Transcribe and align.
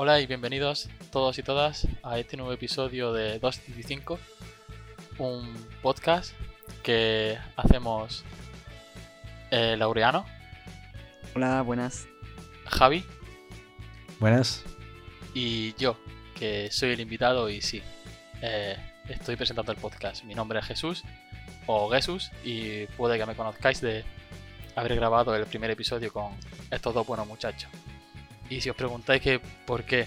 Hola 0.00 0.20
y 0.20 0.28
bienvenidos 0.28 0.88
todos 1.10 1.40
y 1.40 1.42
todas 1.42 1.88
a 2.04 2.20
este 2.20 2.36
nuevo 2.36 2.52
episodio 2.52 3.12
de 3.12 3.40
215, 3.40 4.16
un 5.18 5.52
podcast 5.82 6.34
que 6.84 7.36
hacemos 7.56 8.22
eh, 9.50 9.74
Laureano, 9.76 10.24
Hola, 11.34 11.62
buenas. 11.62 12.06
Javi 12.66 13.04
Buenas. 14.20 14.62
y 15.34 15.74
yo, 15.74 15.98
que 16.36 16.70
soy 16.70 16.90
el 16.90 17.00
invitado 17.00 17.50
y 17.50 17.60
sí, 17.60 17.82
eh, 18.40 18.76
estoy 19.08 19.34
presentando 19.34 19.72
el 19.72 19.78
podcast. 19.78 20.22
Mi 20.22 20.36
nombre 20.36 20.60
es 20.60 20.64
Jesús 20.64 21.02
o 21.66 21.90
Jesús 21.90 22.30
y 22.44 22.86
puede 22.96 23.18
que 23.18 23.26
me 23.26 23.34
conozcáis 23.34 23.80
de 23.80 24.04
haber 24.76 24.94
grabado 24.94 25.34
el 25.34 25.44
primer 25.46 25.72
episodio 25.72 26.12
con 26.12 26.36
estos 26.70 26.94
dos 26.94 27.04
buenos 27.04 27.26
muchachos. 27.26 27.68
Y 28.50 28.60
si 28.60 28.70
os 28.70 28.76
preguntáis 28.76 29.22
por 29.66 29.84
qué 29.84 30.06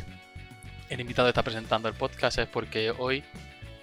el 0.90 1.00
invitado 1.00 1.28
está 1.30 1.44
presentando 1.44 1.88
el 1.88 1.94
podcast 1.96 2.40
es 2.40 2.48
porque 2.48 2.92
hoy, 2.92 3.24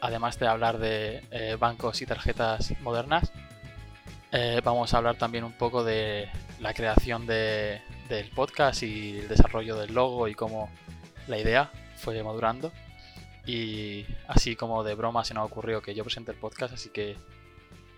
además 0.01 0.39
de 0.39 0.47
hablar 0.49 0.79
de 0.79 1.23
eh, 1.31 1.57
bancos 1.59 2.03
y 2.03 2.07
tarjetas 2.07 2.75
modernas, 2.81 3.33
eh, 4.33 4.61
vamos 4.65 4.93
a 4.93 4.99
hablar 4.99 5.17
también 5.17 5.45
un 5.45 5.53
poco 5.53 5.85
de 5.85 6.29
la 6.61 6.75
creación 6.75 7.27
de- 7.27 7.81
del 8.09 8.29
podcast 8.31 8.83
y 8.83 9.19
el 9.19 9.29
desarrollo 9.29 9.77
del 9.77 9.95
logo 9.95 10.29
y 10.29 10.35
cómo 10.35 10.71
la 11.29 11.39
idea 11.39 11.71
fue 11.97 12.23
madurando. 12.23 12.73
Y 13.47 14.05
así 14.27 14.57
como 14.57 14.85
de 14.85 14.95
broma 14.95 15.25
se 15.25 15.33
nos 15.35 15.47
ocurrió 15.47 15.81
que 15.81 15.95
yo 15.95 16.05
presente 16.05 16.33
el 16.33 16.37
podcast, 16.39 16.75
así 16.75 16.91
que 16.91 17.17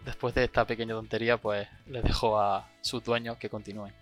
después 0.05 0.34
de 0.34 0.45
esta 0.45 0.64
pequeña 0.67 0.95
tontería, 0.95 1.39
pues 1.39 1.67
les 1.86 2.05
dejo 2.05 2.39
a 2.39 2.69
sus 2.80 3.02
dueños 3.02 3.36
que 3.39 3.48
continúen. 3.50 3.92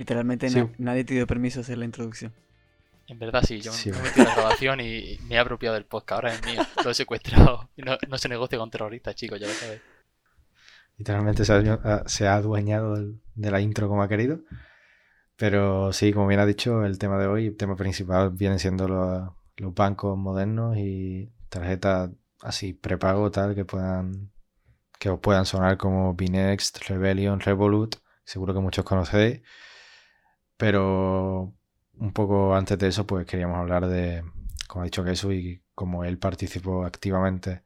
Literalmente 0.00 0.48
Sí. 0.48 0.60
na- 0.60 0.70
nadie 0.78 1.04
te 1.04 1.12
dio 1.14 1.26
permiso 1.26 1.58
de 1.60 1.62
hacer 1.64 1.78
la 1.78 1.84
introducción. 1.84 2.32
En 3.06 3.18
verdad 3.18 3.42
sí, 3.46 3.60
yo 3.60 3.70
Sí. 3.72 3.90
me 3.90 3.98
he 3.98 4.02
metido 4.02 4.22
en 4.22 4.28
la 4.28 4.34
grabación 4.36 4.80
y 4.80 5.18
me 5.28 5.34
he 5.34 5.38
apropiado 5.38 5.74
del 5.74 5.84
podcast, 5.84 6.12
ahora 6.12 6.34
es 6.34 6.44
mío, 6.46 6.62
lo 6.84 6.90
he 6.90 6.94
secuestrado. 6.94 7.68
Y 7.76 7.82
No, 7.82 7.98
no 8.08 8.16
se 8.18 8.28
negocia 8.28 8.56
con 8.58 8.70
terroristas, 8.70 9.14
chicos, 9.14 9.38
ya 9.38 9.46
lo 9.46 9.52
sabéis. 9.52 9.82
Literalmente 10.96 11.44
se 11.44 11.52
ha, 11.52 11.80
ah, 11.84 12.02
se 12.06 12.26
ha 12.28 12.34
adueñado 12.36 12.96
de 13.34 13.50
la 13.50 13.60
intro 13.60 13.88
como 13.88 14.02
ha 14.02 14.08
querido. 14.08 14.40
Pero 15.36 15.92
sí, 15.92 16.12
como 16.12 16.26
bien 16.28 16.40
ha 16.40 16.46
dicho, 16.46 16.84
el 16.84 16.98
tema 16.98 17.18
de 17.18 17.26
hoy, 17.26 17.46
el 17.48 17.56
tema 17.56 17.74
principal 17.76 18.30
vienen 18.30 18.58
siendo 18.58 18.86
los, 18.88 19.30
los 19.56 19.74
bancos 19.74 20.16
modernos 20.18 20.76
y 20.76 21.30
tarjetas 21.48 22.10
así 22.42 22.72
prepago 22.72 23.30
tal 23.30 23.54
que 23.54 23.64
puedan 23.66 24.30
que 24.98 25.08
os 25.10 25.18
puedan 25.20 25.46
sonar 25.46 25.78
como 25.78 26.14
Binext, 26.14 26.86
Rebellion, 26.88 27.40
Revolut, 27.40 27.96
seguro 28.24 28.52
que 28.52 28.60
muchos 28.60 28.84
conocéis. 28.84 29.40
Pero 30.60 31.54
un 31.94 32.12
poco 32.12 32.54
antes 32.54 32.78
de 32.78 32.88
eso, 32.88 33.06
pues 33.06 33.26
queríamos 33.26 33.56
hablar 33.56 33.86
de, 33.88 34.22
como 34.68 34.82
ha 34.82 34.84
dicho 34.84 35.02
Jesús, 35.04 35.32
y 35.32 35.62
como 35.74 36.04
él 36.04 36.18
participó 36.18 36.84
activamente 36.84 37.64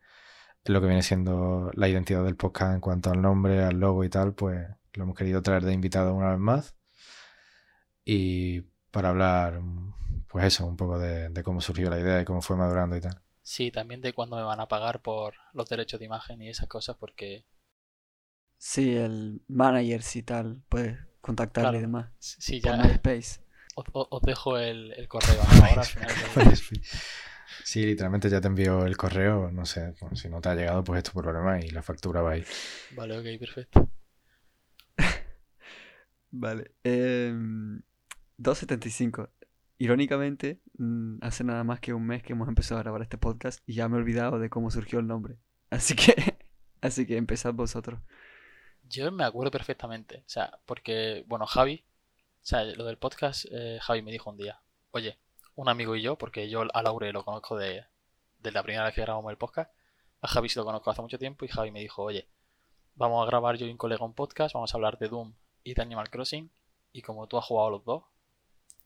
en 0.65 0.75
lo 0.75 0.81
que 0.81 0.87
viene 0.87 1.03
siendo 1.03 1.73
la 1.75 1.89
identidad 1.89 2.25
del 2.25 2.37
podcast 2.37 2.75
en 2.75 2.81
cuanto 2.81 3.11
al 3.11 3.21
nombre, 3.21 3.65
al 3.65 3.81
logo 3.81 4.05
y 4.05 4.11
tal, 4.11 4.35
pues 4.35 4.69
lo 4.93 5.03
hemos 5.03 5.17
querido 5.17 5.43
traer 5.43 5.65
de 5.65 5.73
invitado 5.73 6.15
una 6.15 6.31
vez 6.31 6.39
más. 6.39 6.77
Y 8.05 8.61
para 8.93 9.09
hablar, 9.09 9.61
pues 10.29 10.45
eso, 10.45 10.65
un 10.65 10.77
poco 10.77 10.97
de, 11.01 11.31
de 11.31 11.43
cómo 11.43 11.61
surgió 11.61 11.91
la 11.91 11.99
idea 11.99 12.21
y 12.21 12.25
cómo 12.25 12.43
fue 12.43 12.57
madurando 12.57 12.97
y 12.97 13.01
tal. 13.01 13.21
Sí, 13.43 13.73
también 13.73 14.03
de 14.03 14.13
cuándo 14.13 14.37
me 14.37 14.45
van 14.45 14.61
a 14.61 14.69
pagar 14.69 15.03
por 15.03 15.35
los 15.53 15.69
derechos 15.69 15.99
de 15.99 16.07
imagen 16.07 16.41
y 16.41 16.49
esas 16.49 16.69
cosas, 16.69 16.97
porque 16.97 17.45
Sí, 18.57 18.97
el 18.97 19.43
manager, 19.49 20.03
si 20.03 20.23
tal, 20.23 20.63
puedes 20.71 20.99
contactarle 21.25 21.71
Claro. 21.71 21.79
y 21.79 21.81
demás. 21.81 22.13
sí, 22.19 22.61
Por 22.61 22.71
ya 22.77 22.83
MySpace. 22.85 23.41
os, 23.75 23.85
os- 23.93 24.23
dejo 24.23 24.59
el, 24.59 24.93
el 24.93 25.09
correo 25.09 25.41
ahora 25.63 25.83
Sí, 27.65 27.85
literalmente 27.85 28.29
ya 28.29 28.41
te 28.41 28.49
envió 28.49 28.85
el 28.85 28.97
correo, 28.97 29.51
no 29.51 29.65
sé, 29.65 29.95
pues, 29.99 30.21
si 30.21 30.29
no 30.29 30.41
te 30.41 30.49
ha 30.51 30.55
llegado, 30.55 30.85
pues 30.85 30.99
es 30.99 31.05
tu 31.11 31.19
problema 31.21 31.61
y 31.61 31.71
la 31.71 31.83
factura 31.83 32.21
va 32.21 32.33
ahí. 32.33 32.45
Vale, 32.95 33.19
ok, 33.19 33.39
perfecto. 33.41 33.89
Vale. 36.31 36.73
em, 36.85 37.81
275. 38.39 39.31
Irónicamente, 39.79 40.61
mm, 40.79 41.19
hace 41.23 41.45
nada 41.45 41.65
más 41.65 41.81
que 41.81 41.95
un 41.95 42.07
mes 42.07 42.23
que 42.23 42.33
hemos 42.33 42.49
empezado 42.49 42.81
a 42.81 42.83
grabar 42.83 43.03
este 43.03 43.19
podcast 43.19 43.61
y 43.67 43.75
ya 43.75 43.89
me 43.89 43.97
he 43.97 44.01
olvidado 44.01 44.39
de 44.39 44.51
cómo 44.51 44.71
surgió 44.71 44.99
el 44.99 45.07
nombre. 45.07 45.37
Así 45.71 45.95
que, 45.95 46.15
así 46.81 47.07
que 47.07 47.17
empezad 47.17 47.55
vosotros. 47.55 48.01
Yo 48.85 49.11
me 49.13 49.25
acuerdo 49.25 49.51
perfectamente, 49.51 50.19
o 50.27 50.29
sea, 50.29 50.59
porque, 50.67 51.25
bueno, 51.27 51.47
Javi, 51.47 51.85
o 52.43 52.47
sea, 52.47 52.65
lo 52.65 52.85
del 52.85 52.99
podcast, 52.99 53.47
eh, 53.51 53.79
Javi 53.81 54.03
me 54.03 54.13
dijo 54.13 54.31
un 54.31 54.37
día, 54.37 54.61
oye, 54.91 55.19
un 55.57 55.69
amigo 55.69 55.97
y 55.97 56.03
yo, 56.03 56.17
porque 56.17 56.49
yo 56.49 56.63
a 56.73 56.83
Laure 56.83 57.13
lo 57.13 57.25
conozco 57.25 57.57
de, 57.57 57.85
de 58.41 58.53
la 58.53 58.63
primera 58.63 58.85
vez 58.85 58.95
que 58.95 59.01
grabamos 59.01 59.31
el 59.31 59.39
podcast, 59.39 59.73
a 60.21 60.29
Javi 60.29 60.49
sí 60.49 60.59
lo 60.59 60.65
conozco 60.65 60.91
hace 60.91 61.03
mucho 61.03 61.19
tiempo 61.19 61.45
y 61.45 61.49
Javi 61.49 61.71
me 61.71 61.81
dijo, 61.81 62.03
oye, 62.03 62.29
vamos 62.95 63.23
a 63.23 63.27
grabar 63.27 63.57
yo 63.57 63.67
y 63.67 63.71
un 63.71 63.77
colega 63.77 64.05
un 64.05 64.15
podcast, 64.15 64.55
vamos 64.55 64.73
a 64.73 64.77
hablar 64.77 64.99
de 64.99 65.09
Doom 65.09 65.35
y 65.65 65.75
de 65.75 65.83
Animal 65.83 66.11
Crossing, 66.11 66.51
y 66.93 67.03
como 67.03 67.27
tú 67.27 67.39
has 67.39 67.45
jugado 67.45 67.71
los 67.71 67.85
dos, 67.85 68.05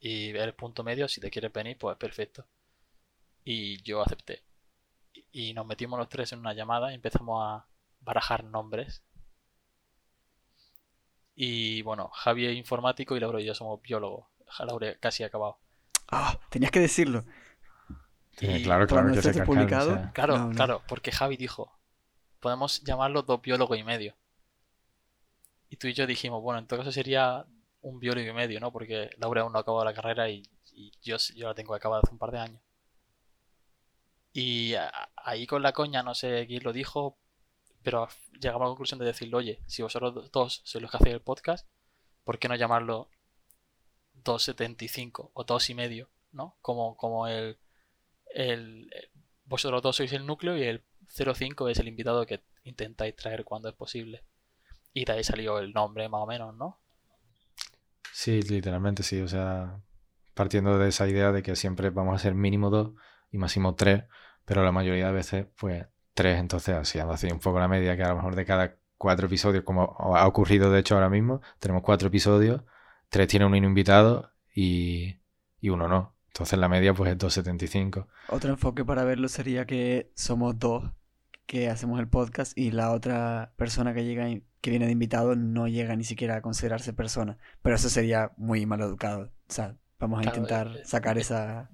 y 0.00 0.30
eres 0.30 0.54
punto 0.54 0.84
medio, 0.84 1.08
si 1.08 1.20
te 1.20 1.30
quieres 1.30 1.52
venir, 1.52 1.76
pues 1.78 1.96
perfecto. 1.96 2.46
Y 3.44 3.82
yo 3.82 4.02
acepté. 4.02 4.42
Y 5.32 5.54
nos 5.54 5.66
metimos 5.66 5.98
los 5.98 6.08
tres 6.08 6.32
en 6.32 6.40
una 6.40 6.54
llamada 6.54 6.92
y 6.92 6.94
empezamos 6.94 7.42
a 7.44 7.66
barajar 8.00 8.44
nombres. 8.44 9.02
Y 11.40 11.82
bueno, 11.82 12.08
Javi 12.08 12.46
es 12.46 12.56
informático 12.56 13.16
y 13.16 13.20
Laura 13.20 13.40
y 13.40 13.44
yo 13.44 13.54
somos 13.54 13.80
biólogos. 13.80 14.26
Laura 14.58 14.96
casi 14.98 15.22
ha 15.22 15.26
acabado. 15.28 15.56
Ah, 16.10 16.36
tenías 16.50 16.72
que 16.72 16.80
decirlo. 16.80 17.24
Sí, 18.36 18.46
Y 18.46 18.62
claro, 18.64 18.88
claro, 18.88 19.04
cuando 19.04 19.14
que 19.14 19.22
se 19.22 19.28
esté 19.30 19.38
cascaron, 19.40 19.46
publicado- 19.68 19.92
o 19.92 19.94
sea, 19.94 20.12
Claro, 20.12 20.36
No, 20.38 20.46
no. 20.48 20.54
claro, 20.56 20.82
porque 20.88 21.12
Javi 21.12 21.36
dijo, 21.36 21.78
podemos 22.40 22.82
llamarlo 22.82 23.22
dos 23.22 23.40
biólogos 23.40 23.78
y 23.78 23.84
medio. 23.84 24.16
Y 25.70 25.76
tú 25.76 25.86
y 25.86 25.92
yo 25.94 26.08
dijimos, 26.08 26.42
bueno, 26.42 26.58
en 26.58 26.66
todo 26.66 26.80
caso 26.80 26.90
sería 26.90 27.44
un 27.82 28.00
biólogo 28.00 28.26
y 28.26 28.32
medio, 28.32 28.58
¿no? 28.58 28.72
Porque 28.72 29.10
Laura 29.18 29.42
aún 29.42 29.52
no 29.52 29.58
ha 29.58 29.62
acabado 29.62 29.84
la 29.84 29.94
carrera 29.94 30.28
y, 30.28 30.42
y 30.72 30.90
yo, 31.02 31.18
yo 31.36 31.46
la 31.46 31.54
tengo 31.54 31.72
acabada 31.72 32.02
hace 32.04 32.12
un 32.12 32.18
par 32.18 32.32
de 32.32 32.38
años. 32.40 32.60
Y 34.32 34.74
ahí 35.16 35.46
con 35.46 35.62
la 35.62 35.72
coña, 35.72 36.02
no 36.02 36.14
sé 36.16 36.46
quién 36.48 36.64
lo 36.64 36.72
dijo, 36.72 37.16
pero 37.88 38.06
llegamos 38.38 38.60
a 38.60 38.64
la 38.66 38.68
conclusión 38.72 39.00
de 39.00 39.06
decirle, 39.06 39.34
oye, 39.34 39.62
si 39.66 39.80
vosotros 39.80 40.30
dos 40.30 40.60
sois 40.62 40.82
los 40.82 40.90
que 40.90 40.98
hacéis 40.98 41.14
el 41.14 41.22
podcast, 41.22 41.66
¿por 42.22 42.38
qué 42.38 42.46
no 42.46 42.54
llamarlo 42.54 43.08
275 44.12 45.30
o 45.32 45.44
dos 45.44 45.70
y 45.70 45.74
medio, 45.74 46.10
¿no? 46.32 46.54
Como, 46.60 46.98
como 46.98 47.26
el, 47.28 47.56
el, 48.34 48.90
el- 48.92 49.10
vosotros 49.46 49.80
dos 49.80 49.96
sois 49.96 50.12
el 50.12 50.26
núcleo 50.26 50.54
y 50.58 50.64
el 50.64 50.82
05 51.06 51.70
es 51.70 51.78
el 51.78 51.88
invitado 51.88 52.26
que 52.26 52.42
intentáis 52.64 53.16
traer 53.16 53.42
cuando 53.46 53.70
es 53.70 53.74
posible. 53.74 54.22
Y 54.92 55.06
de 55.06 55.12
ahí 55.14 55.24
salió 55.24 55.58
el 55.58 55.72
nombre 55.72 56.10
más 56.10 56.20
o 56.20 56.26
menos, 56.26 56.54
¿no? 56.54 56.78
Sí, 58.12 58.42
literalmente 58.42 59.02
sí, 59.02 59.18
o 59.22 59.28
sea, 59.28 59.80
partiendo 60.34 60.78
de 60.78 60.88
esa 60.90 61.08
idea 61.08 61.32
de 61.32 61.42
que 61.42 61.56
siempre 61.56 61.88
vamos 61.88 62.14
a 62.16 62.18
ser 62.18 62.34
mínimo 62.34 62.68
dos 62.68 62.90
y 63.30 63.38
máximo 63.38 63.74
tres, 63.76 64.04
pero 64.44 64.62
la 64.62 64.72
mayoría 64.72 65.06
de 65.06 65.12
veces, 65.12 65.46
pues 65.58 65.86
tres, 66.18 66.38
entonces 66.38 66.74
así 66.74 66.98
ando 66.98 67.14
así 67.14 67.30
un 67.30 67.38
poco 67.38 67.58
la 67.60 67.68
media 67.68 67.96
que 67.96 68.02
a 68.02 68.08
lo 68.10 68.16
mejor 68.16 68.34
de 68.34 68.44
cada 68.44 68.76
cuatro 68.98 69.26
episodios, 69.26 69.62
como 69.64 69.96
ha 70.16 70.26
ocurrido 70.26 70.70
de 70.72 70.80
hecho 70.80 70.94
ahora 70.96 71.08
mismo, 71.08 71.40
tenemos 71.60 71.82
cuatro 71.82 72.08
episodios, 72.08 72.62
tres 73.08 73.28
tienen 73.28 73.48
un 73.48 73.54
invitado 73.56 74.32
y, 74.54 75.20
y 75.60 75.68
uno 75.70 75.86
no. 75.88 76.16
Entonces 76.26 76.58
la 76.58 76.68
media 76.68 76.92
pues 76.94 77.10
es 77.12 77.18
2.75. 77.18 78.06
Otro 78.28 78.50
enfoque 78.50 78.84
para 78.84 79.04
verlo 79.04 79.28
sería 79.28 79.66
que 79.66 80.10
somos 80.14 80.58
dos 80.58 80.90
que 81.46 81.70
hacemos 81.70 81.98
el 82.00 82.08
podcast 82.08 82.56
y 82.58 82.70
la 82.72 82.90
otra 82.92 83.52
persona 83.56 83.94
que 83.94 84.04
llega 84.04 84.26
que 84.60 84.70
viene 84.70 84.86
de 84.86 84.92
invitado 84.92 85.34
no 85.36 85.66
llega 85.68 85.96
ni 85.96 86.04
siquiera 86.04 86.36
a 86.36 86.42
considerarse 86.42 86.92
persona. 86.92 87.38
Pero 87.62 87.76
eso 87.76 87.88
sería 87.88 88.32
muy 88.36 88.66
mal 88.66 88.80
educado. 88.82 89.30
O 89.48 89.52
sea, 89.52 89.76
vamos 89.98 90.18
a 90.18 90.22
Claro, 90.22 90.36
intentar 90.36 90.76
eh, 90.76 90.84
sacar 90.84 91.16
eh, 91.18 91.22
esa... 91.22 91.70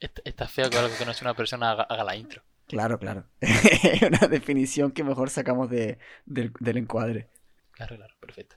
Est- 0.00 0.20
Está 0.24 0.46
feo 0.46 0.70
que 0.70 0.78
algo 0.78 0.94
que 0.96 1.04
no 1.04 1.10
es 1.10 1.22
una 1.22 1.34
persona 1.34 1.70
haga, 1.72 1.82
haga 1.84 2.04
la 2.04 2.16
intro. 2.16 2.42
Claro, 2.68 2.98
claro. 2.98 3.24
Es 3.40 4.02
una 4.02 4.28
definición 4.28 4.92
que 4.92 5.04
mejor 5.04 5.30
sacamos 5.30 5.70
de, 5.70 5.98
del, 6.26 6.52
del 6.60 6.76
encuadre. 6.76 7.28
Claro, 7.72 7.96
claro, 7.96 8.14
perfecto. 8.20 8.56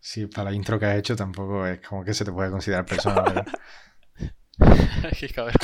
Sí, 0.00 0.26
para 0.28 0.50
la 0.50 0.56
intro 0.56 0.78
que 0.78 0.86
has 0.86 0.96
hecho 0.98 1.16
tampoco 1.16 1.66
es 1.66 1.80
como 1.80 2.04
que 2.04 2.14
se 2.14 2.24
te 2.24 2.32
puede 2.32 2.50
considerar 2.50 2.86
persona, 2.86 3.22
¿verdad? 3.24 3.48
Qué 5.18 5.28
cabrón. 5.28 5.54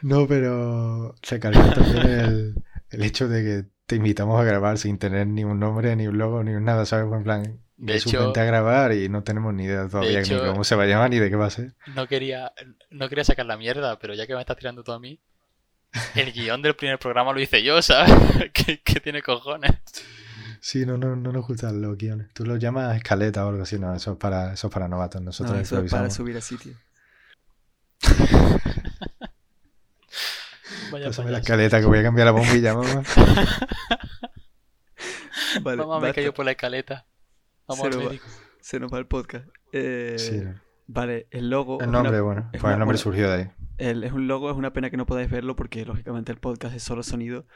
No, 0.00 0.26
pero 0.26 1.14
recalcar 1.22 1.74
también 1.74 2.06
el, 2.08 2.64
el 2.90 3.02
hecho 3.02 3.28
de 3.28 3.42
que 3.42 3.70
te 3.86 3.96
invitamos 3.96 4.40
a 4.40 4.44
grabar 4.44 4.78
sin 4.78 4.98
tener 4.98 5.26
ni 5.26 5.44
un 5.44 5.58
nombre, 5.60 5.94
ni 5.96 6.06
un 6.06 6.18
logo, 6.18 6.42
ni 6.44 6.52
un 6.54 6.64
nada, 6.64 6.86
¿sabes? 6.86 7.12
En 7.12 7.22
plan, 7.22 7.61
De 7.76 7.94
de 7.94 7.98
hecho- 7.98 8.24
vente 8.24 8.40
a 8.40 8.44
grabar 8.44 8.92
y 8.92 9.08
no 9.08 9.22
tenemos 9.24 9.52
ni 9.54 9.64
idea 9.64 9.88
todavía 9.88 10.20
hecho- 10.20 10.42
ni 10.44 10.50
cómo 10.50 10.62
se 10.64 10.74
va 10.76 10.84
a 10.84 10.86
llamar 10.86 11.10
ni 11.10 11.18
de 11.18 11.30
qué 11.30 11.36
va 11.36 11.46
a 11.46 11.50
ser. 11.50 11.74
No 11.94 12.06
quería, 12.06 12.52
no 12.90 13.08
quería 13.08 13.24
sacar 13.24 13.46
la 13.46 13.56
mierda, 13.56 13.98
pero 13.98 14.14
ya 14.14 14.26
que 14.26 14.34
me 14.34 14.40
estás 14.40 14.56
tirando 14.56 14.84
tú 14.84 14.92
a 14.92 15.00
mí, 15.00 15.18
el 16.14 16.32
guion 16.32 16.62
del 16.62 16.76
primer 16.76 16.98
programa 16.98 17.32
lo 17.32 17.40
hice 17.40 17.62
yo, 17.62 17.82
¿sabes? 17.82 18.12
¿Qué, 18.52 18.80
qué 18.82 19.00
tiene 19.00 19.22
cojones? 19.22 19.72
Sí, 20.60 20.86
no, 20.86 20.96
no, 20.96 21.16
no 21.16 21.32
nos 21.32 21.44
gustan 21.46 21.82
los 21.82 21.98
guiones. 21.98 22.28
Tú 22.34 22.44
los 22.46 22.60
llamas 22.60 22.94
escaleta 22.96 23.44
o 23.44 23.48
algo 23.48 23.62
así, 23.64 23.80
no, 23.80 23.92
eso 23.96 24.12
es 24.12 24.18
para, 24.18 24.52
eso 24.52 24.68
es 24.68 24.72
para 24.72 24.86
novatos. 24.86 25.20
Nosotros 25.20 25.56
No, 25.56 25.60
eso 25.60 25.80
es 25.82 25.90
para 25.90 26.08
subir 26.08 26.36
a 26.36 26.40
sitio. 26.40 26.74
Vaya 30.90 31.06
Pásame 31.06 31.30
la 31.30 31.38
escaleta 31.38 31.80
que 31.80 31.86
voy 31.86 31.98
a 31.98 32.02
cambiar 32.02 32.26
la 32.26 32.32
bombilla, 32.32 32.74
mamá. 32.74 33.02
Vale, 35.62 35.76
Mamá, 35.76 36.00
me 36.00 36.12
caído 36.14 36.32
por 36.32 36.44
la 36.44 36.52
escaleta. 36.52 37.04
Vamos 37.66 37.84
al 37.86 37.92
Cero 37.92 38.08
va-. 38.10 38.18
Se 38.60 38.80
nos 38.80 38.92
va 38.92 38.98
el 38.98 39.06
podcast. 39.06 39.48
Eh, 39.72 40.16
Sí, 40.18 40.42
Vale, 40.86 41.26
el 41.30 41.48
logo. 41.50 41.80
el 41.80 41.88
una- 41.88 42.02
nombre, 42.02 42.20
bueno, 42.20 42.40
es 42.52 42.60
pues 42.60 42.62
una- 42.64 42.72
el 42.74 42.78
nombre 42.80 42.94
una- 42.96 43.02
surgió 43.02 43.30
de 43.30 43.34
ahí. 43.34 43.50
el- 43.78 44.04
es 44.04 44.12
un 44.12 44.26
logo, 44.28 44.50
es 44.50 44.56
una 44.56 44.72
pena 44.72 44.90
que 44.90 44.96
no 44.96 45.06
podáis 45.06 45.30
verlo 45.30 45.56
porque 45.56 45.84
lógicamente 45.86 46.32
el 46.32 46.38
podcast 46.38 46.74
es 46.76 46.82
solo 46.82 47.02
sonido. 47.02 47.46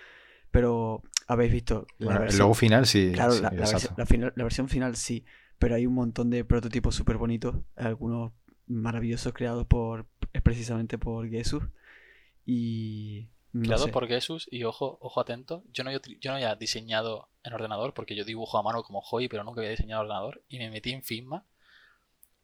Pero 0.53 1.03
habéis 1.27 1.53
visto 1.53 1.87
la 1.99 2.07
Bueno, 2.07 2.21
el 2.21 2.27
versión- 2.27 2.39
logo 2.45 2.55
final 2.55 2.87
sí, 2.87 3.11
Claro, 3.13 3.33
sí, 3.33 3.43
la, 3.43 3.51
la 3.51 3.57
versión, 3.57 3.95
la 3.97 4.07
final- 4.07 4.33
la 4.37 4.43
versión 4.45 4.69
final 4.69 4.97
sí, 4.97 5.25
pero 5.59 5.75
hay 5.75 5.87
un 5.87 5.95
montón 5.95 6.31
de 6.31 6.45
prototipos 6.45 6.95
súper 6.95 7.17
bonitos, 7.19 7.57
algunos 7.75 8.33
maravillosos 8.67 9.33
creados 9.35 9.67
por 9.67 10.07
es 10.33 10.41
precisamente 10.43 10.99
por 10.99 11.29
Jesus 11.29 11.65
y 12.45 13.29
no 13.57 13.65
Creado 13.65 13.87
sé, 13.87 13.93
por 13.93 14.07
Jesus 14.09 14.49
y 14.51 14.65
ojo, 14.65 14.99
ojo 15.01 15.21
atento. 15.21 15.63
Yo 15.73 15.85
no, 15.85 15.91
yo 15.93 16.31
no 16.31 16.35
había 16.35 16.55
diseñado 16.57 17.29
en 17.43 17.53
ordenador 17.53 17.95
porque 17.95 18.15
yo 18.15 18.25
dibujo 18.25 18.59
a 18.59 18.63
mano 18.63 18.83
como 18.83 19.01
hobby, 19.03 19.29
pero 19.29 19.45
nunca 19.45 19.61
había 19.61 19.71
diseñado 19.71 20.03
en 20.03 20.07
ordenador. 20.09 20.43
Y 20.49 20.59
me 20.59 20.71
metí 20.71 20.93
en 20.93 21.03
Figma 21.03 21.45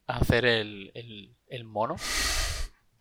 a 0.07 0.19
hacer 0.19 0.45
el, 0.45 0.91
el- 0.95 1.35
el 1.49 1.65
mono. 1.65 1.97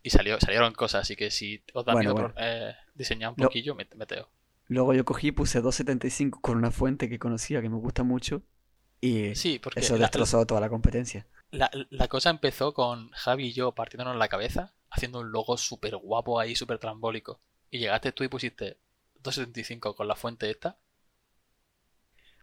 Y 0.03 0.09
salió, 0.09 0.39
salieron 0.39 0.73
cosas, 0.73 1.01
así 1.03 1.15
que 1.15 1.29
si 1.31 1.63
os 1.73 1.85
da 1.85 1.93
Bueno, 1.93 2.13
miedo 2.13 2.27
bueno. 2.29 2.35
eh, 2.37 2.73
diseñar 2.95 3.29
un 3.31 3.35
Lo- 3.37 3.45
poquillo, 3.47 3.75
met- 3.75 3.93
meteo. 3.95 4.29
Luego 4.67 4.93
yo 4.93 5.05
cogí, 5.05 5.31
puse 5.31 5.61
275 5.61 6.39
con 6.41 6.57
una 6.57 6.71
fuente 6.71 7.09
que 7.09 7.19
conocía 7.19 7.61
que 7.61 7.69
me 7.69 7.75
gusta 7.77 8.03
mucho 8.03 8.41
y 8.99 9.35
Sí, 9.35 9.59
porque 9.59 9.81
eso 9.81 9.93
la, 9.95 9.99
destrozó 10.05 10.45
toda 10.45 10.61
la 10.61 10.69
competencia. 10.69 11.27
la- 11.51 11.69
la 11.89 12.07
cosa 12.07 12.29
empezó 12.29 12.73
con 12.73 13.11
Javi 13.11 13.47
y 13.47 13.53
yo 13.53 13.73
partiéndonos 13.73 14.15
la 14.17 14.27
cabeza, 14.29 14.73
haciendo 14.89 15.19
un 15.19 15.31
logo 15.31 15.57
súper 15.57 15.97
guapo 15.97 16.39
ahí, 16.39 16.55
súper 16.55 16.79
trambólico. 16.79 17.41
Y 17.71 17.79
llegaste 17.79 18.11
tú 18.11 18.23
y 18.23 18.27
pusiste 18.27 18.77
275 19.15 19.95
con 19.95 20.07
la 20.07 20.15
fuente 20.15 20.47
esta. 20.51 20.77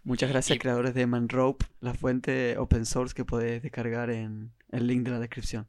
Muchas 0.03 0.31
gracias 0.31 0.59
Y- 0.59 0.59
creadores 0.59 0.95
de 0.95 1.07
Manrope, 1.07 1.67
la 1.81 1.95
fuente 1.95 2.57
open 2.59 2.85
source 2.87 3.15
que 3.15 3.25
podéis 3.25 3.63
descargar 3.63 4.11
en 4.11 4.53
el 4.71 4.87
link 4.89 5.05
de 5.05 5.11
la 5.13 5.19
descripción. 5.21 5.69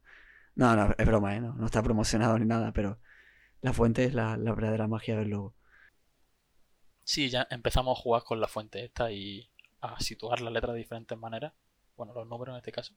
No, 0.56 0.76
no, 0.76 0.96
es 0.98 1.08
broma, 1.08 1.36
¿eh? 1.36 1.42
no, 1.42 1.54
no 1.56 1.66
está 1.68 1.84
promocionado 1.84 2.38
ni 2.40 2.46
nada, 2.46 2.74
pero 2.74 3.00
la 3.62 3.74
fuente 3.74 4.06
es 4.06 4.14
la, 4.16 4.38
la 4.38 4.54
verdadera 4.54 4.88
magia 4.88 5.18
del 5.18 5.30
logo. 5.32 5.56
Sí, 7.04 7.30
ya 7.30 7.46
empezamos 7.52 7.98
a 7.98 8.02
jugar 8.02 8.24
con 8.24 8.40
la 8.40 8.48
fuente 8.48 8.86
esta 8.86 9.12
y 9.12 9.50
a 9.82 10.00
situar 10.00 10.40
las 10.40 10.54
letras 10.54 10.72
de 10.74 10.80
diferentes 10.80 11.18
maneras. 11.18 11.52
Bueno, 11.98 12.14
los 12.14 12.26
números 12.28 12.54
en 12.54 12.58
este 12.60 12.72
caso. 12.72 12.94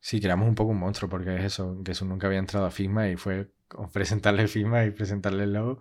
Sí, 0.00 0.20
creamos 0.20 0.48
un 0.48 0.54
poco 0.54 0.70
un 0.70 0.78
monstruo 0.78 1.08
porque 1.10 1.36
es 1.36 1.44
eso, 1.44 1.76
que 1.84 1.92
eso 1.92 2.04
nunca 2.04 2.26
había 2.26 2.38
entrado 2.38 2.66
a 2.66 2.70
Figma 2.70 3.08
y 3.08 3.16
fue 3.16 3.50
presentarle 3.92 4.48
Figma 4.48 4.84
y 4.84 4.90
presentarle 4.90 5.44
el 5.44 5.52
logo. 5.52 5.78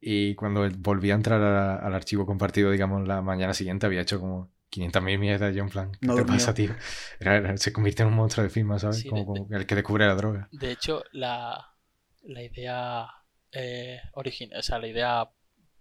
Y 0.00 0.34
cuando 0.34 0.68
volví 0.78 1.10
a 1.10 1.14
entrar 1.14 1.40
a- 1.42 1.76
al 1.76 1.94
archivo 1.94 2.26
compartido, 2.26 2.70
digamos, 2.70 3.06
la 3.06 3.22
mañana 3.22 3.54
siguiente 3.54 3.86
había 3.86 4.00
hecho 4.00 4.18
como 4.18 4.50
500.000 4.70 5.18
mierdas. 5.18 5.54
Yo 5.54 5.62
en 5.62 5.68
plan, 5.68 5.92
¿qué 5.92 6.06
No 6.06 6.14
te 6.14 6.24
pasa, 6.24 6.52
tío? 6.54 6.74
Era- 7.20 7.36
era- 7.36 7.56
se 7.56 7.72
convirtió 7.72 8.04
en 8.04 8.10
un 8.10 8.16
monstruo 8.16 8.42
de 8.42 8.50
Figma, 8.50 8.78
¿sabes? 8.78 8.98
Sí, 9.00 9.08
como, 9.08 9.34
de- 9.34 9.40
como 9.42 9.56
el 9.56 9.66
que 9.66 9.74
descubre 9.76 10.06
la 10.06 10.14
droga. 10.14 10.48
De 10.50 10.72
hecho, 10.72 11.04
la, 11.12 11.74
la 12.22 12.42
idea 12.42 13.06
eh, 13.52 14.00
original, 14.14 14.58
o 14.58 14.62
sea, 14.62 14.78
la 14.78 14.88
idea 14.88 15.30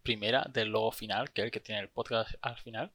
primera 0.03 0.45
del 0.53 0.69
logo 0.69 0.91
final, 0.91 1.31
que 1.31 1.41
es 1.41 1.45
el 1.45 1.51
que 1.51 1.59
tiene 1.62 1.79
el 1.81 1.89
podcast 1.89 2.31
al 2.41 2.57
final, 2.57 2.91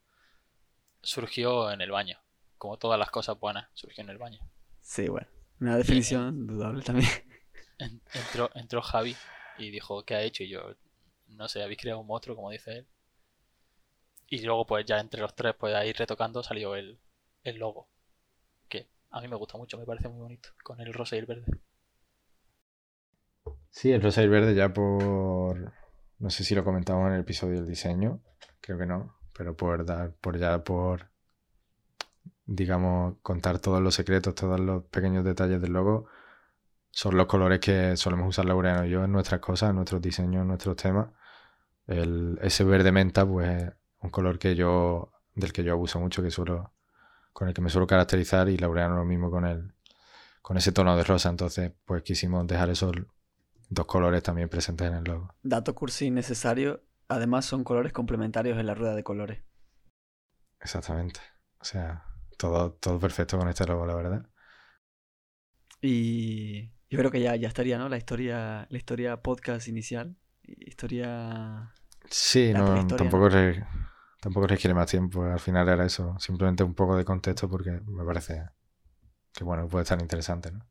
surgió 1.03 1.71
en 1.71 1.81
el 1.81 1.91
baño. 1.91 2.19
Como 2.59 2.79
todas 2.79 2.99
las 2.99 3.11
cosas 3.11 3.39
buenas, 3.39 3.69
surgió 3.75 4.03
en 4.05 4.11
el 4.11 4.19
baño. 4.19 4.41
Sí, 4.87 5.09
bueno, 5.09 5.27
una 5.61 5.77
definición 5.77 6.47
dudable 6.47 6.83
también. 6.83 7.09
En- 7.79 8.03
entró, 8.13 8.51
entró 8.55 8.83
Javi 8.83 9.17
y 9.57 9.71
dijo, 9.71 10.05
¿qué 10.05 10.15
ha 10.15 10.21
hecho? 10.23 10.43
Y 10.45 10.51
yo, 10.51 10.75
no 11.29 11.49
sé, 11.49 11.63
habéis 11.63 11.79
creado 11.81 12.01
un 12.01 12.07
monstruo, 12.07 12.37
como 12.37 12.51
dice 12.51 12.73
él. 12.79 12.87
Y 14.31 14.39
luego, 14.43 14.65
pues 14.65 14.87
ya 14.87 15.01
entre 15.01 15.21
los 15.21 15.35
tres, 15.35 15.57
pues 15.59 15.75
ahí 15.75 15.93
retocando 15.93 16.41
salió 16.41 16.77
el, 16.77 17.01
el 17.43 17.57
logo. 17.57 17.89
Que 18.69 18.89
a 19.11 19.21
mí 19.21 19.29
me 19.29 19.37
gusta 19.37 19.59
mucho, 19.59 19.79
me 19.79 19.87
parece 19.87 20.09
muy 20.09 20.21
bonito, 20.23 20.51
con 20.65 20.81
el 20.81 20.93
rosa 20.95 21.17
y 21.17 21.21
el 21.21 21.27
verde. 21.27 21.47
Sí, 23.71 23.93
el 23.93 24.03
rosa 24.03 24.23
y 24.23 24.25
el 24.25 24.31
verde 24.31 24.55
ya 24.55 24.73
por... 24.73 25.73
No 26.19 26.31
sé 26.31 26.45
si 26.45 26.55
lo 26.55 26.65
comentamos 26.65 27.09
en 27.09 27.15
el 27.15 27.21
episodio 27.21 27.57
del 27.57 27.67
diseño, 27.69 28.23
creo 28.61 28.79
que 28.79 28.87
no, 28.87 29.17
pero 29.37 29.55
por 29.57 29.85
dar, 29.85 30.15
por 30.15 30.39
ya 30.39 30.65
por, 30.65 31.11
digamos, 32.47 33.17
contar 33.23 33.59
todos 33.59 33.83
los 33.83 33.95
secretos, 33.95 34.35
todos 34.35 34.59
los 34.61 34.85
pequeños 34.85 35.25
detalles 35.25 35.61
del 35.61 35.73
logo, 35.73 36.07
son 36.91 37.17
los 37.17 37.27
colores 37.27 37.61
que 37.61 37.97
solemos 37.97 38.29
usar 38.29 38.47
Laureano 38.47 38.87
y 38.87 38.91
yo 38.91 39.05
en 39.05 39.13
nuestras 39.13 39.41
cosas, 39.41 39.71
en 39.71 39.77
nuestros 39.77 40.01
diseños, 40.01 40.43
en 40.43 40.49
nuestros 40.49 40.77
temas. 40.77 41.09
El, 41.87 42.39
ese 42.41 42.65
verde 42.65 42.91
menta, 42.91 43.27
pues, 43.27 43.65
es 43.65 43.73
un 44.01 44.11
color 44.11 44.39
que 44.39 44.55
yo, 44.55 45.13
del 45.35 45.53
que 45.53 45.63
yo 45.63 45.73
abuso 45.73 46.01
mucho, 46.01 46.23
que 46.23 46.31
suelo, 46.31 46.73
con 47.33 47.49
el 47.49 47.55
que 47.55 47.61
me 47.61 47.69
suelo 47.69 47.87
caracterizar, 47.87 48.49
y 48.49 48.57
Laureano 48.57 48.97
lo 48.97 49.05
mismo 49.05 49.31
con 49.31 49.45
el, 49.45 49.75
con 50.41 50.57
ese 50.57 50.73
tono 50.73 50.97
de 50.97 51.05
rosa. 51.05 51.29
Entonces, 51.29 51.73
pues 51.85 52.03
quisimos 52.03 52.47
dejar 52.47 52.71
esos 52.71 52.93
dos 53.69 53.87
colores 53.87 54.23
también 54.23 54.49
presentes 54.49 54.87
en 54.87 54.95
el 54.95 55.05
logo. 55.05 55.35
Dato 55.43 55.75
cursi 55.75 56.07
innecesario, 56.07 56.83
además 57.09 57.45
son 57.45 57.65
colores 57.65 57.93
complementarios 57.93 58.59
en 58.59 58.67
la 58.67 58.75
rueda 58.75 58.95
de 58.95 59.05
colores. 59.05 59.43
Exactamente. 60.61 61.21
O 61.61 61.65
sea, 61.65 62.05
todo, 62.37 62.73
todo 62.73 62.99
perfecto 62.99 63.39
con 63.39 63.49
este 63.49 63.67
logo, 63.67 63.87
la 63.87 63.95
verdad. 63.95 64.27
Y 65.81 66.69
yo 66.89 66.99
creo 66.99 67.11
que 67.11 67.21
ya, 67.21 67.37
ya 67.37 67.49
estaría, 67.49 67.79
¿no? 67.79 67.89
La 67.89 67.97
historia, 67.97 68.67
la 68.71 68.77
historia 68.79 69.23
podcast 69.23 69.69
inicial. 69.69 70.17
Historia... 70.43 71.73
Sí, 72.09 72.53
no, 72.53 72.87
tampoco, 72.87 73.29
re- 73.29 73.67
tampoco 74.21 74.47
requiere 74.47 74.75
más 74.75 74.91
tiempo. 74.91 75.25
Al 75.25 75.41
final 75.41 75.69
era 75.69 75.85
eso. 75.85 76.17
Simplemente 76.19 76.63
un 76.63 76.75
poco 76.75 76.97
de 76.97 77.05
contexto 77.05 77.49
porque 77.49 77.81
me 77.87 78.05
parece 78.05 78.49
que, 79.33 79.45
bueno, 79.45 79.69
puede 79.69 79.83
estar 79.83 80.01
interesante, 80.01 80.53
¿no? 80.53 80.67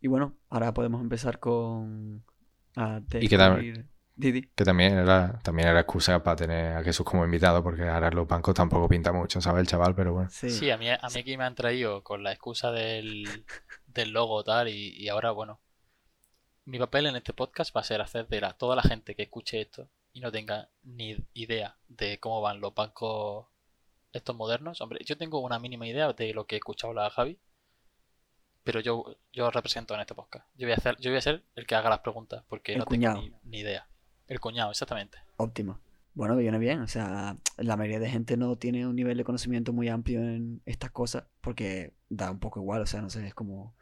Y 0.00 0.08
bueno, 0.08 0.36
ahora 0.48 0.72
podemos 0.74 1.00
empezar 1.00 1.40
con... 1.40 2.24
A 2.76 3.00
Y 3.20 3.28
que 3.28 3.84
Didi. 4.18 4.42
Que 4.54 4.64
también 4.64 4.98
era, 4.98 5.38
también 5.42 5.68
era 5.68 5.80
excusa 5.80 6.22
para 6.22 6.36
tener 6.36 6.76
a 6.76 6.82
Jesús 6.82 7.06
como 7.06 7.24
invitado 7.24 7.62
porque 7.62 7.88
ahora 7.88 8.10
los 8.10 8.26
bancos 8.26 8.54
tampoco 8.54 8.88
pinta 8.88 9.12
mucho, 9.12 9.40
¿sabes? 9.40 9.60
El 9.60 9.66
chaval, 9.68 9.94
pero 9.94 10.12
bueno. 10.12 10.28
Sí. 10.30 10.50
Sí, 10.50 10.70
a 10.70 10.76
mí, 10.76 10.90
a 10.90 10.98
mí 11.14 11.20
aquí 11.20 11.36
me 11.36 11.44
han 11.44 11.54
traído 11.54 12.02
con 12.02 12.22
la 12.24 12.32
excusa 12.32 12.72
del, 12.72 13.24
del 13.86 14.10
logo 14.10 14.42
tal 14.42 14.68
y, 14.68 14.88
y 14.96 15.08
ahora, 15.08 15.30
bueno, 15.30 15.60
mi 16.64 16.78
papel 16.78 17.06
en 17.06 17.16
este 17.16 17.32
podcast 17.32 17.74
va 17.74 17.80
a 17.80 17.84
ser 17.84 18.00
hacer 18.00 18.26
de 18.28 18.40
la, 18.40 18.52
toda 18.52 18.74
la 18.76 18.82
gente 18.82 19.14
que 19.14 19.22
escuche 19.22 19.60
esto 19.60 19.88
y 20.12 20.20
no 20.20 20.32
tenga 20.32 20.68
ni 20.82 21.16
idea 21.34 21.76
de 21.86 22.18
cómo 22.18 22.40
van 22.40 22.60
los 22.60 22.74
bancos 22.74 23.46
estos 24.12 24.34
modernos. 24.34 24.80
Hombre, 24.80 24.98
yo 25.04 25.16
tengo 25.16 25.38
una 25.38 25.58
mínima 25.60 25.86
idea 25.86 26.12
de 26.12 26.34
lo 26.34 26.44
que 26.46 26.56
he 26.56 26.58
escuchado 26.58 26.92
la 26.92 27.08
Javi, 27.08 27.38
pero 28.64 28.80
yo, 28.80 29.16
yo 29.32 29.50
represento 29.50 29.94
en 29.94 30.00
este 30.00 30.14
podcast. 30.14 30.46
Yo 30.56 30.66
voy 30.66 30.72
a 30.72 30.76
hacer, 30.76 30.96
yo 30.98 31.10
voy 31.10 31.18
a 31.18 31.22
ser 31.22 31.44
el 31.54 31.66
que 31.66 31.74
haga 31.74 31.88
las 31.88 32.00
preguntas 32.00 32.42
porque 32.48 32.72
El 32.72 32.80
no 32.80 32.84
cuñado. 32.84 33.20
tengo 33.22 33.38
ni, 33.44 33.50
ni 33.50 33.58
idea. 33.60 33.86
El 34.28 34.40
cuñado, 34.40 34.70
exactamente. 34.70 35.18
Óptimo. 35.36 35.80
Bueno, 36.14 36.36
viene 36.36 36.58
bien. 36.58 36.80
O 36.80 36.88
sea, 36.88 37.36
la 37.56 37.76
mayoría 37.76 38.00
de 38.00 38.10
gente 38.10 38.36
no 38.36 38.56
tiene 38.56 38.86
un 38.86 38.96
nivel 38.96 39.16
de 39.16 39.24
conocimiento 39.24 39.72
muy 39.72 39.88
amplio 39.88 40.20
en 40.20 40.60
estas 40.66 40.90
cosas 40.90 41.24
porque 41.40 41.92
da 42.08 42.30
un 42.30 42.38
poco 42.38 42.60
igual. 42.60 42.82
O 42.82 42.86
sea, 42.86 43.00
no 43.00 43.10
sé, 43.10 43.26
es 43.26 43.34
como... 43.34 43.74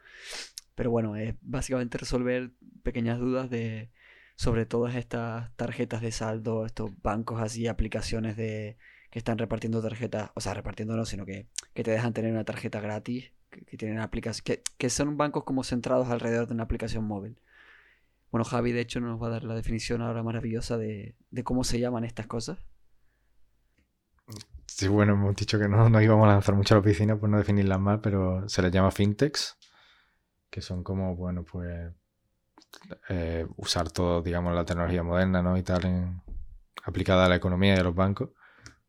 Pero 0.75 0.91
bueno, 0.91 1.15
es 1.15 1.35
básicamente 1.41 1.97
resolver 1.97 2.51
pequeñas 2.83 3.19
dudas 3.19 3.49
de 3.49 3.89
sobre 4.35 4.67
todas 4.67 4.95
estas 4.95 5.51
tarjetas 5.55 6.01
de 6.01 6.11
saldo, 6.11 6.65
estos 6.65 6.91
bancos 7.01 7.41
así, 7.41 7.67
aplicaciones 7.67 8.37
de 8.37 8.77
que 9.09 9.17
están 9.17 9.39
repartiendo 9.39 9.81
tarjetas, 9.81 10.29
o 10.35 10.41
sea, 10.41 10.53
repartiendo 10.53 10.95
no, 10.95 11.05
sino 11.05 11.25
que, 11.25 11.47
que 11.73 11.83
te 11.83 11.89
dejan 11.89 12.13
tener 12.13 12.31
una 12.31 12.43
tarjeta 12.43 12.79
gratis, 12.79 13.31
que, 13.49 13.77
tienen 13.77 13.99
aplicaciones, 13.99 14.61
que 14.77 14.89
son 14.91 15.17
bancos 15.17 15.43
como 15.43 15.63
centrados 15.63 16.09
alrededor 16.09 16.45
de 16.47 16.53
una 16.53 16.63
aplicación 16.63 17.03
móvil. 17.03 17.39
Bueno, 18.37 18.51
Javi 18.51 18.71
de 18.71 18.81
hecho 18.81 18.99
nos 18.99 19.19
va 19.19 19.25
a 19.25 19.29
dar 19.31 19.43
la 19.45 19.55
definición 19.55 20.03
ahora 20.03 20.21
maravillosa 20.21 20.77
de, 20.77 21.15
cómo 21.43 21.63
se 21.63 21.79
llaman 21.79 22.03
estas 22.03 22.27
cosas. 22.27 22.59
Sí, 24.67 24.87
bueno, 24.87 25.13
hemos 25.13 25.35
dicho 25.35 25.57
que 25.57 25.67
no 25.67 25.99
íbamos 25.99 26.25
a 26.25 26.33
lanzar 26.33 26.53
mucho 26.53 26.75
a 26.75 26.77
la 26.77 26.83
piscina 26.83 27.19
por 27.19 27.29
no 27.29 27.39
definirlas 27.39 27.79
mal, 27.79 27.99
pero 27.99 28.47
se 28.47 28.61
les 28.61 28.71
llama 28.71 28.91
fintechs, 28.91 29.57
que 30.51 30.61
son 30.61 30.83
como, 30.83 31.15
bueno, 31.15 31.43
pues 31.51 31.91
eh, 33.09 33.47
usar 33.55 33.89
todo, 33.89 34.21
digamos, 34.21 34.53
la 34.53 34.65
tecnología 34.65 35.01
moderna, 35.01 35.41
¿no? 35.41 35.57
Y 35.57 35.63
tal, 35.63 36.21
aplicada 36.83 37.25
a 37.25 37.29
la 37.29 37.37
economía 37.37 37.73
y 37.73 37.79
a 37.79 37.83
los 37.83 37.95
bancos. 37.95 38.29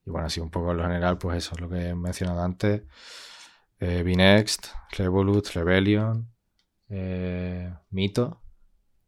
Y 0.05 0.11
bueno, 0.11 0.27
así 0.27 0.41
un 0.41 0.51
poco 0.51 0.73
en 0.73 0.77
lo 0.77 0.83
general, 0.83 1.17
pues 1.17 1.39
eso 1.39 1.55
es 1.55 1.61
lo 1.63 1.71
que 1.71 1.89
he 1.89 1.95
mencionado 1.95 2.43
antes. 2.43 2.83
Eh, 3.81 4.45
Revolut, 4.91 5.47
Rebellion, 5.55 6.31
eh, 6.91 7.73
Mito, 7.89 8.43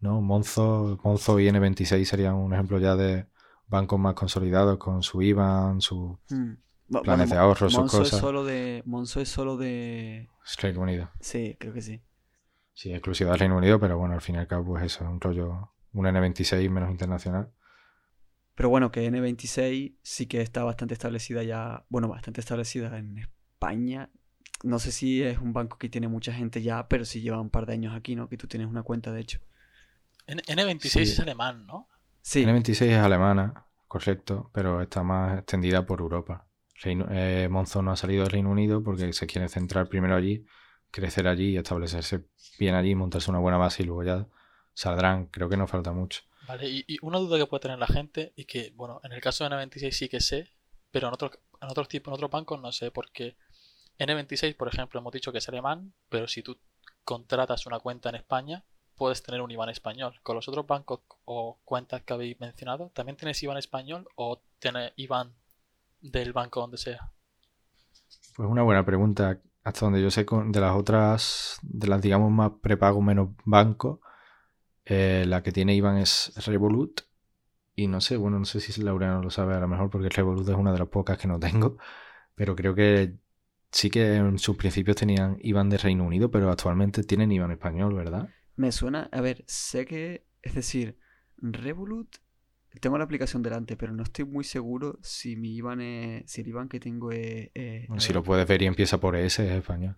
¿no? 0.00 0.20
Monzo, 0.20 0.98
Monzo 1.04 1.38
y 1.40 1.46
N26 1.48 2.04
serían 2.04 2.34
un 2.34 2.52
ejemplo 2.52 2.78
ya 2.78 2.96
de 2.96 3.26
bancos 3.68 3.98
más 4.00 4.14
consolidados 4.14 4.78
con 4.78 5.02
su 5.02 5.22
IBAN, 5.22 5.80
su 5.80 6.18
Mm. 6.30 6.54
Planes 6.90 7.06
bueno, 7.06 7.26
de 7.26 7.36
ahorro, 7.36 7.70
sus 7.70 7.78
Monzo 7.78 8.02
es 8.02 8.08
cosas. 8.10 8.20
solo 8.20 8.44
de. 8.44 8.82
Monzo 8.84 9.20
es 9.20 9.28
solo 9.28 9.56
de. 9.56 10.28
Reino 10.60 10.80
Unido. 10.80 11.08
Sí, 11.20 11.56
creo 11.60 11.72
que 11.72 11.82
sí. 11.82 12.02
Sí, 12.74 12.92
exclusiva 12.92 13.30
del 13.30 13.38
Reino 13.38 13.56
Unido, 13.56 13.78
pero 13.78 13.96
bueno, 13.96 14.14
al 14.14 14.20
fin 14.20 14.34
y 14.34 14.38
al 14.38 14.48
cabo, 14.48 14.64
pues 14.64 14.82
eso, 14.84 15.04
es 15.04 15.10
un 15.10 15.20
rollo, 15.20 15.72
un 15.92 16.06
N26 16.06 16.68
menos 16.68 16.90
internacional. 16.90 17.52
Pero 18.56 18.70
bueno, 18.70 18.90
que 18.90 19.08
N26 19.08 19.98
sí 20.02 20.26
que 20.26 20.40
está 20.40 20.64
bastante 20.64 20.94
establecida 20.94 21.44
ya. 21.44 21.84
Bueno, 21.90 22.08
bastante 22.08 22.40
establecida 22.40 22.98
en 22.98 23.18
España. 23.18 24.10
No 24.64 24.78
sé 24.80 24.90
si 24.90 25.22
es 25.22 25.38
un 25.38 25.52
banco 25.52 25.78
que 25.78 25.88
tiene 25.88 26.08
mucha 26.08 26.32
gente 26.32 26.60
ya, 26.60 26.88
pero 26.88 27.04
sí 27.04 27.20
lleva 27.20 27.40
un 27.40 27.50
par 27.50 27.66
de 27.66 27.74
años 27.74 27.94
aquí, 27.94 28.16
¿no? 28.16 28.28
Que 28.28 28.36
tú 28.36 28.48
tienes 28.48 28.68
una 28.68 28.82
cuenta, 28.82 29.12
de 29.12 29.20
hecho. 29.20 29.38
N- 30.30 30.42
N26 30.46 30.90
Sí. 30.90 31.00
es 31.00 31.20
alemán, 31.20 31.66
¿no? 31.66 31.88
Sí, 32.22 32.44
N26 32.44 32.82
es 32.92 32.98
alemana, 32.98 33.66
correcto, 33.88 34.50
pero 34.52 34.80
está 34.80 35.02
más 35.02 35.38
extendida 35.38 35.84
por 35.86 36.00
Europa. 36.00 36.46
Reino, 36.82 37.06
eh, 37.10 37.48
Monzo 37.50 37.82
no 37.82 37.90
ha 37.92 37.96
salido 37.96 38.22
del 38.22 38.32
Reino 38.32 38.50
Unido 38.50 38.82
porque 38.82 39.12
se 39.12 39.26
quiere 39.26 39.48
centrar 39.48 39.88
primero 39.88 40.14
allí, 40.16 40.44
crecer 40.90 41.28
allí 41.28 41.50
y 41.50 41.56
establecerse 41.56 42.26
bien 42.58 42.74
allí, 42.74 42.94
montarse 42.94 43.30
una 43.30 43.38
buena 43.40 43.58
base 43.58 43.82
y 43.82 43.86
luego 43.86 44.02
ya 44.04 44.26
saldrán. 44.74 45.26
Creo 45.26 45.48
que 45.48 45.56
no 45.56 45.66
falta 45.66 45.92
mucho. 45.92 46.22
Vale, 46.46 46.68
y, 46.68 46.84
y 46.88 46.96
una 47.02 47.18
duda 47.18 47.38
que 47.38 47.46
puede 47.46 47.60
tener 47.62 47.78
la 47.78 47.86
gente, 47.86 48.32
y 48.34 48.44
que, 48.46 48.72
bueno, 48.74 49.00
en 49.04 49.12
el 49.12 49.20
caso 49.20 49.44
de 49.44 49.50
N26 49.50 49.90
sí 49.92 50.08
que 50.08 50.20
sé, 50.20 50.50
pero 50.90 51.08
en 51.08 51.14
otros 51.14 51.32
en 51.60 51.68
otros 51.68 51.88
tipos, 51.88 52.10
en 52.10 52.14
otros 52.14 52.30
bancos 52.30 52.58
no 52.60 52.72
sé, 52.72 52.90
porque 52.90 53.36
N26, 53.98 54.56
por 54.56 54.68
ejemplo, 54.68 54.98
hemos 55.00 55.12
dicho 55.12 55.30
que 55.32 55.38
es 55.38 55.48
alemán, 55.48 55.92
pero 56.08 56.26
si 56.26 56.42
tú 56.42 56.58
contratas 57.04 57.66
una 57.66 57.78
cuenta 57.80 58.08
en 58.08 58.14
España, 58.14 58.64
puedes 59.00 59.22
tener 59.22 59.40
un 59.40 59.50
IBAN 59.50 59.70
español. 59.70 60.20
Con 60.22 60.36
los 60.36 60.46
otros 60.46 60.66
bancos 60.66 61.00
o 61.24 61.58
cuentas 61.64 62.02
que 62.02 62.12
habéis 62.12 62.38
mencionado, 62.38 62.90
¿también 62.92 63.16
tienes 63.16 63.42
IBAN 63.42 63.56
español 63.56 64.06
o 64.14 64.42
tienes 64.58 64.92
IBAN 64.96 65.32
del 66.02 66.34
banco 66.34 66.60
donde 66.60 66.76
sea? 66.76 67.10
Pues 68.36 68.46
una 68.46 68.62
buena 68.62 68.84
pregunta. 68.84 69.40
Hasta 69.64 69.86
donde 69.86 70.02
yo 70.02 70.10
sé, 70.10 70.26
de 70.28 70.60
las 70.60 70.76
otras, 70.76 71.58
de 71.62 71.88
las 71.88 72.02
digamos 72.02 72.30
más 72.30 72.52
prepago 72.60 73.00
menos 73.00 73.30
banco, 73.46 74.02
eh, 74.84 75.24
la 75.26 75.42
que 75.42 75.50
tiene 75.50 75.74
Iván 75.74 75.96
es 75.96 76.34
Revolut. 76.44 77.00
Y 77.74 77.88
no 77.88 78.02
sé, 78.02 78.18
bueno, 78.18 78.38
no 78.38 78.44
sé 78.44 78.60
si 78.60 78.82
Laureano 78.82 79.22
lo 79.22 79.30
sabe 79.30 79.54
a 79.54 79.60
lo 79.60 79.68
mejor 79.68 79.88
porque 79.88 80.10
Revolut 80.10 80.46
es 80.46 80.54
una 80.54 80.72
de 80.74 80.78
las 80.78 80.88
pocas 80.88 81.16
que 81.16 81.26
no 81.26 81.40
tengo. 81.40 81.78
Pero 82.34 82.54
creo 82.54 82.74
que 82.74 83.14
sí 83.70 83.88
que 83.88 84.16
en 84.16 84.38
sus 84.38 84.58
principios 84.58 84.98
tenían 84.98 85.38
Iván 85.40 85.70
de 85.70 85.78
Reino 85.78 86.04
Unido, 86.04 86.30
pero 86.30 86.50
actualmente 86.50 87.02
tienen 87.02 87.32
Iván 87.32 87.52
español, 87.52 87.94
¿verdad? 87.94 88.28
Me 88.60 88.72
suena. 88.72 89.08
A 89.12 89.20
ver, 89.20 89.44
sé 89.46 89.86
que. 89.86 90.26
Es 90.42 90.54
decir, 90.54 90.98
Revolut. 91.38 92.16
Tengo 92.80 92.98
la 92.98 93.04
aplicación 93.04 93.42
delante, 93.42 93.76
pero 93.76 93.92
no 93.92 94.04
estoy 94.04 94.24
muy 94.24 94.44
seguro 94.44 94.98
si 95.02 95.34
mi 95.34 95.56
IBAN 95.56 95.80
es. 95.80 96.30
Si 96.30 96.42
el 96.42 96.48
IBAN 96.48 96.68
que 96.68 96.78
tengo 96.78 97.10
es. 97.10 97.50
es- 97.54 97.88
Bueno, 97.88 98.00
si 98.00 98.08
ver, 98.08 98.16
lo 98.16 98.22
puedes 98.22 98.46
ver 98.46 98.62
y 98.62 98.66
empieza 98.66 98.98
por 99.00 99.16
S, 99.16 99.44
es 99.44 99.50
español. 99.52 99.96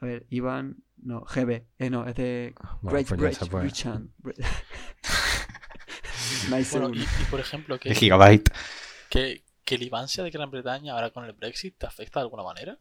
A 0.00 0.06
ver, 0.06 0.26
IBAN. 0.30 0.76
No, 0.96 1.20
GB. 1.22 1.66
Eh, 1.78 1.90
no, 1.90 2.06
es 2.06 2.14
de. 2.14 2.54
Bueno, 2.82 2.96
Great 2.96 3.08
pues 3.08 3.20
nice 6.50 6.78
Bueno, 6.78 6.94
y, 6.94 7.04
por 7.30 7.40
ejemplo, 7.40 7.78
que, 7.78 7.94
Gigabyte. 7.94 8.50
que, 9.10 9.44
que 9.64 9.74
el 9.74 9.82
IBAN 9.82 10.08
sea 10.08 10.24
de 10.24 10.30
Gran 10.30 10.50
Bretaña 10.50 10.94
ahora 10.94 11.10
con 11.10 11.24
el 11.24 11.32
Brexit, 11.32 11.76
¿te 11.78 11.86
afecta 11.86 12.20
de 12.20 12.24
alguna 12.24 12.42
manera? 12.42 12.78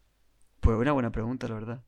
Pues 0.62 0.78
una 0.78 0.92
buena 0.92 1.12
pregunta, 1.12 1.48
la 1.48 1.56
verdad. 1.56 1.84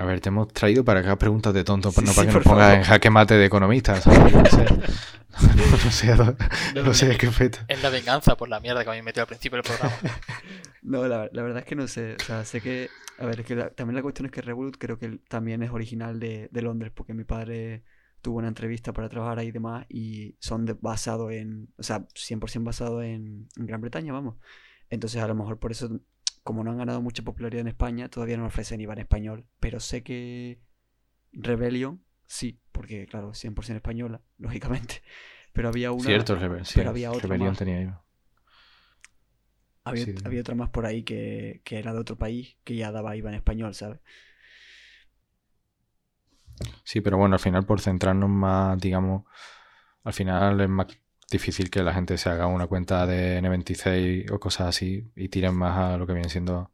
A 0.00 0.04
ver, 0.06 0.20
te 0.20 0.30
hemos 0.30 0.48
traído 0.48 0.82
para 0.84 1.00
que 1.02 1.08
hagas 1.08 1.18
preguntas 1.18 1.52
de 1.52 1.62
tonto, 1.62 1.90
Sí, 1.90 2.00
no 2.00 2.06
sí, 2.10 2.16
para 2.16 2.28
que 2.28 2.34
nos 2.34 2.42
pongas 2.44 2.64
favor. 2.68 2.78
en 2.78 2.84
jaque 2.84 3.10
mate 3.10 3.34
de 3.34 3.44
economista, 3.44 4.00
¿sabes? 4.00 4.32
Yo 4.32 4.40
No 4.42 4.48
sé, 4.48 4.64
no, 4.64 5.76
no 5.84 5.90
sé, 5.90 6.12
a 6.12 6.16
dó- 6.16 6.36
no 6.84 6.94
sé 6.94 7.16
qué 7.18 7.30
fecha. 7.30 7.64
Es 7.68 7.82
la 7.82 7.90
venganza 7.90 8.34
por 8.36 8.48
la 8.48 8.60
mierda 8.60 8.82
que 8.82 8.88
habéis 8.88 9.04
metido 9.04 9.22
al 9.22 9.28
principio 9.28 9.56
del 9.56 9.64
programa. 9.64 9.94
No, 10.82 11.06
la, 11.06 11.28
la 11.30 11.42
verdad 11.42 11.58
es 11.58 11.66
que 11.66 11.74
no 11.76 11.86
sé. 11.86 12.16
O 12.18 12.24
sea, 12.24 12.42
sé 12.46 12.62
que. 12.62 12.88
A 13.18 13.26
ver, 13.26 13.40
es 13.40 13.46
que 13.46 13.54
la- 13.54 13.68
también 13.68 13.96
la 13.96 14.02
cuestión 14.02 14.24
es 14.24 14.32
que 14.32 14.40
Revolut 14.40 14.78
creo 14.78 14.98
que 14.98 15.18
también 15.28 15.62
es 15.62 15.70
original 15.70 16.18
de, 16.18 16.48
de 16.50 16.62
Londres, 16.62 16.90
porque 16.94 17.12
mi 17.12 17.24
padre 17.24 17.84
tuvo 18.22 18.38
una 18.38 18.48
entrevista 18.48 18.94
para 18.94 19.10
trabajar 19.10 19.38
ahí 19.38 19.48
y 19.48 19.52
demás, 19.52 19.84
y 19.90 20.36
son 20.40 20.64
de, 20.64 20.72
basado 20.80 21.30
en. 21.30 21.68
O 21.76 21.82
sea, 21.82 22.06
100% 22.14 22.64
basado 22.64 23.02
en, 23.02 23.48
en 23.58 23.66
Gran 23.66 23.82
Bretaña, 23.82 24.14
vamos. 24.14 24.36
Entonces, 24.88 25.20
a 25.22 25.28
lo 25.28 25.34
mejor 25.34 25.58
por 25.58 25.70
eso, 25.70 26.00
como 26.42 26.64
no 26.64 26.70
han 26.72 26.78
ganado 26.78 27.00
mucha 27.02 27.22
popularidad 27.22 27.62
en 27.62 27.68
España, 27.68 28.08
todavía 28.10 28.36
no 28.36 28.46
ofrecen 28.46 28.80
IVA 28.80 28.94
en 28.94 29.00
español. 29.00 29.46
Pero 29.60 29.80
sé 29.80 30.02
que 30.02 30.60
Rebellion, 31.32 32.04
sí, 32.26 32.60
porque, 32.72 33.06
claro, 33.06 33.34
100% 33.34 33.78
española, 33.78 34.22
lógicamente. 34.38 35.02
Pero 35.52 35.68
había 35.68 35.92
una. 35.92 36.06
Cierto, 36.06 36.36
Rebe- 36.36 36.64
sí, 36.64 36.80
había 36.82 37.12
otra 37.12 37.28
Rebelión 37.28 37.54
más. 37.54 37.58
tenía 37.58 37.82
yo. 37.82 38.02
Había, 39.84 40.04
Sí. 40.04 40.14
había 40.24 40.40
otra 40.42 40.54
más 40.54 40.70
por 40.70 40.86
ahí 40.86 41.02
que, 41.04 41.60
que 41.64 41.78
era 41.78 41.92
de 41.94 41.98
otro 42.00 42.16
país 42.18 42.56
que 42.64 42.76
ya 42.76 42.92
daba 42.92 43.16
IVA 43.16 43.30
en 43.30 43.36
español, 43.36 43.74
¿sabes? 43.74 44.00
Sí, 46.84 47.00
pero 47.00 47.16
bueno, 47.16 47.34
al 47.36 47.40
final 47.40 47.64
por 47.64 47.80
centrarnos 47.80 48.28
más, 48.30 48.78
digamos, 48.78 49.24
al 50.04 50.12
final 50.12 50.60
es 50.60 50.68
más 50.68 50.86
difícil 51.30 51.70
que 51.70 51.82
la 51.82 51.94
gente 51.94 52.18
se 52.18 52.28
haga 52.28 52.46
una 52.46 52.66
cuenta 52.66 53.06
de 53.06 53.40
N26 53.40 54.30
o 54.32 54.40
cosas 54.40 54.68
así 54.68 55.10
y 55.16 55.28
tiren 55.28 55.54
más 55.54 55.78
a 55.78 55.96
lo 55.96 56.06
que 56.06 56.12
vienen 56.12 56.30
siendo 56.30 56.70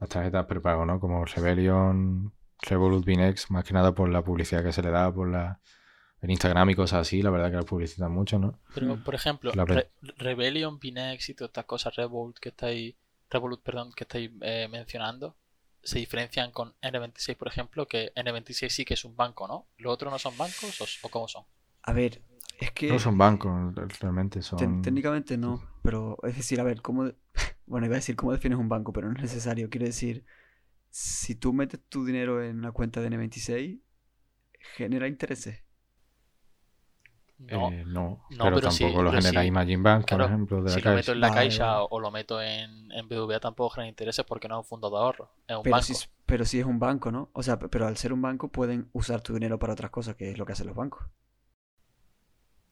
las 0.00 0.08
tarjetas 0.10 0.46
prepago, 0.46 0.84
¿no? 0.84 1.00
Como 1.00 1.24
Rebellion, 1.24 2.32
Revolut, 2.62 3.04
Binex, 3.04 3.50
más 3.50 3.64
que 3.64 3.72
nada 3.74 3.92
por 3.94 4.08
la 4.08 4.22
publicidad 4.22 4.62
que 4.62 4.72
se 4.72 4.82
le 4.82 4.90
da, 4.90 5.12
por 5.12 5.28
la 5.30 5.60
en 6.20 6.30
Instagram 6.30 6.70
y 6.70 6.74
cosas 6.74 7.02
así, 7.02 7.22
la 7.22 7.30
verdad 7.30 7.48
que 7.50 7.56
la 7.58 7.62
publicitan 7.62 8.10
mucho, 8.10 8.40
¿no? 8.40 8.58
Pero, 8.74 8.96
por 9.04 9.14
ejemplo, 9.14 9.52
La 9.54 9.64
Re- 9.64 9.90
Rebellion, 10.16 10.80
Binex 10.80 11.28
y 11.28 11.34
todas 11.34 11.50
estas 11.50 11.64
cosas, 11.66 11.94
Revolt 11.94 12.38
que 12.40 12.48
estáis, 12.48 12.96
Revolut, 13.30 13.62
perdón, 13.62 13.92
que 13.92 14.02
estáis 14.02 14.30
eh, 14.40 14.66
mencionando, 14.68 15.36
se 15.80 16.00
diferencian 16.00 16.50
con 16.50 16.74
N26, 16.82 17.36
por 17.36 17.46
ejemplo, 17.46 17.86
que 17.86 18.12
N26 18.16 18.68
sí 18.68 18.84
que 18.84 18.94
es 18.94 19.04
un 19.04 19.14
banco, 19.14 19.46
¿no? 19.46 19.68
¿Los 19.76 19.92
otros 19.94 20.12
no 20.12 20.18
son 20.18 20.36
bancos 20.36 20.80
o, 20.80 21.06
o 21.06 21.08
cómo 21.08 21.28
son? 21.28 21.44
A 21.82 21.92
ver, 21.92 22.20
es 22.58 22.72
que 22.72 22.88
No 22.88 22.98
son 22.98 23.16
bancos, 23.16 23.72
realmente 24.00 24.42
son... 24.42 24.70
técnicamente 24.80 25.36
no, 25.36 25.62
pero 25.82 26.18
es 26.22 26.36
decir, 26.36 26.60
a 26.60 26.64
ver, 26.64 26.82
¿cómo... 26.82 27.04
de- 27.04 27.16
Bueno, 27.66 27.84
iba 27.86 27.96
a 27.96 27.98
decir 27.98 28.16
cómo 28.16 28.32
defines 28.32 28.58
un 28.58 28.68
banco, 28.70 28.92
pero 28.94 29.08
no 29.08 29.14
es 29.16 29.22
necesario. 29.22 29.68
Quiero 29.68 29.84
decir, 29.86 30.24
si 30.90 31.34
tú 31.36 31.52
metes 31.54 31.80
tu 31.88 32.04
dinero 32.06 32.42
en 32.44 32.58
una 32.58 32.72
cuenta 32.72 33.00
de 33.00 33.08
N26, 33.08 33.80
genera 34.60 35.08
intereses. 35.08 35.64
No. 37.38 37.72
Eh, 37.72 37.84
no, 37.86 38.22
No, 38.30 38.52
pero, 38.52 38.60
pero 38.60 38.70
sí, 38.70 38.88
tampoco 38.88 39.02
lo 39.02 39.10
pero 39.10 39.20
genera 39.20 39.44
sí. 39.44 39.44
Imagine 39.44 39.82
Bank, 39.82 40.06
Claro, 40.06 40.08
por 40.08 40.22
ejemplo, 40.22 40.62
de 40.62 40.70
si 40.72 40.80
la 40.80 40.80
lo 40.82 40.92
meto 40.92 41.12
en 41.12 41.20
la 41.20 41.30
Caixa 41.30 41.82
o 41.84 42.00
lo 42.00 42.10
meto 42.10 42.40
en, 42.42 42.92
en 42.92 43.08
BBVA 43.08 43.40
tampoco 43.40 43.70
genera 43.70 43.88
intereses 43.90 44.24
porque 44.26 44.48
no 44.48 44.56
es 44.56 44.58
un 44.60 44.64
fondo 44.68 44.90
de 44.90 44.96
ahorro, 44.98 45.30
es 45.46 45.56
un 45.56 45.66
Pero 45.66 45.80
banco. 45.80 45.86
si, 45.86 45.92
es- 45.92 46.10
pero 46.26 46.44
si 46.44 46.58
es 46.58 46.66
un 46.66 46.80
banco, 46.80 47.12
¿no? 47.12 47.30
O 47.32 47.44
sea, 47.44 47.60
pero 47.60 47.86
al 47.86 47.96
ser 47.96 48.12
un 48.12 48.22
banco 48.22 48.50
pueden 48.50 48.90
usar 48.92 49.20
tu 49.20 49.34
dinero 49.34 49.56
para 49.60 49.74
otras 49.74 49.92
cosas, 49.92 50.16
que 50.16 50.30
es 50.32 50.38
lo 50.38 50.44
que 50.46 50.52
hacen 50.52 50.66
los 50.66 50.74
bancos. 50.76 51.06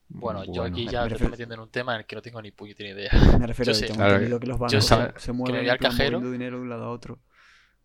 Bueno, 0.08 0.44
yo 0.44 0.62
aquí 0.62 0.86
ya 0.86 1.02
me 1.02 1.08
refiero- 1.08 1.14
estoy 1.14 1.30
metiendo 1.30 1.54
en 1.56 1.60
un 1.62 1.70
tema 1.70 1.94
en 1.94 2.00
el 2.00 2.06
que 2.06 2.14
no 2.16 2.22
tengo 2.22 2.40
ni 2.40 2.50
puñetera 2.52 2.90
idea. 2.90 3.10
Me 3.40 3.46
refiero, 3.46 3.72
Yo 3.72 3.80
tengo 3.80 3.94
Claro, 3.96 4.40
que 4.40 4.46
los 4.46 4.58
bancos 4.58 4.84
se, 4.86 5.12
que 5.14 5.20
se 5.20 5.32
me 5.32 5.38
mueven 5.38 5.68
al 5.70 5.78
cajero. 5.78 6.20
dinero 6.20 6.56
de 6.56 6.62
un 6.62 6.68
lado 6.68 6.84
a 6.84 6.90
otro. 6.90 7.18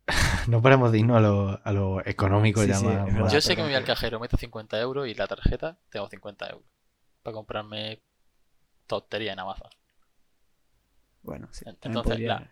No 0.47 0.61
paramos 0.61 0.91
de 0.91 0.99
irnos 0.99 1.17
a 1.17 1.19
lo, 1.21 1.59
a 1.63 1.71
lo 1.71 2.05
económico 2.05 2.61
Sí, 2.61 2.67
ya 2.69 2.75
sí, 2.75 2.85
más- 2.85 3.05
verdad. 3.05 3.31
Yo 3.31 3.41
sé 3.41 3.55
que 3.55 3.61
me 3.61 3.67
voy 3.67 3.75
al 3.75 3.83
cajero, 3.85 4.19
meto 4.19 4.37
50 4.37 4.79
euros 4.79 5.07
y 5.07 5.13
la 5.13 5.27
tarjeta 5.27 5.77
tengo 5.89 6.07
50 6.09 6.49
euros 6.49 6.65
para 7.23 7.33
comprarme 7.35 8.01
tontería 8.87 9.33
en 9.33 9.39
Amazon. 9.39 9.69
Bueno, 11.23 11.47
sí. 11.51 11.65
Entonces, 11.67 12.01
podría- 12.03 12.51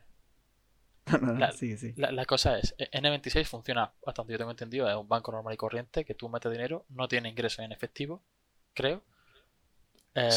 No, 1.11 1.17
no, 1.17 1.33
no, 1.33 1.39
la- 1.39 1.51
sigue, 1.51 1.77
sí. 1.77 1.93
La, 1.97 2.11
la 2.11 2.25
cosa 2.25 2.59
es, 2.59 2.75
eh, 2.77 2.87
N26 2.93 3.45
funciona, 3.47 3.91
hasta 4.05 4.21
donde 4.21 4.33
yo 4.33 4.37
tengo 4.37 4.51
entendido, 4.51 4.87
es 4.87 4.95
un 4.95 5.07
banco 5.07 5.31
normal 5.31 5.53
y 5.53 5.57
corriente 5.57 6.05
que 6.05 6.13
tú 6.13 6.29
metes 6.29 6.51
dinero, 6.51 6.85
no 6.89 7.07
tiene 7.07 7.29
ingresos 7.29 7.65
en 7.65 7.71
efectivo, 7.71 8.21
creo. 8.75 9.01
Eh, 10.15 10.29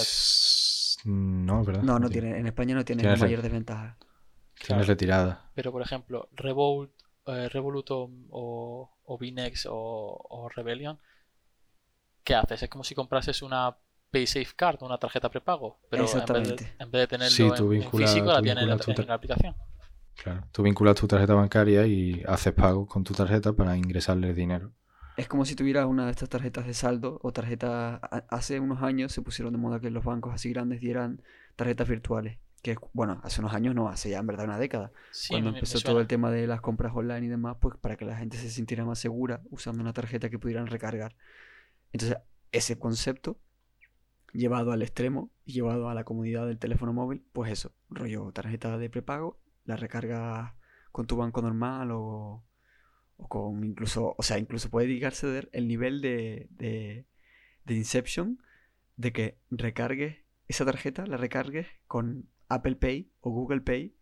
No, 1.04 1.64
¿verdad? 1.64 1.82
No, 1.82 1.98
no 1.98 2.08
tiene, 2.08 2.38
en 2.38 2.46
España 2.46 2.74
no 2.74 2.84
tiene 2.84 3.02
mayor 3.16 3.42
desventaja. 3.42 3.96
Tienes 4.64 4.86
retirada. 4.86 5.50
pero 5.54 5.72
por 5.72 5.82
ejemplo, 5.82 6.28
Revolt, 6.32 6.92
eh, 7.26 7.48
Revolut 7.48 7.90
o, 7.90 8.10
o, 8.30 8.90
o 9.04 9.18
Binex 9.18 9.66
o, 9.66 9.74
o 9.74 10.48
Rebellion, 10.48 10.98
¿qué 12.22 12.34
haces? 12.34 12.62
Es 12.62 12.68
como 12.68 12.84
si 12.84 12.94
comprases 12.94 13.42
una 13.42 13.76
PaySafe 14.10 14.54
Card, 14.54 14.82
una 14.82 14.98
tarjeta 14.98 15.30
prepago, 15.30 15.80
pero 15.90 16.02
en 16.04 16.06
vez, 16.06 16.12
de, 16.14 16.20
Exactamente. 16.20 16.76
en 16.78 16.90
vez 16.90 17.00
de 17.02 17.06
tenerlo 17.08 17.34
Sí, 17.36 17.42
en- 17.42 17.54
tú 17.54 17.72
en, 17.72 17.80
vincula- 17.80 18.06
físico, 18.06 18.26
tú 18.26 18.32
la 18.32 18.42
tienes 18.42 18.62
en 18.62 18.68
la, 18.68 18.76
en 19.02 19.06
la 19.08 19.14
aplicación. 19.14 19.56
Claro. 20.22 20.44
Tú 20.52 20.62
vinculas 20.62 20.94
tu 20.94 21.08
tarjeta 21.08 21.34
bancaria 21.34 21.86
y 21.86 22.22
haces 22.28 22.52
pago 22.52 22.86
con 22.86 23.02
tu 23.02 23.14
tarjeta 23.14 23.52
para 23.54 23.76
ingresarle 23.76 24.34
dinero. 24.34 24.72
Es 25.16 25.28
como 25.28 25.44
si 25.44 25.54
tuvieras 25.54 25.86
una 25.86 26.06
de 26.06 26.10
estas 26.10 26.28
tarjetas 26.28 26.66
de 26.66 26.74
saldo 26.74 27.18
o 27.22 27.32
tarjetas... 27.32 28.00
Hace 28.28 28.60
unos 28.60 28.82
años 28.82 29.12
se 29.12 29.22
pusieron 29.22 29.52
de 29.52 29.58
moda 29.58 29.80
que 29.80 29.90
los 29.90 30.04
bancos 30.04 30.34
así 30.34 30.50
grandes 30.50 30.80
dieran 30.80 31.22
tarjetas 31.56 31.88
virtuales. 31.88 32.38
Que, 32.62 32.76
bueno, 32.92 33.20
hace 33.24 33.40
unos 33.40 33.54
años 33.54 33.74
no, 33.74 33.88
hace 33.88 34.10
ya 34.10 34.18
en 34.18 34.26
verdad 34.26 34.46
una 34.46 34.58
década. 34.58 34.92
Sí, 35.10 35.30
Cuando 35.30 35.50
empezó 35.50 35.80
todo 35.80 36.00
el 36.00 36.06
tema 36.06 36.30
de 36.30 36.46
las 36.46 36.60
compras 36.60 36.92
online 36.94 37.26
y 37.26 37.28
demás, 37.28 37.56
pues 37.60 37.76
para 37.76 37.96
que 37.96 38.04
la 38.04 38.16
gente 38.16 38.36
se 38.36 38.50
sintiera 38.50 38.84
más 38.84 38.98
segura 38.98 39.42
usando 39.50 39.82
una 39.82 39.92
tarjeta 39.92 40.30
que 40.30 40.38
pudieran 40.38 40.66
recargar. 40.68 41.16
Entonces, 41.92 42.18
ese 42.52 42.78
concepto 42.78 43.38
llevado 44.32 44.72
al 44.72 44.82
extremo 44.82 45.30
llevado 45.44 45.88
a 45.88 45.94
la 45.94 46.04
comodidad 46.04 46.46
del 46.46 46.58
teléfono 46.58 46.92
móvil, 46.92 47.24
pues 47.32 47.52
eso, 47.52 47.72
rollo 47.90 48.32
tarjeta 48.32 48.78
de 48.78 48.88
prepago, 48.88 49.38
la 49.64 49.76
recargas 49.76 50.52
con 50.90 51.06
tu 51.06 51.16
banco 51.16 51.42
normal 51.42 51.90
o, 51.92 52.44
o 53.16 53.28
con 53.28 53.64
incluso, 53.64 54.14
o 54.16 54.22
sea, 54.22 54.38
incluso 54.38 54.70
puede 54.70 54.88
llegarse 54.88 55.26
a 55.26 55.42
el 55.52 55.68
nivel 55.68 56.00
de, 56.00 56.48
de, 56.50 57.06
de 57.64 57.74
Inception 57.74 58.38
de 58.96 59.12
que 59.12 59.38
recargues 59.50 60.18
esa 60.48 60.64
tarjeta, 60.64 61.06
la 61.06 61.16
recargues 61.16 61.66
con 61.86 62.28
Apple 62.48 62.76
Pay 62.76 63.10
o 63.20 63.30
Google 63.30 63.62
Pay 63.62 63.96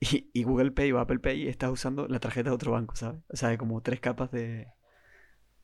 y, 0.00 0.30
y 0.32 0.42
Google 0.42 0.72
Pay 0.72 0.92
o 0.92 0.98
Apple 0.98 1.20
Pay 1.20 1.48
estás 1.48 1.70
usando 1.70 2.08
la 2.08 2.20
tarjeta 2.20 2.50
de 2.50 2.54
otro 2.54 2.72
banco, 2.72 2.96
¿sabes? 2.96 3.22
O 3.28 3.36
sea, 3.36 3.50
hay 3.50 3.56
como 3.56 3.80
tres 3.82 4.00
capas 4.00 4.30
de, 4.30 4.68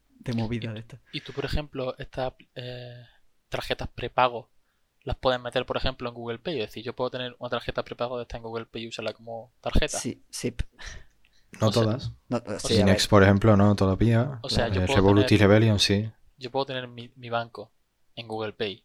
de 0.09 0.33
movida 0.35 0.73
de 0.73 0.81
esta. 0.81 1.01
Y 1.13 1.21
tú, 1.21 1.33
por 1.33 1.45
ejemplo, 1.45 1.97
estas 1.99 2.35
eh, 2.55 3.05
tarjetas 3.49 3.89
prepago 3.89 4.53
las 5.05 5.17
puedes 5.17 5.41
meter, 5.41 5.67
por 5.67 5.77
ejemplo, 5.77 6.09
en 6.09 6.15
Google 6.15 6.39
Pay. 6.39 6.61
Es 6.61 6.69
decir, 6.69 6.85
yo 6.85 6.95
puedo 6.95 7.11
tener 7.11 7.35
una 7.39 7.51
tarjeta 7.51 7.85
prepago 7.85 8.17
de 8.17 8.23
esta 8.23 8.37
en 8.37 8.43
Google 8.43 8.67
Pay 8.67 8.85
y 8.85 8.89
usarla 8.89 9.13
como 9.13 9.53
tarjeta. 9.61 9.99
Sí, 9.99 10.25
sí. 10.31 10.55
No 11.61 11.69
O 11.69 11.73
sea, 11.73 11.83
todas. 11.83 12.13
No, 12.29 12.39
sí, 12.39 12.45
a 12.55 12.59
Cinex, 12.59 13.03
ver, 13.05 13.11
por 13.11 13.23
ejemplo, 13.23 13.57
no 13.57 13.75
todavía. 13.77 14.39
O 14.43 14.49
sea, 14.49 14.69
yo 14.69 14.83
Eh, 14.83 14.87
puedo 14.87 14.97
Revolut 14.97 15.31
y 15.33 15.37
Rebellion 15.37 15.79
sí. 15.79 16.11
Yo 16.39 16.51
puedo 16.51 16.67
tener 16.67 16.89
mi, 16.89 17.13
mi 17.17 17.31
banco 17.31 17.71
en 18.17 18.27
Google 18.27 18.53
Pay, 18.53 18.85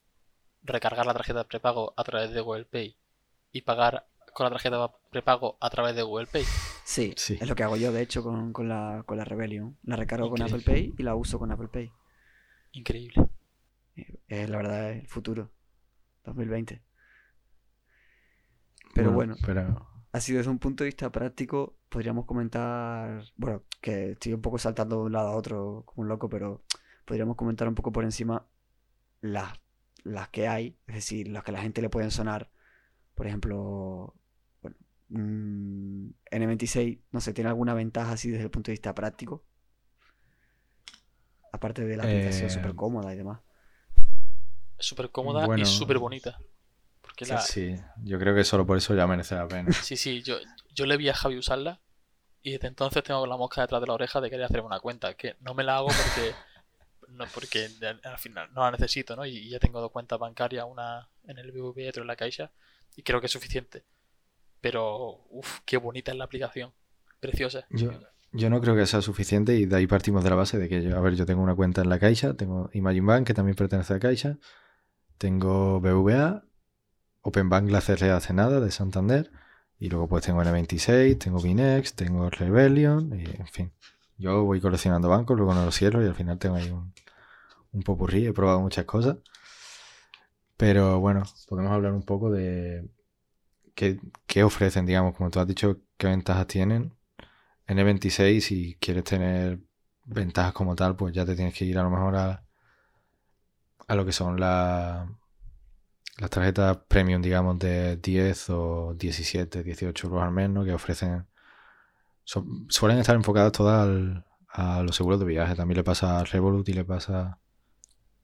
recargar 0.63 1.05
la 1.05 1.13
tarjeta 1.13 1.39
de 1.39 1.45
prepago 1.45 1.93
a 1.97 2.03
través 2.03 2.31
de 2.31 2.41
Google 2.41 2.65
Pay 2.65 2.95
y 3.51 3.61
pagar 3.61 4.07
con 4.33 4.43
la 4.45 4.51
tarjeta 4.51 4.91
prepago 5.09 5.57
a 5.59 5.69
través 5.69 5.95
de 5.95 6.03
Google 6.03 6.27
Pay. 6.27 6.43
sí, 6.83 7.13
Sí. 7.17 7.37
es 7.41 7.47
lo 7.47 7.55
que 7.55 7.63
hago 7.63 7.77
yo, 7.77 7.91
de 7.91 8.01
hecho, 8.01 8.21
con, 8.21 8.53
con 8.53 8.69
la, 8.69 9.03
con 9.05 9.17
la 9.17 9.23
Rebellion. 9.25 9.77
La 9.83 9.95
recargo 9.95 10.29
con 10.29 10.41
Apple. 10.41 10.61
Pay 10.61 10.93
y 10.97 11.03
la 11.03 11.15
uso 11.15 11.39
con 11.39 11.51
Apple 11.51 11.69
Pay. 11.69 11.91
Increíble. 12.73 13.27
Eh, 13.95 14.19
Es 14.27 14.49
la 14.49 14.57
verdad 14.57 14.91
el 14.91 15.07
futuro. 15.07 15.49
2020. 16.25 16.83
Pero 18.93 19.11
bueno, 19.11 19.35
Pero 19.45 19.87
así 20.11 20.33
desde 20.33 20.49
un 20.49 20.59
punto 20.59 20.83
de 20.83 20.89
vista 20.89 21.11
práctico, 21.11 21.77
podríamos 21.89 22.25
comentar, 22.25 23.23
bueno, 23.35 23.63
que 23.81 24.11
estoy 24.11 24.33
un 24.33 24.41
poco 24.41 24.57
saltando 24.57 24.97
de 24.97 25.03
un 25.03 25.11
lado 25.13 25.29
a 25.29 25.35
otro 25.35 25.83
como 25.85 26.03
un 26.03 26.09
loco, 26.09 26.29
pero 26.29 26.63
podríamos 27.05 27.35
comentar 27.37 27.67
un 27.67 27.75
poco 27.75 27.91
por 27.91 28.03
encima 28.03 28.47
las, 29.21 29.53
las 30.03 30.29
que 30.29 30.47
hay, 30.47 30.77
es 30.87 30.95
decir, 30.95 31.27
las 31.29 31.43
que 31.43 31.51
a 31.51 31.53
la 31.53 31.61
gente 31.61 31.81
le 31.81 31.89
pueden 31.89 32.11
sonar. 32.11 32.51
Por 33.15 33.27
ejemplo, 33.27 34.15
bueno, 34.61 34.77
mm, 35.09 36.09
N26, 36.31 36.99
no 37.11 37.21
sé, 37.21 37.33
¿tiene 37.33 37.49
alguna 37.49 37.73
ventaja 37.73 38.13
así 38.13 38.29
desde 38.29 38.45
el 38.45 38.51
punto 38.51 38.71
de 38.71 38.73
vista 38.73 38.95
práctico? 38.95 39.43
Aparte 41.51 41.83
de 41.85 41.97
la 41.97 42.03
aplicación 42.03 42.49
Eh, 42.49 42.53
súper 42.53 42.75
cómoda 42.75 43.13
y 43.13 43.17
demás. 43.17 43.39
Súper 44.79 45.09
cómoda 45.11 45.45
Bueno. 45.45 45.63
y 45.63 45.65
súper 45.65 45.97
bonita. 45.97 46.39
Porque 47.17 47.33
la, 47.33 47.41
sí, 47.41 47.75
yo 48.03 48.19
creo 48.19 48.35
que 48.35 48.43
solo 48.43 48.67
por 48.67 48.77
eso 48.77 48.93
ya 48.93 49.07
merece 49.07 49.33
la 49.33 49.47
pena. 49.47 49.71
Sí, 49.73 49.97
sí, 49.97 50.21
yo, 50.21 50.37
yo 50.75 50.85
le 50.85 50.97
vi 50.97 51.09
a 51.09 51.15
Javi 51.15 51.37
usarla 51.37 51.81
y 52.43 52.51
desde 52.51 52.67
entonces 52.67 53.03
tengo 53.03 53.25
la 53.25 53.37
mosca 53.37 53.61
detrás 53.61 53.81
de 53.81 53.87
la 53.87 53.93
oreja 53.93 54.21
de 54.21 54.29
querer 54.29 54.45
hacerme 54.45 54.67
una 54.67 54.79
cuenta. 54.79 55.15
Que 55.15 55.35
no 55.39 55.55
me 55.55 55.63
la 55.63 55.77
hago 55.77 55.87
porque 55.87 56.35
no 57.09 57.25
porque 57.33 57.69
al 57.81 57.99
al 58.03 58.19
final 58.19 58.53
no 58.53 58.61
la 58.61 58.71
necesito, 58.71 59.15
¿no? 59.15 59.25
Y 59.25 59.49
ya 59.49 59.57
tengo 59.57 59.81
dos 59.81 59.91
cuentas 59.91 60.19
bancarias, 60.19 60.65
una 60.69 61.09
en 61.23 61.39
el 61.39 61.51
BBVA 61.51 61.81
y 61.81 61.87
otra 61.87 62.01
en 62.03 62.07
la 62.07 62.15
Caixa, 62.15 62.51
y 62.95 63.01
creo 63.01 63.19
que 63.19 63.25
es 63.25 63.31
suficiente. 63.31 63.83
Pero, 64.61 65.25
uff, 65.29 65.61
qué 65.65 65.77
bonita 65.77 66.11
es 66.11 66.17
la 66.17 66.25
aplicación. 66.25 66.71
Preciosa. 67.19 67.65
Yo, 67.71 67.91
yo 68.31 68.49
no 68.51 68.61
creo 68.61 68.75
que 68.75 68.85
sea 68.85 69.01
suficiente 69.01 69.55
y 69.55 69.65
de 69.65 69.75
ahí 69.75 69.87
partimos 69.87 70.23
de 70.23 70.29
la 70.29 70.35
base 70.35 70.59
de 70.59 70.69
que, 70.69 70.83
yo, 70.83 70.95
a 70.95 71.01
ver, 71.01 71.15
yo 71.15 71.25
tengo 71.25 71.41
una 71.41 71.55
cuenta 71.55 71.81
en 71.81 71.89
la 71.89 71.97
Caixa, 71.97 72.35
tengo 72.35 72.69
Imagine 72.73 73.07
Bank, 73.07 73.25
que 73.25 73.33
también 73.33 73.55
pertenece 73.55 73.95
a 73.95 73.99
Caixa, 73.99 74.37
tengo 75.17 75.81
BVA, 75.81 76.46
Open 77.27 77.49
Bank 77.49 77.69
la 77.69 77.81
cerré 77.81 78.09
hace 78.11 78.33
nada, 78.33 78.59
de 78.61 78.71
Santander, 78.71 79.31
y 79.79 79.89
luego 79.89 80.07
pues 80.07 80.23
tengo 80.25 80.41
N26, 80.41 81.19
tengo 81.19 81.41
Binex, 81.41 81.93
tengo 81.93 82.29
Rebellion, 82.29 83.19
y 83.19 83.25
en 83.25 83.47
fin. 83.47 83.71
Yo 84.17 84.43
voy 84.45 84.61
coleccionando 84.61 85.09
bancos, 85.09 85.35
luego 85.37 85.53
no 85.53 85.65
los 85.65 85.75
cierro 85.75 86.01
y 86.03 86.07
al 86.07 86.15
final 86.15 86.39
tengo 86.39 86.55
ahí 86.55 86.69
un, 86.71 86.93
un 87.73 87.83
popurrí, 87.83 88.27
he 88.27 88.33
probado 88.33 88.61
muchas 88.61 88.85
cosas. 88.85 89.17
Pero 90.57 90.99
bueno, 90.99 91.23
podemos 91.47 91.71
hablar 91.71 91.93
un 91.93 92.03
poco 92.03 92.31
de 92.31 92.89
qué, 93.75 93.99
ofrecen, 94.43 94.85
digamos, 94.85 95.15
como 95.15 95.29
tú 95.31 95.39
has 95.39 95.47
dicho, 95.47 95.81
qué 95.97 96.07
ventajas 96.07 96.47
tienen. 96.47 96.95
N26, 97.67 98.45
si 98.45 98.75
quieres 98.79 99.05
tener 99.05 99.59
ventajas 100.05 100.53
como 100.53 100.75
tal, 100.75 100.95
pues 100.97 101.13
ya 101.15 101.25
te 101.25 101.35
tienes 101.35 101.55
que 101.55 101.65
ir 101.65 101.79
a 101.79 101.83
lo 101.83 101.91
mejor 101.91 102.15
a, 102.17 102.45
a 103.87 103.95
lo 103.95 104.05
que 104.05 104.11
son 104.11 104.39
la- 104.39 105.07
las 106.17 106.29
tarjetas 106.29 106.77
premium, 106.87 107.21
digamos, 107.21 107.59
de 107.59 107.97
10 107.97 108.49
o 108.49 108.93
17, 108.97 109.63
18 109.63 110.07
euros 110.07 110.23
al 110.23 110.31
menos, 110.31 110.65
que 110.65 110.73
ofrecen. 110.73 111.25
son- 112.23 112.65
suelen 112.69 112.99
estar 112.99 113.15
enfocadas 113.15 113.51
todas 113.53 113.87
al- 113.87 114.25
a 114.49 114.83
los 114.83 114.95
seguros 114.95 115.19
de 115.19 115.25
viaje. 115.25 115.55
También 115.55 115.77
le 115.77 115.83
pasa 115.83 116.19
a 116.19 116.23
Revolut 116.23 116.67
y 116.69 116.73
le 116.73 116.83
pasa. 116.83 117.39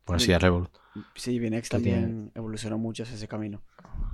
Bueno, 0.06 0.19
sí, 0.19 0.34
a 0.34 0.39
Revolut. 0.39 0.69
Sí, 1.15 1.39
Binex 1.39 1.69
tiene- 1.69 1.84
también 1.84 2.32
evolucionó 2.36 2.77
mucho 2.77 3.03
hacia 3.03 3.15
ese 3.15 3.27
camino. 3.27 3.62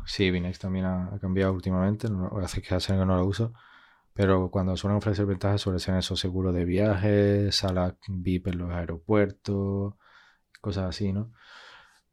Sí, 0.05 0.31
Binex 0.31 0.59
también 0.59 0.85
ha, 0.85 1.07
ha 1.13 1.19
cambiado 1.19 1.53
últimamente, 1.53 2.09
no, 2.09 2.29
hace 2.43 2.61
que 2.61 2.73
hace 2.75 2.93
que 2.93 3.05
no 3.05 3.17
lo 3.17 3.25
uso, 3.25 3.53
pero 4.13 4.49
cuando 4.51 4.75
suelen 4.77 4.97
ofrecer 4.97 5.25
ventajas 5.25 5.61
suelen 5.61 5.79
ser 5.79 5.95
esos 5.97 6.19
seguros 6.19 6.53
de 6.53 6.65
viaje, 6.65 7.51
salas 7.51 7.95
VIP 8.07 8.49
en 8.51 8.57
los 8.59 8.71
aeropuertos, 8.71 9.95
cosas 10.61 10.85
así, 10.89 11.13
¿no? 11.13 11.31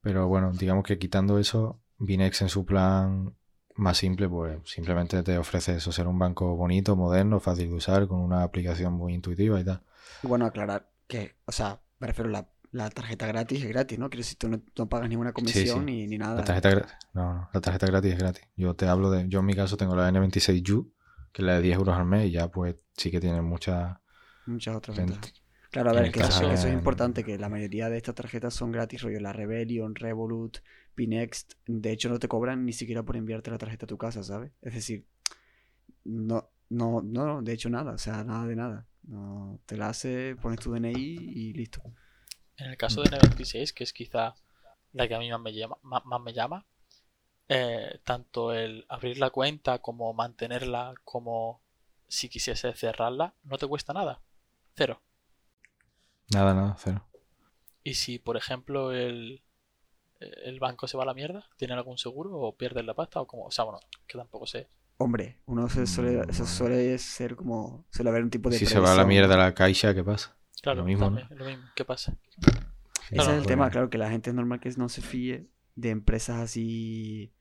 Pero 0.07 0.29
bueno, 0.29 0.53
digamos 0.53 0.85
que 0.85 0.99
quitando 0.99 1.39
eso, 1.39 1.81
Binex 1.99 2.43
en 2.43 2.49
su 2.49 2.65
plan 2.65 3.35
más 3.75 3.99
simple, 3.99 4.29
pues 4.29 4.59
simplemente 4.65 5.23
te 5.25 5.37
ofrece 5.39 5.77
eso, 5.77 5.91
ser 5.93 6.07
un 6.07 6.19
banco 6.19 6.55
bonito, 6.57 6.95
moderno, 6.97 7.41
fácil 7.41 7.69
de 7.71 7.75
usar, 7.75 8.07
con 8.09 8.21
una 8.21 8.43
aplicación 8.45 8.93
muy 8.95 9.15
intuitiva 9.15 9.61
y 9.61 9.65
tal. 9.65 9.83
Y 10.23 10.27
bueno, 10.27 10.47
aclarar 10.47 10.91
que, 11.07 11.37
o 11.47 11.53
sea, 11.53 11.81
me 11.99 12.07
refiero 12.09 12.29
a 12.31 12.33
la, 12.33 12.49
la 12.73 12.91
tarjeta 12.91 13.27
gratis 13.27 13.63
es 13.63 13.69
gratis, 13.69 13.99
¿no? 13.99 14.11
Quiero 14.11 14.21
decir, 14.21 14.39
tú 14.39 14.49
no, 14.49 14.61
no 14.77 14.89
pagas 14.89 15.09
ninguna 15.09 15.33
comisión 15.33 15.85
sí. 15.85 15.87
Ni, 15.87 16.07
ni 16.07 16.19
nada. 16.19 16.35
La 16.37 16.45
tarjeta, 16.45 16.87
no, 17.15 17.35
no, 17.35 17.49
la 17.53 17.61
tarjeta 17.61 17.87
gratis 17.87 18.13
es 18.13 18.19
gratis. 18.19 18.45
Yo 18.57 18.75
te 18.75 18.87
hablo 18.87 19.11
de, 19.11 19.29
yo 19.29 19.41
en 19.41 19.47
mi 19.47 19.55
caso 19.55 19.77
tengo 19.77 19.97
la 19.97 20.09
N26U, 20.09 20.93
que 21.33 21.43
es 21.43 21.47
la 21.47 21.55
de 21.55 21.63
10 21.63 21.77
euros 21.79 21.97
al 21.97 22.05
mes 22.07 22.27
y 22.27 22.33
ya 22.33 22.49
pues 22.49 22.77
sí 22.97 23.11
que 23.11 23.21
tiene 23.21 23.41
mucha... 23.43 24.01
Muchas 24.47 24.75
otras 24.77 24.97
Ven- 24.97 25.09
ventajas. 25.09 25.43
Claro, 25.77 25.91
a 25.91 26.01
ver, 26.01 26.11
que 26.11 26.21
eso, 26.21 26.51
eso 26.51 26.69
es 26.69 26.73
importante, 26.73 27.23
que 27.23 27.37
la 27.39 27.51
mayoría 27.51 27.91
de 27.91 27.99
estas 27.99 28.15
tarjetas 28.15 28.55
son 28.55 28.73
gratis, 28.73 29.03
rollo 29.03 29.21
la 29.21 29.35
Rebellion, 29.35 29.95
Revolut, 29.95 30.57
Pinext. 30.95 31.53
De 31.67 31.93
hecho, 31.93 32.09
no 32.09 32.19
te 32.19 32.29
cobran 32.29 32.65
ni 32.65 32.73
siquiera 32.73 33.03
por 33.03 33.15
enviarte 33.15 33.51
la 33.51 33.59
tarjeta 33.59 33.85
a 33.85 33.87
tu 33.87 33.99
casa, 33.99 34.23
¿sabes? 34.23 34.53
Es 34.63 34.73
decir, 34.73 35.05
no, 36.05 36.49
no, 36.71 37.03
no, 37.03 37.43
de 37.43 37.53
hecho 37.53 37.69
nada, 37.69 37.93
o 37.93 37.99
sea, 37.99 38.25
nada 38.25 38.47
de 38.47 38.57
nada. 38.57 38.87
No, 39.03 39.61
te 39.67 39.77
la 39.77 39.91
hace, 39.91 40.35
pones 40.37 40.61
tu 40.61 40.73
DNI 40.73 40.95
y 40.95 41.53
listo. 41.53 41.83
En 42.57 42.71
el 42.71 42.79
caso 42.79 43.03
de 43.03 43.11
N26, 43.11 43.75
que 43.75 43.85
es 43.85 43.93
quizá 43.93 44.35
la 44.95 45.07
que 45.07 45.15
a 45.15 45.19
mí 45.19 45.31
más 45.31 45.43
me 45.43 45.53
llama, 45.53 45.77
más, 45.83 46.07
más 46.07 46.23
me 46.23 46.33
llama 46.33 46.65
eh, 47.51 48.01
tanto 48.03 48.55
el 48.55 48.87
abrir 48.89 49.19
la 49.19 49.29
cuenta 49.29 49.81
como 49.81 50.15
mantenerla, 50.15 50.95
como 51.05 51.61
si 52.09 52.31
quisiese 52.31 52.73
cerrarla, 52.73 53.35
no 53.45 53.59
te 53.59 53.67
cuesta 53.67 53.93
nada. 53.93 54.23
Cero. 54.75 55.03
Nada, 56.33 56.55
nada, 56.55 56.77
cero. 56.79 57.05
Y 57.83 57.95
si, 57.95 58.19
por 58.19 58.37
ejemplo, 58.37 58.93
el, 58.93 59.43
el 60.21 60.61
banco 60.61 60.89
se 60.89 60.97
va 60.97 61.05
a 61.05 61.07
la 61.07 61.15
mierda, 61.15 61.49
¿tiene 61.57 61.75
algún 61.75 61.99
seguro 61.99 62.39
o 62.39 62.57
pierdes 62.57 62.85
la 62.87 62.95
pasta? 62.95 63.21
O 63.23 63.27
como, 63.27 63.47
o 63.47 63.51
sea, 63.53 63.65
bueno, 63.65 63.81
que 64.09 64.19
tampoco 64.19 64.47
sé. 64.47 64.69
Hombre, 64.99 65.39
uno 65.47 65.69
se 65.69 65.87
suele, 65.87 66.25
Mm, 66.25 66.29
eso 66.29 66.47
bueno. 66.47 66.47
suele 66.47 66.97
ser 66.99 67.37
como, 67.37 67.85
suele 67.91 68.11
haber 68.11 68.23
un 68.23 68.31
tipo 68.31 68.51
de 68.51 68.59
Si 68.59 68.67
se 68.67 68.81
va 68.81 68.93
a 68.93 68.95
la 68.97 69.05
mierda 69.05 69.37
la 69.37 69.55
caixa, 69.55 69.95
¿qué 69.95 70.03
pasa? 70.03 70.37
Claro, 70.63 70.83
Lo 70.83 70.85
mismo, 70.85 71.11
¿no? 71.11 71.23
lo 71.31 71.45
mismo. 71.47 71.71
¿Qué 71.75 71.85
pasa? 71.85 72.17
Ese 73.11 73.33
Claro, 73.33 73.33
es 73.33 73.39
el 73.39 73.47
pues, 73.47 73.47
tema, 73.47 73.71
claro, 73.71 73.91
que 73.91 73.99
la 73.99 74.11
gente 74.11 74.31
es 74.31 74.37
normal 74.37 74.61
que 74.61 74.71
no 74.77 74.89
se 74.89 75.03
fíe 75.03 75.49
de 75.75 75.91
empresas 75.91 76.39
así 76.41 77.33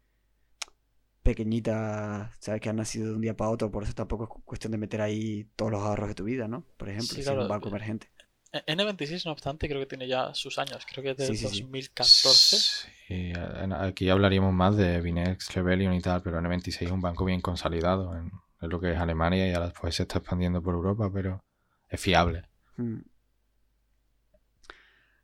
pequeñitas, 1.24 2.36
¿sabes? 2.40 2.62
Que 2.62 2.70
han 2.70 2.76
nacido 2.78 3.08
de 3.10 3.16
un 3.16 3.22
día 3.22 3.36
para 3.36 3.50
otro, 3.52 3.72
por 3.72 3.84
eso 3.84 3.94
tampoco 3.94 4.24
es 4.26 4.30
cu- 4.30 4.44
cuestión 4.44 4.72
de 4.72 4.78
meter 4.78 5.02
ahí 5.02 5.46
todos 5.56 5.72
los 5.72 5.82
ahorros 5.84 6.10
de 6.10 6.16
tu 6.16 6.24
vida, 6.24 6.48
¿no? 6.48 6.66
Por 6.78 6.90
ejemplo, 6.90 7.20
Sí, 7.20 7.22
si 7.22 7.34
es 7.34 7.40
un 7.40 7.48
banco 7.48 7.70
eh, 7.70 7.70
emergente. 7.70 8.10
E- 8.58 8.64
N26, 8.74 9.26
no 9.26 9.32
obstante, 9.34 9.68
creo 9.68 9.82
que 9.82 9.86
tiene 9.88 10.08
ya 10.08 10.34
sus 10.34 10.58
años. 10.60 10.86
Creo 10.90 11.04
que 11.04 11.12
es 11.12 11.18
del 11.18 11.28
Sí, 11.28 11.38
sí, 11.38 11.48
sí. 11.48 11.66
2014. 12.00 12.66
Sí, 13.08 13.32
en- 13.64 13.74
aquí 13.74 14.10
hablaríamos 14.10 14.54
más 14.54 14.76
de 14.78 15.02
Binex, 15.02 15.54
Rebellion 15.54 15.94
y 15.94 16.02
tal, 16.02 16.22
pero 16.22 16.40
N26 16.40 16.88
es 16.90 16.94
un 16.94 17.02
banco 17.02 17.26
bien 17.26 17.42
consolidado 17.42 18.16
en, 18.18 18.32
en 18.62 18.70
lo 18.70 18.80
que 18.80 18.92
es 18.94 18.98
Alemania 19.00 19.48
y 19.48 19.54
ahora 19.54 19.74
pues 19.80 19.96
se 19.96 20.04
está 20.04 20.20
expandiendo 20.20 20.62
por 20.62 20.74
Europa, 20.76 21.10
pero 21.14 21.44
es 21.90 22.00
fiable. 22.02 22.44
Mm. 22.80 23.02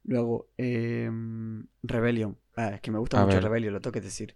Luego, 0.04 0.50
em, 0.58 1.68
Rebellion. 1.84 2.38
Ah, 2.56 2.70
es 2.76 2.82
que 2.82 2.92
me 2.92 3.00
gusta 3.00 3.18
A 3.20 3.24
mucho 3.24 3.40
ver. 3.40 3.40
Rebellion, 3.40 3.74
lo 3.74 3.82
tengo 3.82 3.94
que 3.94 4.02
decir. 4.02 4.36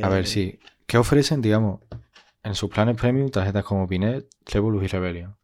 A 0.00 0.08
ver, 0.08 0.24
Eh, 0.24 0.28
sí. 0.28 0.60
¿Qué 0.86 0.98
ofrecen, 0.98 1.42
digamos, 1.42 1.80
en 2.44 2.54
sus 2.54 2.70
planes 2.70 2.96
premium 2.96 3.30
tarjetas 3.30 3.64
como 3.64 3.86
Binet, 3.88 4.28
Revolut 4.46 4.84
y 4.84 4.88
Rebellion? 4.88 5.36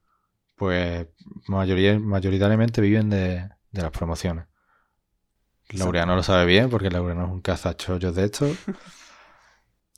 Pues 0.60 1.06
mayoría, 1.48 1.98
mayoritariamente 1.98 2.82
viven 2.82 3.08
de, 3.08 3.48
de 3.72 3.82
las 3.82 3.90
promociones. 3.90 4.44
Laureano 5.70 6.16
lo 6.16 6.22
sabe 6.22 6.44
bien 6.44 6.68
porque 6.68 6.90
Laureano 6.90 7.24
es 7.24 7.30
un 7.30 7.40
cazachorros 7.40 8.14
de 8.14 8.24
esto. 8.24 8.46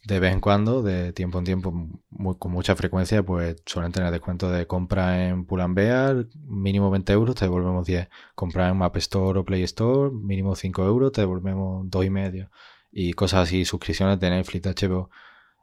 De 0.05 0.19
vez 0.21 0.33
en 0.33 0.41
cuando, 0.41 0.83
de 0.83 1.13
tiempo 1.13 1.39
en 1.39 1.45
tiempo, 1.45 1.73
muy- 2.11 2.37
con 2.37 2.53
mucha 2.53 2.75
frecuencia, 2.77 3.23
pues 3.25 3.63
suelen 3.67 3.93
tener 3.93 4.11
descuento 4.13 4.51
de 4.51 4.67
compra 4.67 5.29
en 5.29 5.45
Pull&Bear, 5.47 6.27
mínimo 6.45 6.91
20 6.91 7.13
euros, 7.13 7.37
te 7.37 7.45
devolvemos 7.45 7.87
10. 7.87 8.09
Compra 8.35 8.69
en 8.69 8.83
App 8.83 8.97
Store 8.99 9.39
o 9.39 9.45
Play 9.45 9.63
Store, 9.65 10.11
mínimo 10.13 10.57
5 10.57 10.85
euros, 10.85 11.13
te 11.13 11.21
devolvemos 11.23 11.89
2,5. 11.89 12.51
Y 12.91 13.13
cosas 13.13 13.45
así, 13.49 13.65
suscripciones 13.65 14.19
de 14.21 14.31
Netflix, 14.31 14.63
de 14.63 14.71
HBO. 14.71 15.11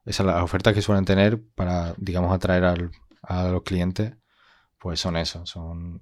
Esas 0.05 0.25
las 0.25 0.41
ofertas 0.43 0.73
que 0.73 0.81
suelen 0.81 1.05
tener 1.05 1.41
para, 1.55 1.93
digamos, 1.97 2.33
atraer 2.33 2.63
al- 2.63 2.91
a 3.21 3.49
los 3.49 3.63
clientes, 3.63 4.13
pues 4.79 4.99
son 4.99 5.17
eso, 5.17 5.45
son 5.45 6.01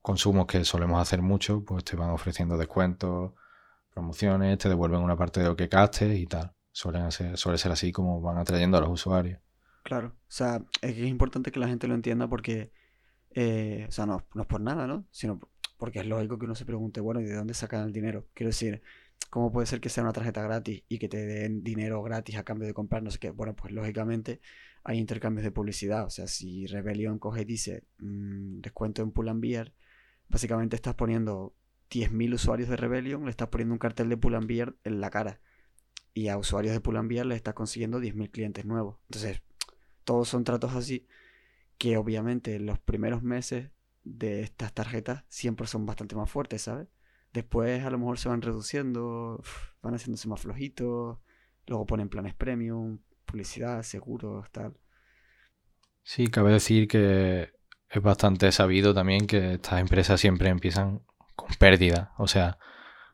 consumos 0.00 0.46
que 0.46 0.64
solemos 0.64 1.00
hacer 1.00 1.22
mucho, 1.22 1.64
pues 1.64 1.84
te 1.84 1.96
van 1.96 2.10
ofreciendo 2.10 2.56
descuentos, 2.58 3.32
promociones, 3.90 4.58
te 4.58 4.68
devuelven 4.68 5.00
una 5.00 5.16
parte 5.16 5.40
de 5.40 5.46
lo 5.46 5.56
que 5.56 5.68
gastes 5.68 6.18
y 6.18 6.26
tal. 6.26 6.52
Suelen 6.72 7.12
ser, 7.12 7.38
suele 7.38 7.58
ser 7.58 7.70
así 7.70 7.92
como 7.92 8.20
van 8.20 8.38
atrayendo 8.38 8.76
a 8.76 8.80
los 8.80 8.90
usuarios. 8.90 9.40
Claro, 9.84 10.08
o 10.08 10.12
sea, 10.26 10.62
es 10.80 10.94
que 10.94 11.04
es 11.04 11.08
importante 11.08 11.52
que 11.52 11.60
la 11.60 11.68
gente 11.68 11.86
lo 11.86 11.94
entienda 11.94 12.26
porque, 12.26 12.72
eh, 13.30 13.86
o 13.88 13.92
sea, 13.92 14.06
no, 14.06 14.24
no 14.34 14.42
es 14.42 14.48
por 14.48 14.60
nada, 14.60 14.86
¿no? 14.86 15.06
Sino 15.10 15.38
porque 15.78 16.00
es 16.00 16.06
lógico 16.06 16.38
que 16.38 16.46
uno 16.46 16.54
se 16.54 16.64
pregunte, 16.64 17.00
bueno, 17.00 17.20
¿y 17.20 17.24
de 17.24 17.34
dónde 17.34 17.54
sacan 17.54 17.84
el 17.84 17.92
dinero? 17.92 18.26
Quiero 18.34 18.48
decir, 18.48 18.82
¿cómo 19.30 19.52
puede 19.52 19.66
ser 19.66 19.80
que 19.80 19.88
sea 19.88 20.02
una 20.02 20.12
tarjeta 20.12 20.42
gratis 20.42 20.82
y 20.88 20.98
que 20.98 21.08
te 21.08 21.24
den 21.26 21.62
dinero 21.62 22.02
gratis 22.02 22.36
a 22.36 22.44
cambio 22.44 22.66
de 22.66 22.74
comprar 22.74 23.02
no 23.02 23.10
sé 23.10 23.18
qué? 23.18 23.30
Bueno, 23.30 23.54
pues 23.54 23.72
lógicamente 23.72 24.40
hay 24.84 24.98
intercambios 24.98 25.44
de 25.44 25.50
publicidad, 25.50 26.04
o 26.04 26.10
sea, 26.10 26.26
si 26.26 26.66
Rebellion 26.66 27.18
coge 27.18 27.42
y 27.42 27.44
dice 27.46 27.84
mm, 27.98 28.60
descuento 28.60 29.02
en 29.02 29.12
Pull&Bear, 29.12 29.72
básicamente 30.28 30.76
estás 30.76 30.94
poniendo 30.94 31.56
10.000 31.90 32.34
usuarios 32.34 32.68
de 32.68 32.76
Rebellion, 32.76 33.24
le 33.24 33.30
estás 33.30 33.48
poniendo 33.48 33.72
un 33.72 33.78
cartel 33.78 34.10
de 34.10 34.18
Pull&Bear 34.18 34.76
en 34.84 35.00
la 35.00 35.10
cara 35.10 35.40
y 36.12 36.28
a 36.28 36.36
usuarios 36.36 36.74
de 36.74 36.80
Pull&Bear 36.80 37.26
le 37.26 37.34
estás 37.34 37.54
consiguiendo 37.54 37.98
10.000 37.98 38.30
clientes 38.30 38.64
nuevos. 38.66 38.98
Entonces, 39.08 39.42
todos 40.04 40.28
son 40.28 40.44
tratos 40.44 40.74
así 40.74 41.06
que 41.78 41.96
obviamente 41.96 42.60
los 42.60 42.78
primeros 42.78 43.22
meses 43.22 43.70
de 44.04 44.42
estas 44.42 44.74
tarjetas 44.74 45.24
siempre 45.28 45.66
son 45.66 45.86
bastante 45.86 46.14
más 46.14 46.30
fuertes, 46.30 46.62
¿sabes? 46.62 46.88
Después 47.32 47.82
a 47.84 47.90
lo 47.90 47.98
mejor 47.98 48.18
se 48.18 48.28
van 48.28 48.42
reduciendo, 48.42 49.42
van 49.82 49.94
haciéndose 49.94 50.28
más 50.28 50.40
flojitos, 50.40 51.18
luego 51.66 51.86
ponen 51.86 52.08
planes 52.08 52.34
premium, 52.34 53.00
publicidad, 53.24 53.82
seguros, 53.82 54.50
tal. 54.50 54.76
Sí, 56.02 56.28
cabe 56.28 56.52
decir 56.52 56.86
que 56.86 57.52
es 57.88 58.02
bastante 58.02 58.50
sabido 58.52 58.94
también 58.94 59.26
que 59.26 59.54
estas 59.54 59.80
empresas 59.80 60.20
siempre 60.20 60.48
empiezan 60.48 61.02
con 61.34 61.48
pérdida. 61.58 62.12
O 62.18 62.28
sea, 62.28 62.58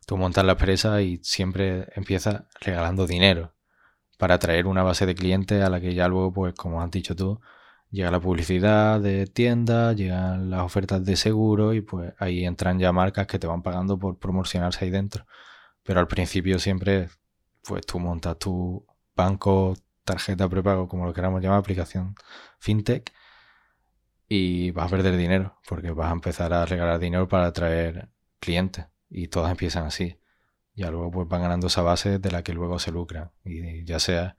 tú 0.06 0.16
montas 0.16 0.44
la 0.44 0.52
empresa 0.52 1.00
y 1.02 1.20
siempre 1.22 1.86
empiezas 1.94 2.44
regalando 2.60 3.06
dinero 3.06 3.54
para 4.18 4.34
atraer 4.34 4.66
una 4.66 4.82
base 4.82 5.06
de 5.06 5.14
clientes 5.14 5.62
a 5.62 5.70
la 5.70 5.80
que 5.80 5.94
ya 5.94 6.08
luego, 6.08 6.32
pues 6.32 6.54
como 6.54 6.82
has 6.82 6.90
dicho 6.90 7.16
tú, 7.16 7.40
llega 7.90 8.10
la 8.10 8.20
publicidad 8.20 9.00
de 9.00 9.26
tiendas, 9.26 9.96
llegan 9.96 10.50
las 10.50 10.62
ofertas 10.62 11.04
de 11.04 11.16
seguro 11.16 11.74
y 11.74 11.80
pues 11.80 12.12
ahí 12.18 12.44
entran 12.44 12.78
ya 12.78 12.92
marcas 12.92 13.26
que 13.26 13.38
te 13.38 13.46
van 13.46 13.62
pagando 13.62 13.98
por 13.98 14.18
promocionarse 14.18 14.84
ahí 14.84 14.90
dentro. 14.90 15.26
Pero 15.82 16.00
al 16.00 16.08
principio 16.08 16.58
siempre, 16.58 17.08
pues 17.64 17.86
tú 17.86 17.98
montas 17.98 18.38
tu 18.38 18.86
banco, 19.14 19.74
tarjeta 20.04 20.48
prepago, 20.48 20.88
como 20.88 21.06
lo 21.06 21.12
queramos 21.14 21.42
llamar, 21.42 21.58
aplicación 21.60 22.14
fintech 22.58 23.12
y 24.28 24.70
vas 24.70 24.86
a 24.86 24.90
perder 24.96 25.16
dinero 25.16 25.58
porque 25.68 25.90
vas 25.90 26.10
a 26.10 26.12
empezar 26.14 26.52
a 26.52 26.64
regalar 26.64 26.98
dinero 26.98 27.28
para 27.28 27.46
atraer 27.46 28.08
clientes 28.38 28.86
y 29.08 29.28
todas 29.28 29.50
empiezan 29.50 29.84
así. 29.86 30.18
Ya 30.74 30.90
luego 30.90 31.10
pues 31.10 31.28
van 31.28 31.42
ganando 31.42 31.66
esa 31.66 31.82
base 31.82 32.18
de 32.18 32.30
la 32.30 32.42
que 32.42 32.52
luego 32.52 32.78
se 32.78 32.92
lucran 32.92 33.32
y 33.44 33.84
ya 33.84 33.98
sea 33.98 34.36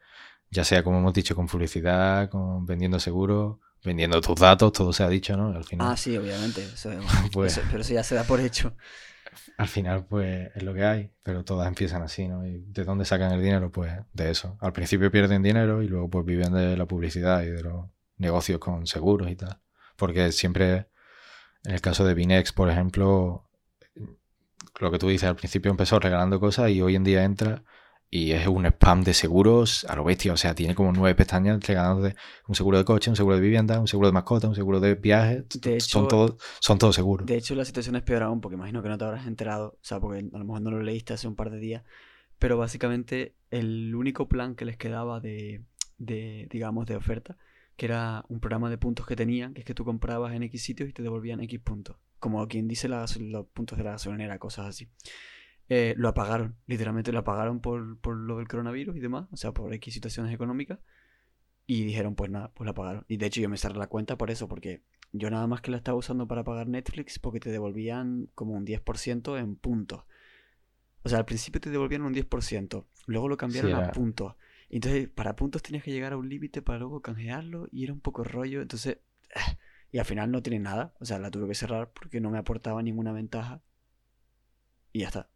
ya 0.50 0.64
sea 0.66 0.84
como 0.84 0.98
hemos 1.00 1.14
dicho 1.14 1.36
con 1.36 1.48
publicidad, 1.48 2.30
con 2.30 2.66
vendiendo 2.66 3.00
seguros, 3.00 3.58
vendiendo 3.84 4.20
tus 4.22 4.40
datos, 4.40 4.72
todo 4.74 4.92
se 4.94 5.04
ha 5.04 5.10
dicho, 5.10 5.38
¿no? 5.38 5.48
Al 5.56 5.64
final 5.64 5.88
Ah, 5.92 5.98
sí, 5.98 6.18
obviamente, 6.18 6.64
eso, 6.64 6.90
Pues- 7.34 7.58
eso- 7.58 7.68
pero 7.70 7.82
eso 7.82 7.94
ya 7.94 8.04
se 8.04 8.16
da 8.16 8.24
por 8.24 8.40
hecho. 8.40 8.76
Al 9.58 9.68
final 9.68 10.06
pues 10.06 10.50
es 10.56 10.64
lo 10.64 10.74
que 10.74 10.84
hay, 10.84 11.12
pero 11.24 11.44
todas 11.44 11.68
empiezan 11.68 12.02
así, 12.02 12.28
¿no? 12.28 12.46
¿Y 12.46 12.64
de 12.68 12.84
dónde 12.84 13.06
sacan 13.06 13.32
el 13.32 13.42
dinero? 13.42 13.72
Pues 13.72 13.94
de 14.14 14.32
eso. 14.32 14.58
Al 14.60 14.74
principio 14.74 15.12
pierden 15.12 15.42
dinero 15.42 15.82
y 15.82 15.88
luego 15.88 16.10
pues 16.10 16.26
viven 16.26 16.54
de 16.54 16.76
la 16.78 16.86
publicidad 16.86 17.44
y 17.44 17.48
de 17.48 17.64
los 17.64 17.86
negocios 18.18 18.60
con 18.60 18.88
seguros 18.88 19.30
y 19.30 19.36
tal. 19.36 19.60
Porque 19.96 20.32
siempre, 20.32 20.88
en 21.64 21.74
el 21.74 21.82
caso 21.82 22.06
de 22.06 22.14
Binex, 22.14 22.54
por 22.54 22.70
ejemplo, 22.70 23.50
lo 24.80 24.92
que 24.92 25.00
tú 25.00 25.08
dices, 25.10 25.30
al 25.30 25.36
principio 25.36 25.72
empezó 25.72 26.00
regalando 26.00 26.40
cosas 26.40 26.70
y 26.70 26.82
hoy 26.82 26.96
en 26.96 27.04
día 27.04 27.24
entra 27.24 27.64
y 28.14 28.34
es 28.34 28.46
un 28.46 28.66
spam 28.66 29.04
de 29.04 29.14
seguros 29.14 29.86
a 29.90 29.96
lo 29.96 30.04
bestia. 30.04 30.34
O 30.34 30.38
sea, 30.38 30.54
tiene 30.54 30.76
como 30.76 30.92
nueve 30.92 31.16
pestañas 31.16 31.66
regalándote 31.66 32.16
un 32.48 32.56
seguro 32.56 32.78
de 32.78 32.84
coche, 32.84 33.10
un 33.10 33.16
seguro 33.16 33.36
de 33.38 33.42
vivienda, 33.42 33.80
un 33.80 33.88
seguro 33.88 34.10
de 34.10 34.14
mascota, 34.14 34.50
un 34.50 34.54
seguro 34.56 34.82
de 34.82 34.96
viaje. 34.96 35.44
De 35.62 35.80
son 35.80 36.04
hecho- 36.04 36.08
todos 36.10 36.36
son 36.60 36.78
todos 36.78 36.94
seguros. 36.94 37.26
De 37.26 37.38
hecho, 37.38 37.56
la 37.56 37.64
situación 37.66 37.96
es 37.96 38.04
peor 38.04 38.24
aún, 38.24 38.42
porque 38.42 38.56
imagino 38.56 38.84
que 38.84 38.90
no 38.90 38.98
te 38.98 39.06
habrás 39.06 39.26
enterado, 39.26 39.78
o 39.82 39.84
sea, 39.84 40.00
porque 40.02 40.20
a 40.32 40.38
lo 40.38 40.44
mejor 40.44 40.62
no 40.62 40.72
lo 40.72 40.84
leíste 40.84 41.14
hace 41.14 41.28
un 41.28 41.36
par 41.38 41.50
de 41.52 41.60
días, 41.60 41.84
pero 42.38 42.58
básicamente 42.58 43.36
el 43.50 43.96
único 43.96 44.28
plan 44.28 44.56
que 44.56 44.66
les 44.66 44.76
quedaba 44.76 45.22
de, 45.22 45.64
de, 45.98 46.48
digamos, 46.52 46.86
de 46.88 46.98
oferta, 46.98 47.38
que 47.78 47.86
era 47.86 48.26
un 48.28 48.42
programa 48.42 48.70
de 48.70 48.78
puntos 48.78 49.08
que 49.08 49.16
tenían, 49.16 49.54
que 49.54 49.62
es 49.62 49.66
que 49.66 49.74
tú 49.74 49.86
comprabas 49.86 50.34
en 50.34 50.44
X 50.44 50.62
sitios 50.64 50.90
y 50.90 50.94
te 50.94 51.02
devolvían 51.02 51.40
X 51.42 51.60
puntos, 51.62 51.96
como 52.20 52.46
quien 52.50 52.68
dice 52.68 52.90
la 52.90 53.04
gasol- 53.06 53.30
los 53.32 53.48
puntos 53.48 53.78
de 53.78 53.86
la 53.86 53.92
gasolinera, 53.92 54.38
cosas 54.38 54.68
así. 54.68 54.90
Eh, 55.74 55.94
lo 55.96 56.10
apagaron, 56.10 56.58
literalmente 56.68 57.14
lo 57.14 57.20
apagaron 57.20 57.62
por, 57.62 57.98
por 58.00 58.18
lo 58.18 58.40
del 58.40 58.48
coronavirus 58.50 58.98
y 58.98 59.00
demás, 59.00 59.30
o 59.32 59.38
sea, 59.38 59.54
por 59.54 59.74
X 59.74 59.94
situaciones 59.94 60.34
económicas, 60.34 60.80
y 61.66 61.86
dijeron, 61.86 62.14
pues 62.16 62.30
nada, 62.30 62.52
pues 62.54 62.66
lo 62.66 62.72
apagaron. 62.72 63.06
Y 63.08 63.16
de 63.16 63.28
hecho 63.28 63.40
yo 63.40 63.48
me 63.48 63.56
cerré 63.56 63.78
la 63.78 63.88
cuenta 63.88 64.18
por 64.18 64.32
eso, 64.32 64.50
porque 64.50 64.84
yo 65.14 65.30
nada 65.30 65.48
más 65.48 65.62
que 65.62 65.72
la 65.72 65.78
estaba 65.78 65.98
usando 65.98 66.28
para 66.28 66.44
pagar 66.44 66.68
Netflix 66.68 67.20
porque 67.20 67.40
te 67.40 67.52
devolvían 67.52 68.28
como 68.36 68.54
un 68.54 68.66
10% 68.66 69.38
en 69.40 69.56
puntos. 69.56 70.04
O 71.04 71.10
sea, 71.10 71.20
al 71.20 71.26
principio 71.26 71.62
te 71.62 71.70
devolvían 71.70 72.02
un 72.02 72.14
10%, 72.14 72.86
luego 73.06 73.30
lo 73.30 73.38
cambiaron 73.38 73.74
a 73.74 73.80
era- 73.80 73.92
puntos. 73.94 74.36
Entonces, 74.70 75.08
para 75.08 75.38
puntos 75.38 75.64
tenías 75.64 75.86
que 75.86 75.92
llegar 75.94 76.12
a 76.12 76.18
un 76.18 76.28
límite 76.28 76.62
para 76.62 76.80
luego 76.80 77.02
canjearlo 77.02 77.70
y 77.72 77.86
era 77.86 77.94
un 77.94 78.02
poco 78.02 78.26
rollo. 78.26 78.62
Entonces, 78.62 78.98
y 79.94 80.00
al 80.00 80.06
final 80.06 80.32
no 80.32 80.42
tiene 80.44 80.60
nada. 80.60 80.94
O 81.00 81.06
sea, 81.06 81.18
la 81.18 81.32
tuve 81.32 81.48
que 81.48 81.56
cerrar 81.56 81.92
porque 81.94 82.20
no 82.20 82.30
me 82.30 82.40
aportaba 82.40 82.84
ninguna 82.84 83.14
ventaja. 83.14 83.62
Y 84.92 85.00
ya 85.00 85.08
está. 85.08 85.30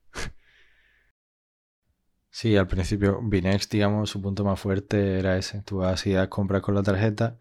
Sí, 2.37 2.57
al 2.57 2.67
principio 2.67 3.19
Binex, 3.21 3.69
digamos, 3.69 4.09
su 4.09 4.21
punto 4.21 4.43
más 4.43 4.59
fuerte 4.59 5.19
era 5.19 5.37
ese. 5.37 5.61
Tú 5.61 5.83
hacías 5.83 6.27
compras 6.27 6.61
con 6.61 6.75
la 6.75 6.83
tarjeta 6.83 7.37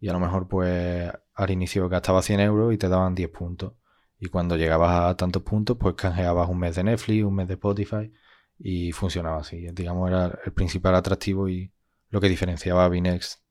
y 0.00 0.08
a 0.08 0.12
lo 0.12 0.20
mejor 0.20 0.48
pues 0.48 1.12
al 1.34 1.50
inicio 1.50 1.88
gastabas 1.88 2.24
100 2.26 2.40
euros 2.40 2.74
y 2.74 2.78
te 2.78 2.88
daban 2.88 3.14
10 3.14 3.30
puntos. 3.30 3.74
Y 4.18 4.28
cuando 4.28 4.56
llegabas 4.56 5.10
a 5.12 5.16
tantos 5.16 5.42
puntos, 5.42 5.76
pues 5.78 5.94
canjeabas 5.96 6.48
un 6.48 6.58
mes 6.58 6.74
de 6.76 6.84
Netflix, 6.84 7.24
un 7.24 7.34
mes 7.36 7.46
de 7.48 7.54
Spotify 7.54 8.12
y 8.58 8.90
funcionaba 8.92 9.38
así. 9.40 9.68
Digamos, 9.72 10.08
era 10.10 10.38
el 10.44 10.52
principal 10.52 10.94
atractivo 10.96 11.48
y 11.48 11.72
lo 12.10 12.20
que 12.20 12.28
diferenciaba 12.28 12.84
a 12.84 12.88
Binex 12.88 13.42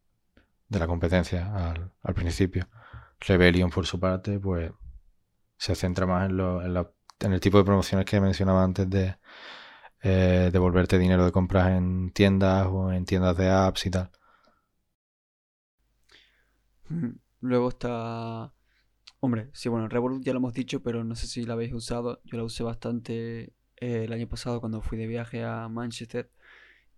de 0.69 0.79
la 0.79 0.87
competencia 0.87 1.53
al, 1.71 1.91
al 2.03 2.13
principio. 2.15 2.67
Rebellion, 3.21 3.69
por 3.71 3.87
su 3.87 3.99
parte, 3.99 4.39
pues 4.39 4.71
se 5.57 5.75
centra 5.75 6.05
más 6.05 6.29
en, 6.29 6.37
lo- 6.37 6.61
en 6.63 6.73
la- 6.73 6.91
en 7.19 7.33
el 7.33 7.39
tipo 7.39 7.57
de 7.57 7.63
promociones 7.65 8.05
que 8.05 8.19
mencionaba 8.21 8.63
antes 8.63 8.89
de 8.89 9.15
eh, 10.03 10.49
devolverte 10.51 10.97
dinero 10.99 11.25
de 11.25 11.31
compras 11.31 11.69
en 11.71 12.11
tiendas 12.11 12.67
o 12.67 12.91
en 12.91 13.05
tiendas 13.05 13.37
de 13.37 13.49
apps 13.49 13.85
y 13.85 13.91
tal. 13.91 14.11
Ujú. 16.89 17.15
Luego 17.41 17.69
está... 17.69 18.53
Hombre, 19.19 19.49
sí, 19.53 19.69
bueno, 19.69 19.87
Revolut 19.87 20.23
ya 20.23 20.33
lo 20.33 20.39
hemos 20.39 20.53
dicho, 20.53 20.81
pero 20.81 21.03
no 21.03 21.15
sé 21.15 21.27
si 21.27 21.43
la 21.45 21.53
habéis 21.53 21.73
usado. 21.73 22.21
Yo 22.25 22.37
la 22.37 22.43
usé 22.43 22.63
bastante 22.63 23.53
eh, 23.77 24.03
el 24.05 24.13
año 24.13 24.27
pasado 24.27 24.59
cuando 24.59 24.81
fui 24.81 24.97
de 24.97 25.07
viaje 25.07 25.43
a 25.43 25.67
Manchester. 25.69 26.31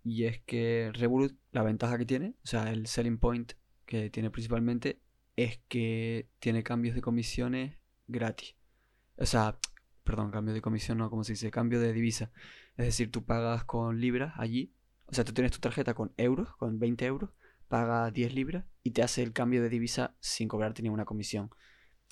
Y 0.03 0.25
es 0.25 0.41
que 0.41 0.91
Revolut, 0.93 1.37
la 1.51 1.63
ventaja 1.63 1.97
que 1.97 2.05
tiene, 2.05 2.35
o 2.43 2.47
sea, 2.47 2.71
el 2.71 2.87
selling 2.87 3.17
point 3.19 3.53
que 3.85 4.09
tiene 4.09 4.29
principalmente, 4.31 5.01
es 5.35 5.59
que 5.67 6.29
tiene 6.39 6.63
cambios 6.63 6.95
de 6.95 7.01
comisiones 7.01 7.77
gratis. 8.07 8.55
O 9.17 9.25
sea, 9.25 9.57
perdón, 10.03 10.31
cambio 10.31 10.53
de 10.53 10.61
comisión, 10.61 10.97
no, 10.97 11.09
como 11.09 11.23
se 11.23 11.33
dice, 11.33 11.51
cambio 11.51 11.79
de 11.79 11.93
divisa. 11.93 12.31
Es 12.77 12.85
decir, 12.85 13.11
tú 13.11 13.23
pagas 13.23 13.63
con 13.63 13.99
libras 13.99 14.33
allí. 14.37 14.73
O 15.07 15.13
sea, 15.13 15.23
tú 15.23 15.33
tienes 15.33 15.51
tu 15.51 15.59
tarjeta 15.59 15.93
con 15.93 16.13
euros, 16.17 16.55
con 16.57 16.79
20 16.79 17.05
euros, 17.05 17.29
pagas 17.67 18.11
10 18.13 18.33
libras 18.33 18.65
y 18.83 18.91
te 18.91 19.03
hace 19.03 19.23
el 19.23 19.33
cambio 19.33 19.61
de 19.61 19.69
divisa 19.69 20.15
sin 20.19 20.47
cobrarte 20.47 20.81
ninguna 20.81 21.05
comisión. 21.05 21.49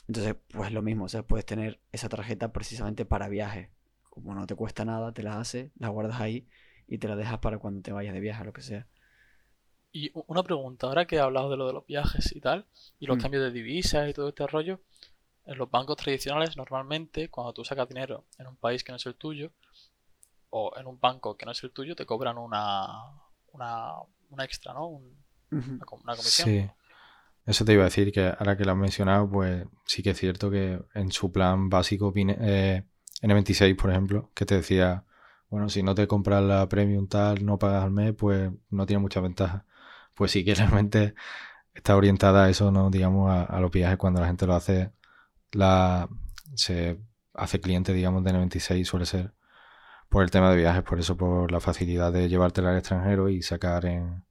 Entonces, 0.07 0.35
pues 0.49 0.71
lo 0.71 0.81
mismo, 0.81 1.05
o 1.05 1.09
sea, 1.09 1.23
puedes 1.23 1.45
tener 1.45 1.79
esa 1.91 2.09
tarjeta 2.09 2.51
precisamente 2.51 3.05
para 3.05 3.29
viajes. 3.29 3.69
Como 4.09 4.35
no 4.35 4.45
te 4.45 4.55
cuesta 4.55 4.83
nada, 4.83 5.13
te 5.13 5.23
la 5.23 5.39
haces, 5.39 5.71
la 5.77 5.89
guardas 5.89 6.19
ahí 6.19 6.47
y 6.87 6.97
te 6.97 7.07
la 7.07 7.15
dejas 7.15 7.39
para 7.39 7.59
cuando 7.59 7.81
te 7.81 7.91
vayas 7.93 8.13
de 8.13 8.19
viaje, 8.19 8.43
lo 8.43 8.51
que 8.53 8.61
sea. 8.61 8.87
Y 9.93 10.11
una 10.27 10.43
pregunta, 10.43 10.87
ahora 10.87 11.05
que 11.05 11.17
he 11.17 11.19
hablado 11.19 11.49
de 11.49 11.57
lo 11.57 11.67
de 11.67 11.73
los 11.73 11.85
viajes 11.85 12.33
y 12.35 12.39
tal, 12.39 12.65
y 12.99 13.07
los 13.07 13.17
Mm. 13.17 13.21
cambios 13.21 13.43
de 13.43 13.51
divisas 13.51 14.09
y 14.09 14.13
todo 14.13 14.29
este 14.29 14.47
rollo, 14.47 14.81
en 15.45 15.57
los 15.57 15.69
bancos 15.71 15.97
tradicionales 15.97 16.57
normalmente 16.57 17.29
cuando 17.29 17.53
tú 17.53 17.63
sacas 17.65 17.87
dinero 17.89 18.25
en 18.39 18.47
un 18.47 18.57
país 18.57 18.83
que 18.83 18.91
no 18.91 18.97
es 18.97 19.05
el 19.05 19.15
tuyo, 19.15 19.51
o 20.49 20.71
en 20.77 20.87
un 20.87 20.99
banco 20.99 21.35
que 21.37 21.45
no 21.45 21.51
es 21.51 21.63
el 21.63 21.71
tuyo 21.71 21.95
te 21.95 22.05
cobran 22.05 22.37
una, 22.37 22.87
una, 23.53 23.93
una 24.29 24.43
extra, 24.45 24.73
¿no? 24.73 24.87
Un- 24.87 25.23
una, 25.79 25.85
com- 25.85 26.01
una 26.03 26.15
comisión. 26.17 26.53
Sí. 26.53 26.69
Eso 27.45 27.65
te 27.65 27.73
iba 27.73 27.83
a 27.83 27.85
decir 27.85 28.11
que 28.13 28.27
ahora 28.39 28.57
que 28.57 28.65
lo 28.65 28.71
has 28.73 28.77
mencionado, 28.77 29.29
pues 29.29 29.65
sí 29.85 30.03
que 30.03 30.11
es 30.11 30.19
cierto 30.19 30.51
que 30.51 30.81
en 30.95 31.11
su 31.11 31.31
plan 31.31 31.69
básico 31.69 32.13
eh, 32.15 32.85
N26, 33.21 33.75
por 33.75 33.91
ejemplo, 33.91 34.31
que 34.35 34.45
te 34.45 34.55
decía, 34.57 35.05
bueno, 35.49 35.69
si 35.69 35.83
no 35.83 35.95
te 35.95 36.07
compras 36.07 36.43
la 36.43 36.69
Premium 36.69 37.07
tal, 37.07 37.45
no 37.45 37.59
pagas 37.59 37.83
al 37.85 37.91
mes, 37.91 38.13
pues 38.17 38.51
no 38.71 38.85
tiene 38.87 39.01
mucha 39.01 39.21
ventaja. 39.21 39.65
Pues 40.15 40.31
sí 40.31 40.45
que 40.45 40.55
realmente 40.55 41.15
está 41.73 41.95
orientada 41.97 42.45
a 42.45 42.49
eso, 42.51 42.71
¿no? 42.71 42.89
Digamos, 42.91 43.31
a, 43.31 43.43
a 43.45 43.59
los 43.61 43.71
viajes 43.71 43.97
cuando 43.97 44.21
la 44.21 44.27
gente 44.27 44.47
lo 44.47 44.55
hace, 44.55 44.91
la 45.53 46.09
se 46.55 46.99
hace 47.33 47.61
cliente, 47.61 47.93
digamos, 47.93 48.23
de 48.23 48.31
N26 48.31 48.85
suele 48.85 49.05
ser 49.05 49.33
por 50.09 50.23
el 50.23 50.31
tema 50.31 50.51
de 50.51 50.57
viajes, 50.57 50.83
por 50.83 50.99
eso, 50.99 51.17
por 51.17 51.51
la 51.51 51.61
facilidad 51.61 52.13
de 52.13 52.29
llevártela 52.29 52.71
al 52.71 52.77
extranjero 52.79 53.29
y 53.29 53.41
sacar 53.43 53.85
en 53.85 54.23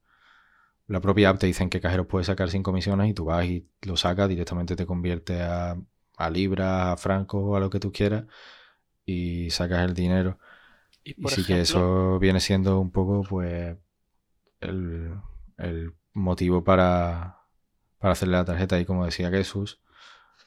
la 0.87 0.99
propia 1.01 1.29
app 1.29 1.39
te 1.39 1.47
dicen 1.47 1.69
qué 1.69 1.79
cajeros 1.81 2.07
puedes 2.07 2.27
sacar 2.27 2.49
sin 2.49 2.63
comisiones 2.63 3.09
y 3.09 3.13
tú 3.13 3.25
vas 3.25 3.45
y 3.45 3.69
lo 3.83 3.97
sacas, 3.97 4.29
directamente 4.29 4.75
te 4.75 4.85
convierte 4.85 5.41
a, 5.41 5.77
a 6.17 6.29
libras, 6.29 6.87
a 6.93 6.97
francos 6.97 7.41
o 7.43 7.55
a 7.55 7.59
lo 7.59 7.69
que 7.69 7.79
tú 7.79 7.91
quieras 7.91 8.25
y 9.05 9.49
sacas 9.51 9.85
el 9.85 9.93
dinero. 9.95 10.39
Y 11.03 11.15
Y 11.15 11.21
por 11.21 11.31
sí 11.31 11.45
que 11.45 11.61
eso 11.61 12.19
viene 12.19 12.39
siendo 12.39 12.79
un 12.79 12.91
poco 12.91 13.23
pues 13.23 13.77
el, 14.61 15.15
el 15.57 15.95
motivo 16.13 16.63
para, 16.63 17.39
para 17.99 18.13
hacerle 18.13 18.37
la 18.37 18.45
tarjeta 18.45 18.79
y 18.79 18.85
como 18.85 19.05
decía 19.05 19.29
Jesús, 19.29 19.81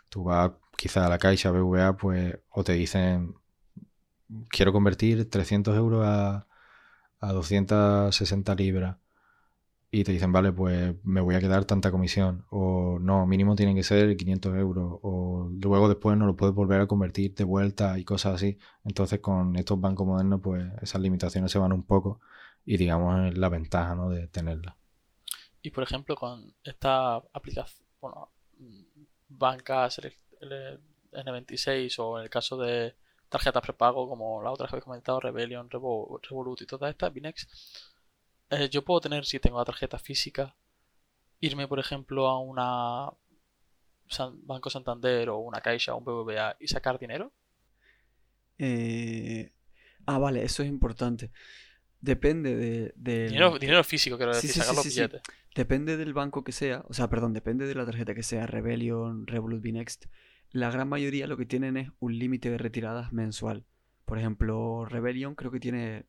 tú 0.08 0.24
vas 0.24 0.52
quizá 0.76 1.08
la 1.08 1.18
caixa 1.18 1.50
BVA 1.50 1.96
pues 1.96 2.38
o 2.50 2.64
te 2.64 2.72
dicen 2.74 3.34
quiero 4.50 4.72
convertir 4.72 5.28
300 5.30 5.76
euros 5.76 6.04
a, 6.06 6.46
a 7.20 7.32
260 7.32 8.54
libras 8.54 8.96
y 9.90 10.02
te 10.02 10.10
dicen, 10.10 10.32
vale, 10.32 10.52
pues 10.52 10.96
me 11.04 11.20
voy 11.20 11.36
a 11.36 11.40
quedar 11.40 11.66
tanta 11.66 11.92
comisión. 11.92 12.44
O 12.50 12.98
no, 13.00 13.26
mínimo 13.26 13.54
tienen 13.54 13.76
que 13.76 13.84
ser 13.84 14.16
500 14.16 14.56
euros. 14.56 14.98
O 15.02 15.48
luego 15.62 15.88
después 15.88 16.18
no 16.18 16.26
lo 16.26 16.34
puedes 16.34 16.52
volver 16.52 16.80
a 16.80 16.88
convertir 16.88 17.32
de 17.36 17.44
vuelta 17.44 17.96
y 17.96 18.04
cosas 18.04 18.34
así. 18.34 18.58
Entonces 18.84 19.20
con 19.20 19.54
estos 19.54 19.80
bancos 19.80 20.04
modernos, 20.04 20.40
pues 20.42 20.64
esas 20.82 21.00
limitaciones 21.00 21.52
se 21.52 21.60
van 21.60 21.72
un 21.72 21.84
poco 21.84 22.20
y 22.64 22.76
digamos 22.76 23.36
la 23.38 23.48
ventaja, 23.48 23.94
¿no? 23.94 24.10
De 24.10 24.26
tenerla. 24.26 24.76
y 25.62 25.70
por 25.70 25.84
ejemplo, 25.84 26.16
con 26.16 26.54
esta 26.64 27.16
aplicación, 27.32 27.86
bueno, 28.00 28.32
mm, 28.58 28.82
bancas 29.28 30.00
ele- 30.44 30.78
ele- 31.12 31.24
N26 31.46 31.98
o 31.98 32.18
en 32.18 32.24
el 32.24 32.30
caso 32.30 32.56
de 32.56 32.94
tarjetas 33.28 33.62
prepago, 33.62 34.08
como 34.08 34.42
la 34.42 34.50
otra 34.50 34.66
que 34.66 34.74
habéis 34.74 34.84
comentado, 34.84 35.20
Rebellion, 35.20 35.68
Revo- 35.68 36.20
Revolut 36.22 36.60
y 36.62 36.66
todas 36.66 36.90
estas, 36.90 37.12
Binex, 37.12 37.48
eh, 38.50 38.68
yo 38.68 38.84
puedo 38.84 39.00
tener, 39.00 39.24
si 39.24 39.40
tengo 39.40 39.58
la 39.58 39.64
tarjeta 39.64 39.98
física, 39.98 40.54
irme, 41.40 41.66
por 41.68 41.78
ejemplo, 41.80 42.28
a 42.28 42.38
una 42.38 43.10
San- 44.08 44.46
Banco 44.46 44.70
Santander 44.70 45.30
o 45.30 45.38
una 45.38 45.60
Caixa 45.60 45.94
o 45.94 45.98
un 45.98 46.04
BBVA 46.04 46.56
y 46.60 46.68
sacar 46.68 46.98
dinero. 46.98 47.32
Eh, 48.58 49.50
Ah, 50.06 50.18
vale, 50.18 50.44
eso 50.44 50.62
es 50.62 50.68
importante. 50.68 51.30
Depende 52.02 52.54
de, 52.54 52.92
del- 52.94 53.28
Dinero, 53.30 53.58
dinero 53.58 53.82
físico, 53.82 54.18
quiero 54.18 54.34
decir, 54.34 54.50
sí, 54.50 54.60
sacar 54.60 54.74
sí, 54.74 54.76
los 54.76 54.84
billetes. 54.84 55.22
Depende 55.54 55.96
del 55.96 56.12
banco 56.12 56.44
que 56.44 56.52
sea, 56.52 56.84
o 56.88 56.92
sea, 56.92 57.08
perdón, 57.08 57.32
depende 57.32 57.66
de 57.66 57.74
la 57.74 57.86
tarjeta 57.86 58.14
que 58.14 58.22
sea, 58.22 58.46
Rebellion, 58.46 59.26
Revolut, 59.26 59.62
Binext. 59.62 60.04
La 60.54 60.70
gran 60.70 60.88
mayoría 60.88 61.26
lo 61.26 61.36
que 61.36 61.46
tienen 61.46 61.76
es 61.76 61.90
un 61.98 62.16
límite 62.16 62.48
de 62.48 62.58
retiradas 62.58 63.12
mensual. 63.12 63.64
Por 64.04 64.20
ejemplo, 64.20 64.84
Rebellion 64.84 65.34
creo 65.34 65.50
que 65.50 65.58
tiene, 65.58 66.06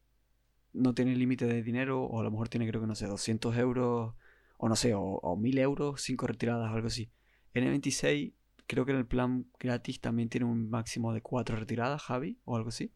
no 0.72 0.94
tiene 0.94 1.16
límite 1.16 1.48
de 1.48 1.64
dinero, 1.64 2.04
o 2.04 2.20
a 2.20 2.24
lo 2.24 2.30
mejor 2.30 2.48
tiene 2.48 2.68
creo 2.68 2.80
que 2.80 2.86
no 2.86 2.94
sé, 2.94 3.08
200 3.08 3.58
euros, 3.58 4.14
o 4.60 4.70
no 4.70 4.76
sé, 4.76 4.94
o, 4.94 5.02
o 5.02 5.36
1000 5.36 5.58
euros, 5.58 6.00
5 6.04 6.28
retiradas, 6.28 6.72
algo 6.72 6.86
así. 6.86 7.10
N26 7.56 8.34
creo 8.68 8.86
que 8.86 8.92
en 8.92 9.00
el 9.00 9.08
plan 9.08 9.48
gratis 9.60 10.00
también 10.00 10.30
tiene 10.30 10.46
un 10.46 10.70
máximo 10.70 11.12
de 11.12 11.22
4 11.22 11.56
retiradas, 11.56 12.04
Javi, 12.04 12.38
o 12.46 12.56
algo 12.56 12.70
así. 12.70 12.92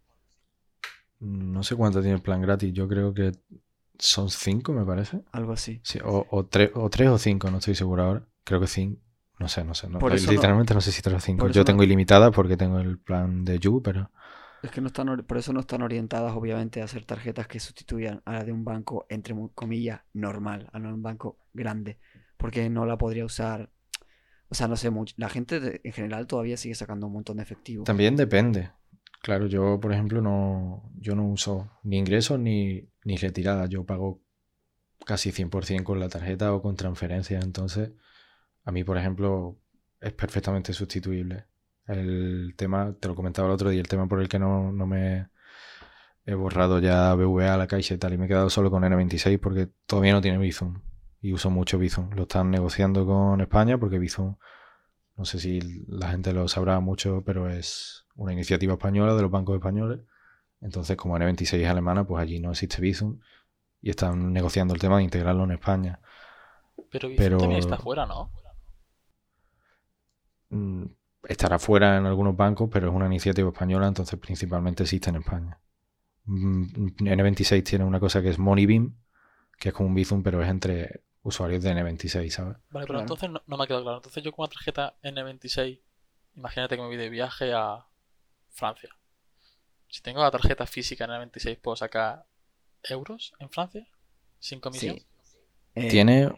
No 1.19 1.63
sé 1.63 1.75
cuánto 1.75 1.99
tiene 2.01 2.17
el 2.17 2.21
plan 2.21 2.41
gratis. 2.41 2.71
Yo 2.73 2.88
creo 2.88 3.12
que 3.12 3.31
son 3.97 4.29
cinco, 4.29 4.71
me 4.71 4.85
parece. 4.85 5.23
Algo 5.31 5.53
así. 5.53 5.81
Sí, 5.81 5.97
o, 6.05 6.27
o, 6.29 6.38
o 6.41 6.89
tres 6.91 7.09
o 7.09 7.17
cinco, 7.17 7.49
no 7.49 7.57
estoy 7.57 7.73
seguro 7.73 8.03
ahora. 8.03 8.27
Creo 8.43 8.59
que 8.59 8.67
cinco. 8.67 9.01
No 9.39 9.47
sé, 9.47 9.63
no 9.63 9.73
sé. 9.73 9.89
No, 9.89 9.99
Por 9.99 10.13
eso 10.13 10.28
no- 10.28 10.32
literalmente 10.34 10.73
no, 10.73 10.82
sé 10.82 10.91
si 10.91 11.02
tres 11.02 11.15
o 11.15 11.19
cinco. 11.19 11.47
Yo 11.49 11.63
tengo 11.63 11.84
ilimitada 11.84 12.30
porque 12.32 12.58
tengo 12.58 12.80
el 12.80 12.99
plan 12.99 13.45
de 13.45 13.58
You, 13.60 13.82
pero 13.82 14.12
Es 14.62 14.71
que 14.71 14.82
no 14.82 14.88
están, 14.88 15.08
or- 15.08 15.25
por 15.25 15.38
eso 15.38 15.54
no 15.54 15.62
están 15.62 15.82
orientadas, 15.82 16.36
obviamente, 16.36 16.82
a 16.82 16.86
hacer 16.86 17.06
tarjetas 17.06 17.47
que 17.47 17.62
sustituyan 17.62 18.21
a 18.25 18.34
la 18.34 18.43
de 18.43 18.52
un 18.52 18.65
banco, 18.65 19.06
entre 19.10 19.34
comillas, 19.56 20.02
normal, 20.13 20.69
a 20.73 20.80
no 20.80 20.89
un 20.93 21.02
banco 21.02 21.38
grande. 21.54 21.99
Porque 22.38 22.69
no 22.69 22.86
la 22.86 22.97
podría 22.97 23.23
usar. 23.23 23.71
O 24.49 24.56
sea, 24.56 24.67
no 24.67 24.75
sé 24.75 24.89
mucho. 24.89 25.13
La 25.17 25.30
gente 25.30 25.80
en 25.84 25.93
general 25.93 26.28
todavía 26.28 26.58
sigue 26.58 26.75
sacando 26.75 27.08
un 27.08 27.13
montón 27.13 27.38
de 27.38 27.43
efectivo. 27.43 27.84
también 27.86 28.15
depende. 28.17 28.71
Claro, 29.21 29.47
yo, 29.47 29.80
por 29.80 29.91
ejemplo, 29.93 30.21
no, 30.21 30.91
yo 30.97 31.15
no 31.15 31.25
uso 31.28 31.71
ni 31.84 31.97
ingresos 31.97 32.39
ni, 32.39 32.89
ni 33.04 33.15
retiradas. 33.17 33.69
Yo 33.69 33.86
pago 33.86 34.21
casi 35.06 35.32
100% 35.32 35.84
con 35.84 35.99
la 35.99 36.10
tarjeta 36.10 36.54
o 36.54 36.62
con 36.62 36.75
transferencias. 36.75 37.43
Entonces, 37.43 37.91
a 38.69 38.71
mí, 38.71 38.84
por 38.84 38.97
ejemplo, 38.97 39.58
es 39.99 40.13
perfectamente 40.13 40.73
sustituible. 40.73 41.45
El 41.88 42.53
tema, 42.55 42.93
te 42.99 43.08
lo 43.08 43.15
comentaba 43.15 43.47
el 43.47 43.53
otro 43.55 43.69
día, 43.71 43.82
el 43.82 43.88
tema 43.88 44.08
por 44.08 44.21
el 44.21 44.29
que 44.29 44.38
no, 44.38 44.71
no 44.71 44.86
me 44.86 45.29
he 46.23 46.36
borrado 46.36 46.77
ya 46.77 47.15
BVA, 47.15 47.58
la 47.58 47.65
Caixa 47.65 47.95
y 47.95 47.97
tal, 47.97 48.13
y 48.13 48.19
me 48.19 48.25
he 48.25 48.27
quedado 48.27 48.51
solo 48.51 48.69
con 48.69 48.84
N26 48.84 49.39
porque 49.39 49.69
todavía 49.88 50.13
no 50.13 50.21
tiene 50.21 50.38
Bizum. 50.38 50.82
Y 51.19 51.34
uso 51.34 51.49
mucho 51.49 51.79
Bizum. 51.79 52.12
Lo 52.13 52.23
están 52.23 52.51
negociando 52.51 53.08
con 53.08 53.41
España 53.41 53.79
porque 53.79 53.97
Bizum, 53.97 54.36
no 55.17 55.25
sé 55.25 55.39
si 55.39 55.60
la 55.88 56.10
gente 56.12 56.32
lo 56.32 56.47
sabrá 56.47 56.79
mucho, 56.79 57.23
pero 57.25 57.49
es 57.49 58.05
una 58.15 58.34
iniciativa 58.34 58.73
española 58.73 59.15
de 59.15 59.23
los 59.23 59.32
bancos 59.32 59.55
españoles. 59.55 60.01
Entonces, 60.62 60.95
como 60.95 61.17
N26 61.17 61.53
es 61.58 61.67
alemana, 61.67 62.05
pues 62.05 62.21
allí 62.21 62.39
no 62.39 62.51
existe 62.51 62.79
Bizum 62.79 63.19
y 63.82 63.89
están 63.89 64.32
negociando 64.32 64.75
el 64.75 64.79
tema 64.79 64.97
de 64.97 65.05
integrarlo 65.05 65.43
en 65.45 65.51
España. 65.53 65.99
Pero 66.91 67.10
Bizum 67.10 67.23
Pero- 67.23 67.38
también 67.39 67.62
está 67.62 67.77
fuera, 67.79 68.05
¿no? 68.05 68.29
Mm, 70.49 70.85
Estará 71.27 71.59
fuera 71.59 71.97
en 71.97 72.05
algunos 72.05 72.35
bancos, 72.38 72.69
pero 72.71 72.88
es 72.89 72.93
una 72.95 73.05
iniciativa 73.07 73.49
española, 73.49 73.88
entonces 73.88 74.17
principalmente 74.19 74.83
existe 74.83 75.09
en 75.09 75.17
España. 75.17 75.59
Mm, 76.25 76.63
N26 77.05 77.63
tiene 77.63 77.85
una 77.85 77.99
cosa 77.99 78.21
que 78.21 78.29
es 78.29 78.39
Moneybeam, 78.39 78.95
que 79.59 79.69
es 79.69 79.75
como 79.75 79.89
un 79.89 79.95
Bizum, 79.95 80.23
pero 80.23 80.41
es 80.43 80.49
entre 80.49 81.03
usuarios 81.23 81.63
de 81.63 81.71
N26, 81.71 82.29
¿sabes? 82.33 82.57
Vale, 82.71 82.88
pero 82.88 82.99
Claro. 82.99 83.01
entonces 83.01 83.29
no, 83.29 83.41
no 83.47 83.57
me 83.57 83.63
ha 83.63 83.67
quedado 83.67 83.83
claro. 83.83 83.97
Entonces 83.97 84.23
yo 84.23 84.31
con 84.31 84.43
una 84.43 84.49
tarjeta 84.53 84.95
N26, 85.03 85.79
imagínate 86.35 86.75
que 86.75 86.81
me 86.81 86.88
voy 86.88 86.97
de 86.97 87.09
viaje 87.09 87.51
a 87.53 87.85
Francia. 88.49 88.89
Si 89.89 90.01
tengo 90.01 90.21
la 90.21 90.31
tarjeta 90.31 90.65
física 90.67 91.05
N26, 91.05 91.57
¿puedo 91.59 91.75
sacar 91.75 92.25
euros 92.83 93.33
en 93.39 93.49
Francia? 93.49 93.88
¿Sin 94.39 94.59
comisión? 94.59 94.97
Sí. 94.97 95.05
Eh, 95.75 95.89
Tiene, 95.89 96.31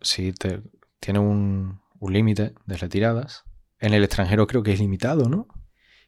sí, 0.00 0.32
te- 0.32 0.62
tiene 1.00 1.18
un, 1.20 1.80
un 2.00 2.12
límite 2.12 2.54
de 2.66 2.76
retiradas. 2.76 3.44
En 3.80 3.94
el 3.94 4.02
extranjero 4.04 4.46
creo 4.46 4.62
que 4.62 4.72
es 4.72 4.80
limitado, 4.80 5.28
¿no? 5.28 5.46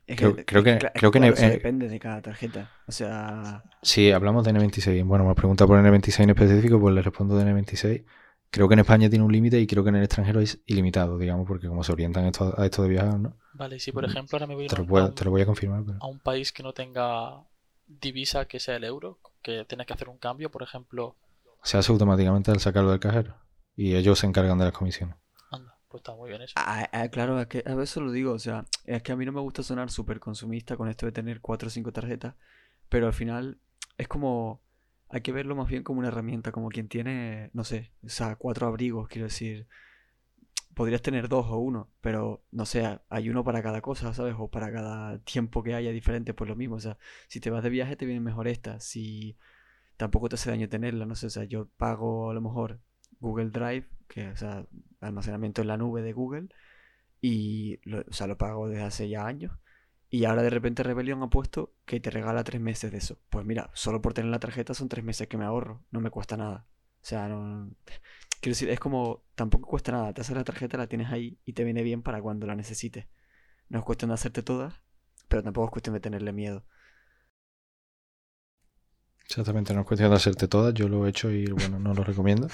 es 0.07 0.17
creo- 0.17 0.35
creo 0.45 0.65
que- 0.65 0.79
creo 0.95 1.11
que 1.13 1.19
claro, 1.21 1.37
en- 1.37 1.45
eso 1.45 1.49
depende 1.53 1.89
de 1.89 2.01
cada 2.01 2.21
tarjeta. 2.21 2.69
O 2.89 2.93
sea, 2.93 3.63
Sí, 3.83 4.11
hablamos 4.11 4.45
de 4.45 4.51
N26. 4.53 5.05
Bueno, 5.05 5.25
me 5.25 5.31
has 5.31 5.37
preguntado 5.37 5.69
por 5.69 5.79
N26 5.79 6.25
en 6.25 6.31
específico, 6.31 6.81
pues 6.81 6.95
le 6.95 7.03
respondo 7.03 7.37
de 7.37 7.45
N26. 7.45 8.05
Creo 8.51 8.67
que 8.67 8.75
en 8.75 8.81
España 8.81 9.09
tiene 9.09 9.25
un 9.25 9.31
límite 9.33 9.61
y 9.61 9.67
creo 9.69 9.85
que 9.85 9.91
en 9.91 9.97
el 9.97 10.03
extranjero 10.03 10.41
es 10.41 10.61
ilimitado, 10.67 11.17
digamos, 11.17 11.47
porque 11.47 11.69
como 11.69 11.85
se 11.85 11.93
orientan 11.93 12.25
esto- 12.27 12.53
a 12.59 12.65
esto 12.65 12.83
de 12.83 12.89
viajar, 12.89 13.21
¿no? 13.21 13.37
Vale, 13.53 13.79
si 13.79 13.93
por 13.93 14.03
Mm, 14.05 14.11
ejemplo 14.11 14.37
ahora 14.37 14.47
me 14.49 14.55
voy 14.55 14.63
a 14.63 14.65
ir 14.65 14.71
Te 14.71 14.77
a 14.77 14.79
lo, 14.79 14.83
un- 14.83 14.89
puedo- 14.89 15.05
a 15.05 15.09
un- 15.11 15.15
te 15.15 15.25
lo 15.25 15.31
voy 15.31 15.43
a 15.43 15.47
confirmar. 15.47 15.85
pero- 15.87 15.99
a 16.01 16.07
un 16.09 16.19
país 16.19 16.51
que 16.53 16.65
no 16.65 16.73
tenga 16.73 17.45
divisa 17.87 18.47
que 18.47 18.59
sea 18.59 18.77
el 18.77 18.85
euro, 18.85 19.21
que 19.43 19.65
tienes 19.67 19.87
que 19.87 19.93
hacer 19.93 20.09
un 20.09 20.19
cambio, 20.19 20.51
por 20.51 20.63
ejemplo, 20.65 21.15
Se 21.63 21.77
hace 21.79 21.93
automáticamente 21.93 22.51
al 22.51 22.59
sacarlo 22.59 22.91
del 22.91 23.01
cajero. 23.01 23.37
Y 23.77 23.95
ellos 23.95 24.19
se 24.19 24.27
encargan 24.27 24.59
de 24.59 24.65
las 24.65 24.73
comisiones. 24.73 25.15
Pues 25.91 26.01
está 26.01 26.15
muy 26.15 26.31
bien 26.31 26.41
eso. 26.41 26.55
Ah, 26.57 26.89
ah, 26.93 27.09
claro, 27.09 27.41
es 27.41 27.49
que 27.49 27.65
a 27.67 27.75
veces 27.75 27.97
lo 27.97 28.13
digo, 28.13 28.33
o 28.33 28.39
sea, 28.39 28.65
es 28.85 29.03
que 29.03 29.11
a 29.11 29.17
mí 29.17 29.27
no 29.27 29.33
me 29.33 29.41
gusta 29.41 29.65
sonar 29.65 29.91
súper 29.91 30.21
consumista 30.21 30.77
con 30.77 30.89
esto 30.89 31.05
de 31.05 31.13
tener 31.13 31.41
cuatro 31.41 31.67
o 31.67 31.71
cinco 31.71 31.93
tarjetas, 31.93 32.37
pero 32.89 33.09
al 33.09 33.13
final 33.13 33.59
es 33.99 34.07
como, 34.07 34.63
hay 35.09 35.21
que 35.21 35.33
verlo 35.33 35.57
más 35.57 35.69
bien 35.69 35.83
como 35.83 35.99
una 35.99 36.09
herramienta, 36.09 36.53
como 36.53 36.69
quien 36.69 36.89
tiene, 36.89 37.51
no 37.55 37.65
sé, 37.65 37.93
o 38.05 38.09
sea, 38.09 38.37
cuatro 38.37 38.69
abrigos, 38.69 39.09
quiero 39.09 39.27
decir, 39.27 39.67
podrías 40.75 41.03
tener 41.03 41.29
dos 41.29 41.47
o 41.47 41.59
uno, 41.59 41.91
pero 42.01 42.45
no 42.53 42.67
sé, 42.67 43.01
hay 43.09 43.29
uno 43.29 43.43
para 43.43 43.61
cada 43.61 43.81
cosa, 43.81 44.15
¿sabes? 44.15 44.37
O 44.39 44.49
para 44.49 44.73
cada 44.73 45.19
tiempo 45.25 45.65
que 45.65 45.75
haya 45.75 45.91
diferente, 45.91 46.35
pues 46.35 46.49
lo 46.49 46.55
mismo, 46.55 46.77
o 46.77 46.81
sea, 46.81 46.99
si 47.27 47.41
te 47.41 47.51
vas 47.51 47.65
de 47.65 47.71
viaje 47.71 47.97
te 47.97 48.07
viene 48.07 48.21
mejor 48.21 48.47
esta, 48.47 48.79
si 48.79 49.37
tampoco 49.97 50.29
te 50.29 50.37
hace 50.37 50.51
daño 50.51 50.69
tenerla, 50.69 51.05
no 51.05 51.17
sé, 51.17 51.27
o 51.27 51.31
sea, 51.31 51.45
yo 51.45 51.69
pago 51.77 52.31
a 52.31 52.35
lo 52.35 52.41
mejor 52.41 52.81
Google 53.19 53.51
Drive, 53.51 53.89
que, 54.11 54.29
o 54.29 54.37
sea, 54.37 54.67
almacenamiento 55.01 55.63
en 55.63 55.69
la 55.69 55.79
nube 55.79 56.03
de 56.03 56.13
Google, 56.13 56.49
y 57.21 57.81
lo, 57.89 58.01
o 58.01 58.13
sea, 58.13 58.27
lo 58.27 58.37
pago 58.37 58.69
desde 58.69 58.85
hace 58.85 59.09
ya 59.09 59.27
años. 59.27 59.53
Y 60.11 60.25
ahora 60.25 60.43
de 60.43 60.51
repente 60.51 60.83
Rebellion 60.83 61.23
ha 61.23 61.31
puesto 61.31 61.73
que 61.87 62.01
te 62.01 62.11
regala 62.11 62.43
tres 62.45 62.61
meses 62.61 62.91
de 62.91 62.99
eso. 62.99 63.19
Pues 63.31 63.47
mira, 63.47 63.71
solo 63.75 64.03
por 64.03 64.13
tener 64.13 64.31
la 64.31 64.41
tarjeta 64.41 64.75
son 64.75 64.89
tres 64.89 65.05
meses 65.05 65.29
que 65.29 65.39
me 65.39 65.45
ahorro. 65.45 65.85
No 65.93 66.01
me 66.01 66.11
cuesta 66.11 66.37
nada. 66.37 66.67
O 67.03 67.05
sea, 67.07 67.29
no. 67.29 67.71
Quiero 68.41 68.53
decir, 68.55 68.71
es 68.71 68.81
como. 68.81 69.23
Tampoco 69.37 69.69
cuesta 69.69 69.93
nada. 69.93 70.13
Te 70.13 70.23
haces 70.23 70.37
la 70.37 70.45
tarjeta, 70.45 70.77
la 70.79 70.89
tienes 70.89 71.11
ahí 71.13 71.39
y 71.45 71.53
te 71.53 71.65
viene 71.65 71.83
bien 71.85 72.03
para 72.03 72.21
cuando 72.21 72.47
la 72.47 72.57
necesites. 72.57 73.07
No 73.69 73.79
es 73.79 73.85
cuestión 73.85 74.09
de 74.09 74.15
hacerte 74.15 74.43
todas, 74.43 74.75
pero 75.29 75.43
tampoco 75.45 75.67
es 75.67 75.71
cuestión 75.73 75.95
de 75.95 76.01
tenerle 76.01 76.33
miedo. 76.33 76.65
Exactamente, 79.31 79.73
no 79.75 79.83
es 79.83 79.87
cuestión 79.87 80.11
de 80.11 80.17
hacerte 80.17 80.49
todas. 80.49 80.75
Yo 80.75 80.89
lo 80.89 81.07
he 81.07 81.11
hecho 81.11 81.31
y 81.31 81.47
bueno, 81.47 81.79
no 81.79 81.95
lo 81.95 82.03
recomiendo. 82.03 82.49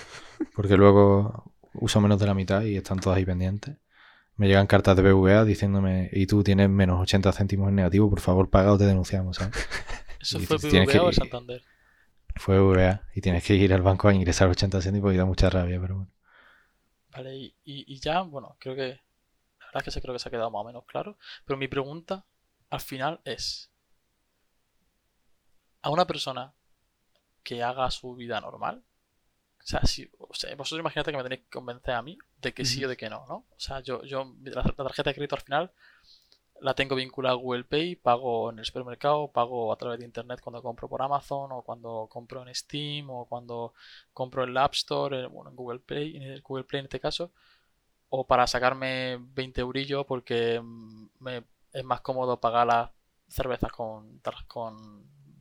Porque 0.55 0.77
luego 0.77 1.53
uso 1.73 2.01
menos 2.03 2.21
de 2.21 2.27
la 2.27 2.35
mitad 2.35 2.63
y 2.63 2.77
están 2.77 3.01
todas 3.01 3.17
ahí 3.17 3.25
pendientes. 3.25 3.77
Me 4.37 4.47
llegan 4.47 4.67
cartas 4.67 4.95
de 4.97 5.03
BVA 5.03 5.45
diciéndome, 5.45 6.11
y 6.13 6.27
tú 6.27 6.43
tienes 6.45 6.69
menos 6.69 7.01
80 7.01 7.33
céntimos 7.33 7.71
en 7.71 7.77
negativo, 7.77 8.11
por 8.11 8.21
favor 8.21 8.51
paga 8.51 8.73
o 8.73 8.79
te 8.79 8.85
denunciamos. 8.85 9.39
¿sabes? 9.39 9.55
¿Eso 10.21 10.39
Y 10.39 10.45
fue 10.45 10.59
BBVA 10.59 10.87
que- 10.87 10.99
o 11.01 11.13
Santander? 11.13 11.63
Fue 12.39 12.59
BVA 12.59 13.03
y 13.15 13.23
tienes 13.23 13.43
que 13.43 13.55
ir 13.55 13.73
al 13.73 13.81
banco 13.81 14.09
a 14.09 14.15
ingresar 14.15 14.49
80 14.51 14.83
céntimos 14.83 15.15
y 15.15 15.17
da 15.17 15.25
mucha 15.25 15.49
rabia, 15.49 15.81
pero 15.81 15.95
bueno. 15.97 16.11
Vale, 17.11 17.55
y 17.65 18.01
ya, 18.01 18.21
bueno, 18.21 18.57
creo 18.61 18.75
que. 18.77 19.01
La 19.61 19.67
verdad 19.69 19.77
es 19.81 19.85
que 19.85 19.91
se 19.93 20.03
creo 20.03 20.15
que 20.15 20.19
se 20.19 20.29
ha 20.29 20.31
quedado 20.31 20.51
más 20.51 20.61
o 20.61 20.65
menos 20.67 20.85
claro. 20.85 21.17
Pero 21.47 21.57
mi 21.57 21.67
pregunta 21.69 22.27
al 22.69 22.81
final 22.81 23.23
es. 23.25 23.71
A 25.81 25.89
una 25.91 26.07
persona 26.07 26.53
que 27.47 27.63
haga 27.63 27.91
su 27.93 28.17
vida 28.17 28.41
normal. 28.41 28.83
O 29.61 29.67
sea, 29.69 29.81
si, 29.85 30.11
o 30.19 30.35
sea, 30.35 30.55
vosotros 30.57 30.81
imaginate 30.81 31.13
que 31.13 31.17
me 31.17 31.23
tenéis 31.23 31.43
que 31.43 31.51
convencer 31.51 31.95
a 31.95 32.03
mí 32.03 32.19
de 32.43 32.53
que 32.53 32.65
sí 32.65 32.85
o 32.85 32.89
de 32.89 32.97
que 32.97 33.09
no, 33.09 33.25
¿no? 33.29 33.37
O 33.37 33.59
sea, 33.59 33.81
yo, 33.81 34.03
yo 34.03 34.35
la, 34.43 34.63
la 34.63 34.73
tarjeta 34.73 35.11
de 35.11 35.15
crédito 35.15 35.37
al 35.37 35.43
final 35.43 35.73
la 36.61 36.75
tengo 36.75 36.97
vinculada 36.97 37.35
a 37.35 37.39
Google 37.39 37.65
Pay, 37.65 37.97
pago 37.97 38.51
en 38.51 38.59
el 38.59 38.65
supermercado, 38.65 39.29
pago 39.29 39.73
a 39.73 39.77
través 39.77 40.01
de 40.01 40.07
internet 40.07 40.41
cuando 40.43 40.63
compro 40.63 40.89
por 40.89 41.03
Amazon 41.03 41.53
o 41.53 41.63
cuando 41.63 42.09
compro 42.11 42.43
en 42.43 42.53
Steam 42.55 43.11
o 43.11 43.27
cuando 43.27 43.75
compro 44.13 44.43
en 44.45 44.55
la 44.55 44.65
App 44.65 44.75
Store, 44.75 45.23
eh, 45.25 45.27
bueno, 45.27 45.51
en 45.51 45.57
Google 45.57 45.81
Play, 45.81 46.17
en 46.17 46.23
el 46.23 46.43
Google 46.43 46.65
Play 46.65 46.81
en 46.81 46.87
este 46.87 47.01
caso, 47.01 47.31
o 48.09 48.27
para 48.27 48.47
sacarme 48.47 49.19
20 49.21 49.61
eurillos 49.61 50.07
porque 50.07 50.61
mm, 50.61 51.09
me, 51.21 51.45
es 51.73 51.85
más 51.85 52.01
cómodo 52.01 52.41
pagar 52.41 52.67
las 52.67 52.91
cervezas 53.29 53.73
con 53.73 54.21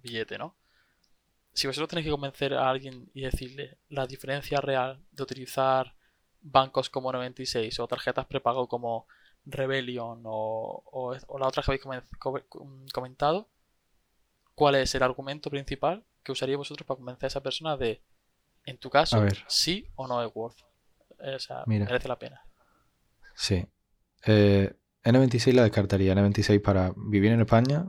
billete, 0.01 0.37
¿no? 0.37 0.55
Si 1.55 1.67
vosotros 1.67 1.89
tenéis 1.89 2.05
que 2.05 2.11
convencer 2.11 2.53
a 2.53 2.69
alguien 2.69 3.09
y 3.13 3.21
decirle 3.21 3.77
la 3.89 4.05
diferencia 4.05 4.59
real 4.59 4.99
de 5.11 5.23
utilizar 5.23 5.95
bancos 6.41 6.89
como 6.89 7.11
96 7.11 7.79
o 7.79 7.87
tarjetas 7.87 8.25
prepago 8.25 8.67
como 8.67 9.07
Rebellion 9.45 10.21
o, 10.25 10.83
o, 10.85 11.15
o 11.27 11.39
la 11.39 11.47
otra 11.47 11.63
que 11.63 11.71
habéis 11.71 11.83
comen- 11.83 12.03
co- 12.19 12.43
comentado, 12.93 13.47
¿cuál 14.53 14.75
es 14.75 14.93
el 14.95 15.03
argumento 15.03 15.49
principal 15.49 16.03
que 16.23 16.31
usaríais 16.33 16.57
vosotros 16.57 16.85
para 16.85 16.97
convencer 16.97 17.25
a 17.25 17.27
esa 17.27 17.41
persona 17.43 17.77
de, 17.77 18.01
en 18.65 18.77
tu 18.77 18.89
caso, 18.89 19.17
sí 19.47 19.87
o 19.95 20.07
no 20.07 20.21
es 20.23 20.31
worth? 20.35 20.57
O 21.17 21.39
sea, 21.39 21.63
Mira. 21.67 21.85
merece 21.85 22.07
la 22.09 22.19
pena. 22.19 22.41
Sí. 23.33 23.65
Eh, 24.25 24.73
N26 25.03 25.53
la 25.53 25.63
descartaría. 25.63 26.13
N26 26.13 26.61
para 26.61 26.93
vivir 26.97 27.31
en 27.31 27.39
España. 27.41 27.87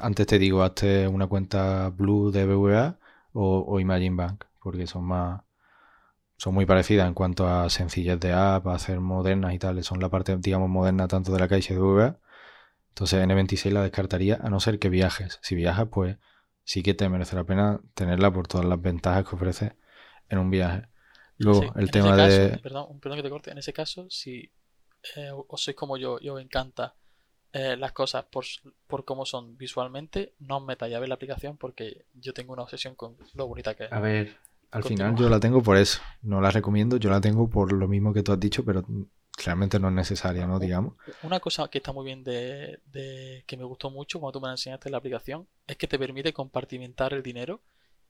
Antes 0.00 0.26
te 0.26 0.38
digo, 0.38 0.62
hazte 0.62 1.06
una 1.08 1.26
cuenta 1.28 1.88
Blue 1.90 2.30
de 2.32 2.46
BVA 2.46 2.98
o, 3.32 3.64
o 3.66 3.80
Imagine 3.80 4.16
Bank, 4.16 4.44
porque 4.62 4.86
son 4.86 5.04
más. 5.04 5.42
Son 6.38 6.54
muy 6.54 6.66
parecidas 6.66 7.08
en 7.08 7.14
cuanto 7.14 7.48
a 7.48 7.70
sencillez 7.70 8.20
de 8.20 8.32
app, 8.32 8.66
a 8.68 8.78
ser 8.78 9.00
modernas 9.00 9.54
y 9.54 9.58
tal. 9.58 9.82
Son 9.84 10.00
la 10.00 10.10
parte, 10.10 10.36
digamos, 10.38 10.68
moderna 10.70 11.08
tanto 11.08 11.32
de 11.32 11.40
la 11.40 11.48
Caixa 11.48 11.74
y 11.74 11.76
de 11.76 11.82
BVA. 11.82 12.18
Entonces 12.90 13.22
N26 13.24 13.74
la 13.74 13.82
descartaría, 13.82 14.38
a 14.42 14.50
no 14.50 14.60
ser 14.60 14.78
que 14.78 14.88
viajes. 14.90 15.38
Si 15.42 15.54
viajas, 15.56 15.88
pues 15.90 16.18
sí 16.64 16.82
que 16.82 16.94
te 16.94 17.08
merece 17.08 17.36
la 17.36 17.44
pena 17.44 17.80
tenerla 17.94 18.32
por 18.32 18.48
todas 18.48 18.66
las 18.66 18.80
ventajas 18.82 19.28
que 19.28 19.36
ofrece 19.36 19.76
en 20.30 20.38
un 20.38 20.50
viaje. 20.50 20.88
Luego, 21.38 21.60
Sí, 21.60 21.74
el 21.76 21.90
tema 21.90 22.00
ese 22.00 22.12
de. 22.18 22.34
caso, 22.40 22.60
perdón, 22.62 22.98
perdón 23.00 23.18
que 23.18 23.22
te 23.22 23.30
corte. 23.30 23.50
En 23.50 23.58
ese 23.58 23.72
caso, 23.72 24.08
si 24.10 24.50
eh, 25.16 25.30
os 25.32 25.62
sois 25.62 25.76
como 25.76 25.96
yo 25.96 26.18
y 26.20 26.28
os 26.30 26.40
encanta 26.40 26.96
eh, 27.54 27.76
las 27.76 27.92
cosas 27.92 28.24
por, 28.26 28.44
por 28.86 29.04
cómo 29.04 29.24
son 29.24 29.56
visualmente, 29.56 30.34
no 30.40 30.58
os 30.58 30.64
metáis 30.64 30.94
a 30.94 30.98
ver 31.00 31.08
la 31.08 31.14
aplicación 31.14 31.56
porque 31.56 32.04
yo 32.14 32.34
tengo 32.34 32.52
una 32.52 32.62
obsesión 32.62 32.94
con 32.94 33.16
lo 33.34 33.46
bonita 33.46 33.74
que 33.74 33.84
es. 33.84 33.92
A 33.92 34.00
ver, 34.00 34.36
al 34.70 34.82
Continúa. 34.82 35.06
final 35.08 35.22
yo 35.22 35.28
la 35.30 35.40
tengo 35.40 35.62
por 35.62 35.76
eso. 35.76 36.00
No 36.22 36.40
la 36.40 36.50
recomiendo, 36.50 36.96
yo 36.98 37.10
la 37.10 37.20
tengo 37.20 37.48
por 37.48 37.72
lo 37.72 37.88
mismo 37.88 38.12
que 38.12 38.22
tú 38.22 38.32
has 38.32 38.40
dicho, 38.40 38.64
pero 38.64 38.84
realmente 39.44 39.78
no 39.78 39.88
es 39.88 39.94
necesaria, 39.94 40.46
¿no? 40.46 40.58
Digamos. 40.58 40.94
Una 41.22 41.40
cosa 41.40 41.68
que 41.68 41.78
está 41.78 41.92
muy 41.92 42.04
bien 42.04 42.22
de, 42.24 42.80
de- 42.86 43.44
que 43.46 43.56
me 43.56 43.64
gustó 43.64 43.90
mucho 43.90 44.20
cuando 44.20 44.32
tú 44.38 44.40
me 44.40 44.48
la 44.48 44.54
enseñaste 44.54 44.88
en 44.88 44.92
la 44.92 44.98
aplicación 44.98 45.48
es 45.66 45.76
que 45.76 45.86
te 45.88 45.98
permite 45.98 46.32
compartimentar 46.32 47.12
el 47.14 47.22
dinero 47.22 47.60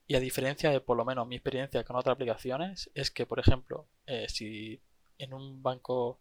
y 0.07 0.17
a 0.17 0.21
diferencia 0.21 0.71
de 0.71 0.81
por 0.81 0.97
lo 0.99 1.05
menos 1.05 1.27
mi 1.27 1.37
experiencia 1.37 1.83
con 1.85 1.97
otras 1.97 2.15
aplicaciones 2.15 2.91
es 2.95 3.11
que 3.11 3.25
por 3.25 3.39
ejemplo 3.41 3.87
eh, 4.07 4.27
si 4.29 4.81
en 5.19 5.33
un 5.33 5.63
banco 5.63 6.19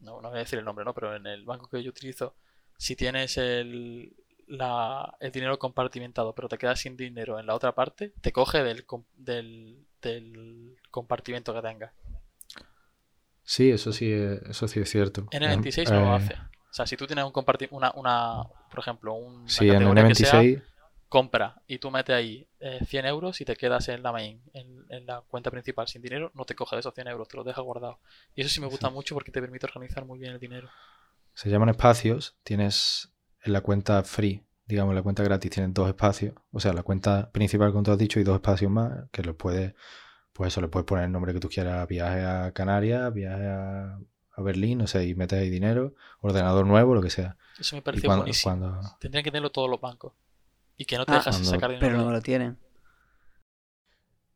no, 0.00 0.20
no 0.20 0.28
voy 0.30 0.38
a 0.38 0.40
decir 0.40 0.58
el 0.58 0.64
nombre 0.64 0.84
no 0.84 0.94
pero 0.94 1.14
en 1.16 1.26
el 1.26 1.44
banco 1.44 1.68
que 1.68 1.82
yo 1.82 1.90
utilizo 1.90 2.34
si 2.76 2.94
tienes 2.96 3.36
el, 3.38 4.14
la- 4.46 5.16
el 5.20 5.32
dinero 5.32 5.58
compartimentado 5.58 6.34
pero 6.34 6.48
te 6.48 6.58
quedas 6.58 6.80
sin 6.80 6.96
dinero 6.96 7.38
en 7.38 7.46
la 7.46 7.54
otra 7.54 7.74
parte 7.74 8.12
te 8.20 8.32
coge 8.32 8.62
del, 8.62 8.84
del, 9.16 9.84
del 10.02 10.76
compartimento 10.90 11.52
que 11.54 11.62
tengas 11.62 11.92
Sí, 13.42 13.70
eso 13.70 13.92
sí, 13.92 14.12
es- 14.12 14.42
eso 14.42 14.68
sí 14.68 14.80
es 14.80 14.90
cierto. 14.90 15.22
N26 15.30 15.88
Eh, 15.88 15.94
no 15.94 16.00
lo 16.02 16.12
hace. 16.14 16.34
O 16.34 16.74
sea, 16.74 16.86
si 16.86 16.96
tú 16.98 17.06
tienes 17.06 17.24
un 17.24 17.32
comparti 17.32 17.66
una, 17.70 17.90
una, 17.94 18.42
por 18.70 18.78
ejemplo, 18.80 19.14
un, 19.14 19.48
Sí, 19.48 19.68
en 19.70 19.74
categoría 19.78 20.06
que 20.08 20.14
sea 20.14 20.40
N26, 20.42 20.62
compra 21.08 21.62
y 21.66 21.78
tú 21.78 21.90
metes 21.90 22.14
ahí 22.14 22.46
eh, 22.60 22.80
100 22.86 23.06
euros 23.06 23.40
y 23.40 23.44
te 23.44 23.56
quedas 23.56 23.88
en 23.88 24.02
la 24.02 24.12
main, 24.12 24.42
en, 24.52 24.84
en 24.90 25.06
la 25.06 25.22
cuenta 25.22 25.50
principal 25.50 25.88
sin 25.88 26.02
dinero, 26.02 26.30
no 26.34 26.44
te 26.44 26.54
coge 26.54 26.76
de 26.76 26.80
esos 26.80 26.94
100 26.94 27.08
euros, 27.08 27.28
te 27.28 27.36
los 27.36 27.46
deja 27.46 27.60
guardado. 27.62 27.98
Y 28.34 28.42
eso 28.42 28.50
sí 28.50 28.60
me 28.60 28.66
gusta 28.66 28.88
Sí. 28.88 28.94
mucho 28.94 29.14
porque 29.14 29.32
te 29.32 29.40
permite 29.40 29.66
organizar 29.66 30.04
muy 30.04 30.18
bien 30.18 30.32
el 30.34 30.38
dinero. 30.40 30.68
se 31.34 31.48
llaman 31.50 31.68
espacios. 31.68 32.36
Tienes 32.42 33.12
en 33.44 33.52
la 33.52 33.60
cuenta 33.60 34.02
free, 34.02 34.44
digamos, 34.66 34.94
la 34.94 35.02
cuenta 35.02 35.22
gratis, 35.22 35.50
tienes 35.52 35.72
dos 35.72 35.88
espacios. 35.88 36.34
O 36.50 36.58
sea, 36.60 36.72
la 36.72 36.82
cuenta 36.82 37.30
principal, 37.30 37.70
como 37.70 37.84
tú 37.84 37.92
has 37.92 37.98
dicho, 37.98 38.18
y 38.18 38.24
dos 38.24 38.34
espacios 38.34 38.70
más, 38.70 39.08
que 39.12 39.22
los 39.22 39.36
puedes, 39.36 39.72
pues 40.32 40.48
eso, 40.52 40.60
le 40.60 40.66
puedes 40.68 40.84
poner 40.86 41.04
el 41.04 41.12
nombre 41.12 41.32
que 41.32 41.38
tú 41.40 41.48
quieras, 41.48 41.86
viaje 41.86 42.22
a 42.24 42.52
Canarias, 42.52 43.14
viaje 43.14 43.46
a, 43.46 43.98
a 44.32 44.42
Berlín, 44.42 44.78
no 44.78 44.86
sé, 44.88 45.06
y 45.06 45.14
metes 45.14 45.38
ahí 45.38 45.48
dinero, 45.48 45.94
ordenador 46.20 46.66
nuevo, 46.66 46.94
lo 46.94 47.02
que 47.02 47.10
sea. 47.10 47.36
Eso 47.58 47.76
me 47.76 47.82
cuando, 47.82 48.16
buenísimo. 48.16 48.56
cuando- 48.58 48.80
Tendrían 48.98 49.22
que 49.24 49.30
tenerlo 49.30 49.50
todos 49.50 49.70
los 49.70 49.80
bancos. 49.80 50.12
Y 50.78 50.86
que 50.86 50.96
no 50.96 51.04
te 51.04 51.12
Ah, 51.12 51.16
dejas 51.16 51.34
cuando- 51.36 51.50
sacar 51.50 51.70
dinero. 51.70 51.88
Pero 51.96 52.04
no 52.04 52.10
lo 52.12 52.22
tienen. 52.22 52.56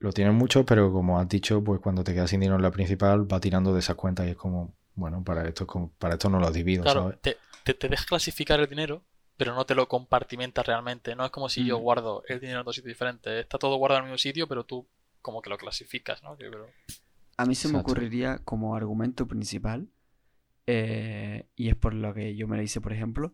Lo 0.01 0.13
tienen 0.13 0.35
mucho, 0.35 0.67
pero 0.67 0.93
como 0.93 1.19
has 1.21 1.29
dicho, 1.29 1.63
pues 1.63 1.81
cuando 1.81 2.03
te 2.03 2.13
quedas 2.13 2.29
sin 2.31 2.41
dinero 2.41 2.57
en 2.57 2.63
la 2.63 2.73
principal, 2.73 3.33
va 3.33 3.39
tirando 3.41 3.73
de 3.73 3.79
esas 3.81 3.95
cuentas 3.95 4.27
y 4.27 4.31
es 4.31 4.37
como, 4.37 4.75
bueno, 4.97 5.23
para 5.23 5.47
esto, 5.49 5.63
es 5.65 5.69
como- 5.69 5.91
para 5.93 6.15
esto 6.15 6.29
no 6.29 6.41
lo 6.41 6.51
divido, 6.51 6.83
Claro, 6.83 7.03
¿sabes? 7.05 7.21
te, 7.21 7.37
te, 7.63 7.75
te 7.75 7.89
deja 7.89 8.05
clasificar 8.05 8.59
el 8.59 8.69
dinero, 8.69 9.05
pero 9.37 9.55
no 9.55 9.65
te 9.65 9.77
lo 9.77 9.87
compartimenta 9.89 10.65
realmente. 10.65 11.15
No 11.15 11.25
es 11.25 11.31
como 11.31 11.49
si 11.49 11.65
yo 11.65 11.79
Mm. 11.79 11.83
guardo 11.83 12.25
el 12.29 12.41
dinero 12.41 12.59
en 12.61 12.65
dos 12.67 12.75
sitios 12.75 12.89
diferentes. 12.95 13.33
Está 13.41 13.59
todo 13.59 13.77
guardado 13.77 14.01
en 14.01 14.07
el 14.07 14.11
mismo 14.11 14.19
sitio, 14.19 14.49
pero 14.49 14.65
tú 14.65 14.87
como 15.21 15.41
que 15.41 15.51
lo 15.51 15.57
clasificas, 15.57 16.21
¿no? 16.25 16.37
Yo 16.37 16.51
creo. 16.51 16.67
A 17.37 17.47
mí 17.47 17.55
se 17.55 17.69
me 17.69 17.79
ocurriría 17.79 18.39
como 18.45 18.75
argumento 18.75 19.29
principal, 19.29 19.87
eh, 20.67 21.47
y 21.55 21.69
es 21.69 21.77
por 21.77 21.95
lo 21.95 22.13
que 22.13 22.35
yo 22.35 22.49
me 22.49 22.57
la 22.57 22.65
hice, 22.65 22.81
por 22.81 22.93
ejemplo. 22.93 23.33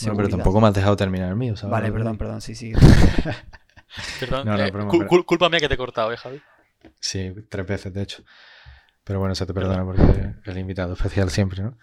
Bueno, 0.00 0.16
pero 0.16 0.28
seguridad. 0.28 0.36
tampoco 0.38 0.60
me 0.60 0.68
has 0.68 0.74
dejado 0.74 0.96
terminar 0.96 1.28
el 1.30 1.36
mío, 1.36 1.56
¿sabes? 1.56 1.70
Vale, 1.72 1.92
perdón, 1.92 2.18
perdón, 2.18 2.40
sí, 2.40 2.54
sí. 2.54 2.72
Perdón, 4.20 4.46
No, 4.46 4.56
no, 4.56 4.64
eh, 4.64 4.70
broma, 4.72 4.90
cul- 4.90 4.98
pero- 4.98 5.10
cul- 5.10 5.24
culpa 5.24 5.48
mía 5.48 5.60
que 5.60 5.68
te 5.68 5.74
he 5.74 5.76
cortado, 5.78 6.12
¿eh, 6.12 6.16
Javi? 6.16 6.40
Sí, 7.00 7.32
tres 7.48 7.66
veces, 7.66 7.92
de 7.92 8.02
hecho. 8.02 8.24
Pero 9.04 9.20
bueno, 9.20 9.34
se 9.34 9.46
te 9.46 9.54
perdona 9.54 9.84
porque 9.84 10.34
el 10.44 10.58
invitado 10.58 10.94
especial 10.94 11.30
siempre, 11.30 11.62
¿no? 11.62 11.76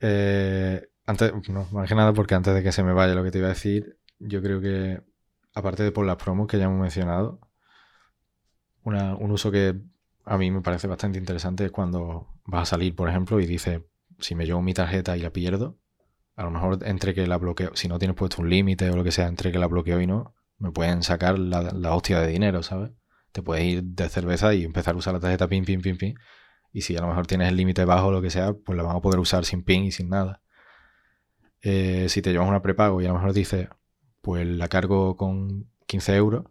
Eh, 0.00 0.86
antes, 1.06 1.32
no, 1.48 1.66
más 1.72 1.88
que 1.88 1.94
nada 1.94 2.12
porque 2.12 2.34
antes 2.34 2.52
de 2.54 2.62
que 2.62 2.72
se 2.72 2.82
me 2.82 2.92
vaya 2.92 3.14
lo 3.14 3.24
que 3.24 3.30
te 3.30 3.38
iba 3.38 3.46
a 3.46 3.50
decir, 3.50 3.98
yo 4.18 4.42
creo 4.42 4.60
que, 4.60 5.00
aparte 5.54 5.82
de 5.82 5.92
por 5.92 6.04
las 6.04 6.16
promos 6.16 6.48
que 6.48 6.58
ya 6.58 6.64
hemos 6.64 6.80
mencionado, 6.80 7.40
una- 8.82 9.14
un 9.16 9.30
uso 9.30 9.50
que 9.50 9.74
a 10.24 10.36
mí 10.38 10.50
me 10.50 10.60
parece 10.60 10.86
bastante 10.88 11.18
interesante 11.18 11.64
es 11.64 11.70
cuando 11.70 12.28
vas 12.44 12.62
a 12.62 12.66
salir, 12.76 12.94
por 12.94 13.08
ejemplo, 13.08 13.40
y 13.40 13.46
dices, 13.46 13.80
si 14.18 14.34
me 14.34 14.44
llevo 14.44 14.60
mi 14.62 14.74
tarjeta 14.74 15.16
y 15.16 15.20
la 15.20 15.30
pierdo, 15.30 15.78
a 16.36 16.44
lo 16.44 16.50
mejor 16.50 16.78
entre 16.82 17.14
que 17.14 17.26
la 17.26 17.38
bloqueo, 17.38 17.74
si 17.74 17.88
no 17.88 17.98
tienes 17.98 18.16
puesto 18.16 18.42
un 18.42 18.50
límite 18.50 18.90
o 18.90 18.96
lo 18.96 19.02
que 19.02 19.10
sea, 19.10 19.26
entre 19.26 19.50
que 19.50 19.58
la 19.58 19.66
bloqueo 19.66 20.00
y 20.00 20.06
no, 20.06 20.34
me 20.58 20.70
pueden 20.70 21.02
sacar 21.02 21.38
la, 21.38 21.94
hostia 21.94 22.20
de 22.20 22.28
dinero, 22.28 22.62
¿sabes? 22.62 22.90
Te 23.32 23.42
puedes 23.42 23.64
ir 23.64 23.82
de 23.82 24.08
cerveza 24.08 24.54
y 24.54 24.64
empezar 24.64 24.94
a 24.94 24.98
usar 24.98 25.14
la 25.14 25.20
tarjeta 25.20 25.48
pin, 25.48 25.64
pin, 25.64 25.80
pin, 25.80 25.96
pin. 25.96 26.14
Y 26.72 26.82
si 26.82 26.96
a 26.96 27.00
lo 27.00 27.08
mejor 27.08 27.26
tienes 27.26 27.48
el 27.48 27.56
límite 27.56 27.84
bajo 27.84 28.08
o 28.08 28.12
lo 28.12 28.22
que 28.22 28.30
sea, 28.30 28.52
pues 28.52 28.76
la 28.76 28.82
van 28.82 28.96
a 28.96 29.00
poder 29.00 29.18
usar 29.18 29.44
sin 29.44 29.62
pin 29.64 29.84
y 29.84 29.92
sin 29.92 30.10
nada. 30.10 30.42
Eh, 31.62 32.08
si 32.10 32.22
te 32.22 32.32
llevas 32.32 32.48
una 32.48 32.62
prepago 32.62 33.00
y 33.00 33.06
a 33.06 33.08
lo 33.08 33.14
mejor 33.14 33.32
dices, 33.32 33.68
pues 34.20 34.46
la 34.46 34.68
cargo 34.68 35.16
con 35.16 35.70
15 35.86 36.16
euros 36.16 36.44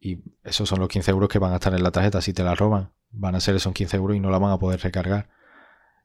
y 0.00 0.22
esos 0.44 0.68
son 0.68 0.80
los 0.80 0.88
15 0.88 1.10
euros 1.10 1.28
que 1.28 1.38
van 1.38 1.52
a 1.52 1.56
estar 1.56 1.74
en 1.74 1.82
la 1.82 1.92
tarjeta. 1.92 2.20
Si 2.20 2.32
te 2.32 2.42
la 2.42 2.54
roban, 2.54 2.92
van 3.10 3.34
a 3.36 3.40
ser 3.40 3.54
esos 3.56 3.72
15 3.72 3.96
euros 3.96 4.16
y 4.16 4.20
no 4.20 4.30
la 4.30 4.38
van 4.38 4.52
a 4.52 4.58
poder 4.58 4.80
recargar. 4.80 5.28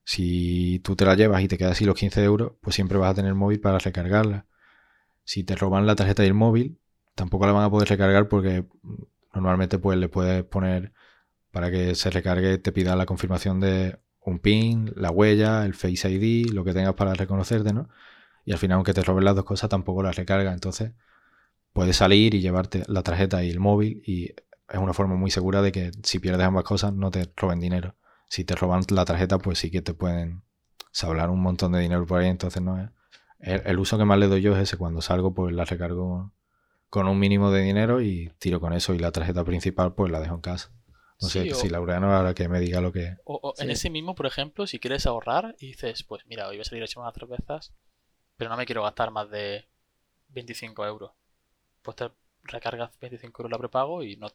Si 0.04 0.80
tú 0.80 0.96
te 0.96 1.06
la 1.06 1.16
llevas 1.16 1.42
y 1.42 1.48
te 1.48 1.58
quedas 1.58 1.74
así 1.74 1.86
los 1.86 1.96
15 1.96 2.24
euros, 2.24 2.54
pues 2.62 2.76
siempre 2.76 2.98
vas 2.98 3.12
a 3.12 3.16
tener 3.16 3.34
móvil 3.36 3.60
para 3.60 3.80
recargarla. 3.80 4.46
Si 5.24 5.44
te 5.44 5.56
roban 5.56 5.86
la 5.86 5.96
tarjeta 5.96 6.24
y 6.24 6.28
el 6.28 6.34
móvil, 6.34 6.78
tampoco 7.16 7.46
la 7.46 7.54
van 7.54 7.64
a 7.66 7.70
poder 7.70 7.90
recargar 7.90 8.28
porque 8.28 8.66
normalmente 9.34 9.80
pues 9.80 9.98
le 9.98 10.10
puedes 10.10 10.44
poner 10.44 10.94
para 11.52 11.72
que 11.72 11.96
se 11.96 12.10
recargue, 12.10 12.58
te 12.58 12.72
pida 12.72 12.96
la 12.96 13.06
confirmación 13.06 13.60
de 13.60 14.00
un 14.26 14.40
PIN, 14.40 14.92
la 14.96 15.12
huella, 15.12 15.66
el 15.66 15.76
Face 15.76 16.10
ID, 16.10 16.52
lo 16.52 16.64
que 16.64 16.74
tengas 16.74 16.96
para 16.96 17.14
reconocerte, 17.14 17.74
¿no? 17.74 17.90
Y 18.46 18.52
al 18.52 18.58
final, 18.58 18.76
aunque 18.76 18.94
te 18.94 19.04
roben 19.04 19.26
las 19.26 19.36
dos 19.36 19.46
cosas, 19.46 19.70
tampoco 19.70 20.04
las 20.04 20.16
recarga. 20.16 20.54
Entonces, 20.54 20.92
puedes 21.74 21.98
salir 21.98 22.34
y 22.34 22.42
llevarte 22.42 22.84
la 22.88 23.04
tarjeta 23.04 23.44
y 23.44 23.50
el 23.50 23.60
móvil 23.60 24.04
y 24.06 24.34
es 24.70 24.80
una 24.80 24.94
forma 24.94 25.16
muy 25.16 25.32
segura 25.32 25.62
de 25.62 25.72
que 25.72 25.92
si 26.04 26.20
pierdes 26.20 26.46
ambas 26.46 26.64
cosas 26.64 26.94
no 26.94 27.12
te 27.12 27.32
roben 27.36 27.60
dinero. 27.60 27.96
Si 28.28 28.44
te 28.44 28.56
roban 28.56 28.84
la 28.90 29.06
tarjeta, 29.06 29.38
pues 29.38 29.60
sí 29.60 29.72
que 29.72 29.82
te 29.82 29.94
pueden 29.94 30.44
sablar 30.92 31.30
un 31.30 31.42
montón 31.42 31.72
de 31.74 31.80
dinero 31.80 32.06
por 32.06 32.22
ahí, 32.22 32.28
entonces 32.28 32.62
no 32.62 32.82
es... 32.82 32.90
El, 33.40 33.78
uso 33.78 33.98
que 33.98 34.06
más 34.06 34.18
le 34.18 34.28
doy 34.28 34.42
yo 34.42 34.56
es 34.56 34.62
ese, 34.62 34.78
cuando 34.78 35.02
salgo 35.02 35.34
pues 35.34 35.54
la 35.54 35.66
recargo 35.66 36.32
con 36.90 37.08
un 37.10 37.20
mínimo 37.20 37.52
de 37.52 37.62
dinero 37.62 38.02
y 38.02 38.32
tiro 38.40 38.62
con 38.62 38.72
eso 38.72 38.94
y 38.94 39.00
la 39.00 39.12
tarjeta 39.12 39.44
principal 39.44 39.96
pues 39.96 40.12
la 40.12 40.22
dejo 40.22 40.36
en 40.36 40.42
casa. 40.42 40.72
No 41.20 41.28
sé 41.28 41.54
si 41.54 41.70
Laureano 41.70 42.14
ahora 42.14 42.34
que 42.34 42.48
me 42.48 42.60
diga 42.60 42.80
lo 42.80 42.94
que... 42.94 43.18
O, 43.26 43.54
en 43.58 43.70
ese 43.70 43.90
mismo, 43.90 44.16
por 44.16 44.28
ejemplo, 44.28 44.66
si 44.66 44.80
quieres 44.80 45.06
ahorrar 45.06 45.56
y 45.60 45.68
dices, 45.68 46.04
pues 46.04 46.26
mira, 46.26 46.48
hoy 46.48 46.56
voy 46.56 46.62
a 46.62 46.64
salir 46.66 46.84
a 46.84 46.86
echar 46.86 47.02
unas 47.02 47.14
cervezas, 47.14 47.74
pero 48.38 48.50
no 48.50 48.58
me 48.58 48.66
quiero 48.66 48.84
gastar 48.84 49.12
más 49.12 49.30
de 49.30 49.68
25 50.30 50.86
euros. 50.86 51.12
Pues 51.82 51.98
te 51.98 52.12
recargas 52.44 52.92
25 53.00 53.42
euros 53.42 53.52
la 53.52 53.58
prepago 53.58 54.04
y 54.04 54.16
no 54.16 54.28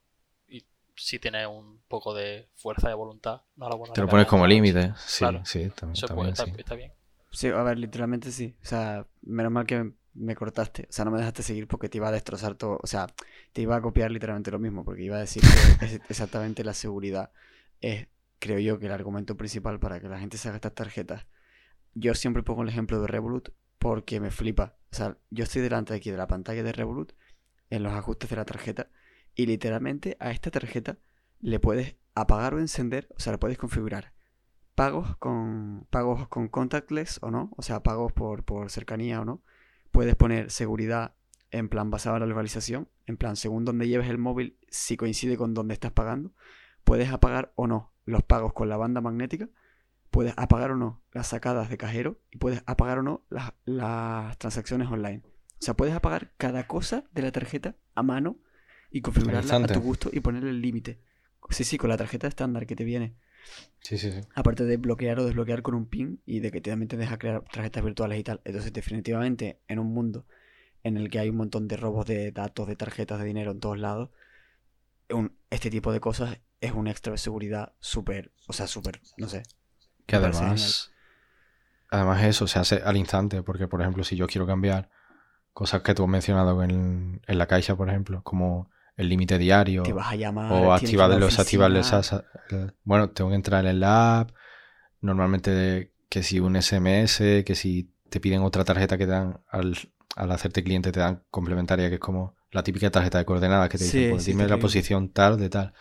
si 0.99 1.19
tienes 1.19 1.47
un 1.47 1.81
poco 1.89 2.15
de 2.15 2.49
fuerza 2.55 2.89
de 2.89 2.95
voluntad, 2.95 3.43
no 3.57 3.69
la 3.69 3.93
Te 3.93 4.01
lo 4.01 4.09
pones 4.09 4.27
como 4.27 4.47
límite, 4.47 4.93
sí, 4.97 5.25
sí, 5.45 5.71
también, 5.71 6.29
está, 6.29 6.45
está, 6.45 6.75
bien. 6.75 6.93
Sí, 7.31 7.49
a 7.49 7.63
ver, 7.63 7.79
literalmente 7.79 8.33
sí. 8.33 8.57
O 8.63 8.67
sea, 8.67 9.07
menos 9.23 9.53
mal 9.53 9.67
que 9.67 9.93
me 10.15 10.35
cortaste. 10.35 10.87
O 10.89 10.93
sea, 10.93 11.05
no 11.05 11.11
me 11.11 11.19
dejaste 11.19 11.43
seguir 11.43 11.69
porque 11.69 11.89
te 11.89 11.99
iba 11.99 12.09
a 12.09 12.13
destrozar 12.13 12.55
todo. 12.55 12.79
O 12.83 12.87
sea, 12.87 13.07
te 13.53 13.63
iba 13.63 13.77
a 13.77 13.81
copiar 13.81 14.11
literalmente 14.11 14.51
lo 14.51 14.59
mismo 14.59 14.85
porque 14.85 15.03
iba 15.03 15.17
a 15.17 15.21
decir 15.21 15.43
que 15.43 16.01
exactamente 16.09 16.65
la 16.65 16.75
seguridad 16.75 17.31
es, 17.81 18.09
creo 18.39 18.59
yo, 18.59 18.79
que 18.79 18.87
el 18.87 18.93
argumento 18.93 19.37
principal 19.37 19.79
para 19.79 20.01
que 20.01 20.09
la 20.09 20.19
gente 20.19 20.39
se 20.39 20.49
haga 20.49 20.57
estas 20.57 20.75
tarjetas. 20.75 21.27
Yo 21.95 22.15
siempre 22.15 22.43
pongo 22.43 22.63
el 22.63 22.69
ejemplo 22.69 23.01
de 23.01 23.07
Revolut 23.07 23.51
porque 23.79 24.21
me 24.21 24.31
flipa. 24.31 24.77
O 24.91 24.97
sea, 24.97 25.17
yo 25.31 25.45
estoy 25.45 25.63
delante 25.63 25.93
de 25.93 25.99
aquí 25.99 26.11
de 26.11 26.17
la 26.17 26.27
pantalla 26.27 26.63
de 26.63 26.73
Revolut 26.73 27.13
en 27.71 27.83
los 27.83 27.93
ajustes 27.93 28.31
de 28.31 28.37
la 28.37 28.45
tarjeta 28.45 28.91
y 29.39 29.47
literalmente 29.47 30.17
a 30.19 30.33
esta 30.33 30.51
tarjeta 30.51 30.99
le 31.39 31.61
puedes 31.61 31.95
apagar 32.17 32.55
o 32.55 32.59
encender, 32.59 33.09
o 33.17 33.21
sea, 33.21 33.33
le 33.33 33.39
puedes 33.39 33.57
configurar 33.57 34.13
pagos 34.75 35.17
con 35.17 35.87
pagos 35.91 36.27
con 36.27 36.49
contactless 36.49 37.21
o 37.23 37.31
no, 37.31 37.53
o 37.57 37.63
sea, 37.63 37.85
pagos 37.85 38.13
por, 38.13 38.45
por 38.45 38.69
cercanía 38.69 39.21
o 39.21 39.25
no. 39.25 39.43
Puedes 39.93 40.17
poner 40.17 40.51
seguridad 40.51 41.15
en 41.53 41.69
plan 41.69 41.89
basado 41.89 42.17
en 42.17 42.23
la 42.23 42.27
localización, 42.27 42.89
en 43.07 43.17
plan 43.17 43.37
según 43.37 43.65
donde 43.65 43.87
lleves 43.87 44.11
el 44.11 44.19
móvil, 44.19 44.59
si 44.69 44.97
coincide 44.97 45.37
con 45.37 45.55
donde 45.55 45.75
estás 45.75 45.93
pagando, 45.93 46.33
puedes 46.83 47.11
apagar 47.11 47.53
o 47.55 47.69
no 47.69 47.93
los 48.07 48.25
pagos 48.25 48.53
con 48.53 48.69
la 48.69 48.77
banda 48.77 49.01
magnética, 49.01 49.49
puedes 50.11 50.35
apagar 50.37 50.73
o 50.73 50.77
no 50.77 51.01
las 51.13 51.29
sacadas 51.29 51.71
de 51.71 51.79
cajero 51.79 52.19
y 52.33 52.39
puedes 52.39 52.65
apagar 52.67 52.99
o 52.99 53.03
no 53.05 53.25
las, 53.31 53.53
las 53.65 54.37
transacciones 54.39 54.89
online. 54.89 55.23
O 55.25 55.63
sea, 55.63 55.75
puedes 55.75 55.95
apagar 55.95 56.33
cada 56.39 56.67
cosa 56.67 57.05
de 57.13 57.23
la 57.23 57.31
tarjeta 57.31 57.77
a 57.95 58.03
mano 58.03 58.39
y 58.91 59.01
configurarla 59.01 59.57
a 59.57 59.67
tu 59.67 59.81
gusto 59.81 60.11
y 60.13 60.21
ponerle 60.21 60.51
el 60.51 60.61
límite. 60.61 60.99
Sí, 61.51 61.65
sí, 61.65 61.79
con 61.79 61.89
la 61.89 61.97
tarjeta 61.97 62.27
estándar 62.27 62.67
que 62.67 62.77
te 62.77 62.85
viene. 62.85 63.15
Sí, 63.81 63.97
sí, 63.97 64.13
sí. 64.13 64.21
Aparte 64.35 64.65
de 64.65 64.77
bloquear 64.77 65.19
o 65.21 65.25
desbloquear 65.25 65.63
con 65.63 65.75
un 65.75 65.87
PIN 65.87 66.21
y 66.27 66.41
de 66.41 66.51
que 66.51 66.61
también 66.61 66.89
te 66.89 66.97
deja 66.97 67.19
crear 67.19 67.43
tarjetas 67.45 67.85
virtuales 67.85 68.19
y 68.19 68.25
tal. 68.25 68.41
Entonces, 68.45 68.73
definitivamente, 68.73 69.61
en 69.69 69.79
un 69.79 69.95
mundo 69.95 70.27
en 70.83 70.97
el 70.97 71.11
que 71.11 71.19
hay 71.19 71.31
un 71.31 71.37
montón 71.37 71.69
de 71.69 71.77
robos 71.77 72.07
de 72.07 72.33
datos, 72.33 72.69
de 72.69 72.77
tarjetas 72.77 73.19
de 73.19 73.25
dinero 73.25 73.53
en 73.53 73.61
todos 73.61 73.79
lados, 73.79 74.11
este 75.51 75.71
tipo 75.71 75.93
de 75.93 76.01
cosas 76.01 76.39
es 76.61 76.73
un 76.73 76.89
extra 76.89 77.13
de 77.13 77.19
seguridad 77.19 77.73
súper, 77.81 78.33
o 78.47 78.53
sea, 78.53 78.67
súper, 78.67 79.01
no 79.17 79.29
sé. 79.29 79.43
Que 80.07 80.17
además, 80.17 80.91
además 81.91 82.25
eso 82.25 82.47
se 82.47 82.59
hace 82.59 82.83
al 82.85 82.97
instante, 82.97 83.43
porque 83.43 83.69
por 83.69 83.81
ejemplo, 83.81 84.05
si 84.05 84.17
yo 84.17 84.27
quiero 84.27 84.47
cambiar 84.47 84.91
cosas 85.53 85.83
que 85.83 85.95
tú 85.95 86.05
has 86.05 86.09
mencionado 86.09 86.63
en, 86.63 87.21
en 87.27 87.39
la 87.39 87.47
caixa, 87.47 87.77
por 87.77 87.89
ejemplo, 87.89 88.23
como 88.23 88.71
el 88.99 89.09
límite 89.09 89.39
diario. 89.39 89.85
vas 89.93 90.13
a 90.13 90.17
llamar. 90.17 90.53
O 90.53 90.73
activarlos. 90.75 91.39
Bueno, 92.83 93.11
tengo 93.11 93.31
que 93.31 93.37
entrar 93.37 93.65
en 93.65 93.81
la 93.81 94.21
app. 94.21 94.33
Normalmente, 95.01 95.95
que 96.09 96.25
si 96.25 96.41
un 96.41 96.61
SMS, 96.61 97.19
que 97.47 97.55
si 97.55 97.95
te 98.11 98.19
piden 98.19 98.43
otra 98.43 98.65
tarjeta 98.65 98.99
que 98.99 99.07
te 99.07 99.13
dan 99.13 99.41
al, 99.49 99.77
hacerte 100.17 100.65
cliente, 100.65 100.91
te 100.91 100.99
dan 100.99 101.23
complementaria, 101.31 101.89
que 101.89 101.95
es 101.95 102.01
como 102.01 102.37
la 102.51 102.65
típica 102.65 102.91
tarjeta 102.91 103.19
de 103.19 103.25
coordenadas 103.25 103.69
que 103.69 103.79
te 103.79 103.85
dice, 103.85 104.11
pues 104.11 104.25
dime 104.25 104.49
la 104.49 104.59
posición 104.59 105.11
tal 105.11 105.39
de 105.39 105.49
tal. 105.49 105.73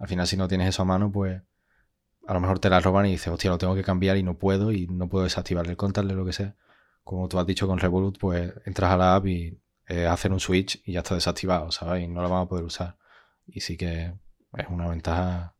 Al 0.00 0.08
final, 0.08 0.26
si 0.26 0.36
no 0.36 0.48
tienes 0.48 0.70
eso 0.70 0.82
a 0.82 0.84
mano, 0.84 1.12
pues 1.12 1.40
a 2.26 2.34
lo 2.34 2.40
mejor 2.40 2.58
te 2.58 2.70
la 2.70 2.80
roban 2.80 3.06
y 3.06 3.12
dices, 3.12 3.28
hostia, 3.28 3.50
lo 3.50 3.58
tengo 3.58 3.76
que 3.76 3.84
cambiar 3.84 4.16
y 4.16 4.24
no 4.24 4.36
puedo 4.36 4.72
y 4.72 4.88
no 4.88 5.08
puedo 5.08 5.22
desactivar 5.22 5.64
el 5.66 5.76
de 5.76 6.14
lo 6.14 6.24
que 6.24 6.32
sea. 6.32 6.56
Como 7.04 7.28
tú 7.28 7.38
has 7.38 7.46
dicho 7.46 7.68
con 7.68 7.78
Revolut, 7.78 8.18
pues 8.18 8.52
entras 8.64 8.90
a 8.90 8.96
la 8.96 9.14
app 9.14 9.26
y 9.28 9.60
eh, 9.88 10.06
hacer 10.06 10.32
un 10.32 10.40
switch 10.40 10.82
y 10.84 10.92
ya 10.92 11.00
está 11.00 11.14
desactivado, 11.14 11.70
¿sabes? 11.70 12.04
Y 12.04 12.08
no 12.08 12.22
lo 12.22 12.28
vamos 12.28 12.46
a 12.46 12.48
poder 12.48 12.64
usar. 12.64 12.96
Y 13.46 13.60
sí 13.60 13.76
que 13.76 14.14
es 14.56 14.68
una 14.68 14.88
ventaja 14.88 15.54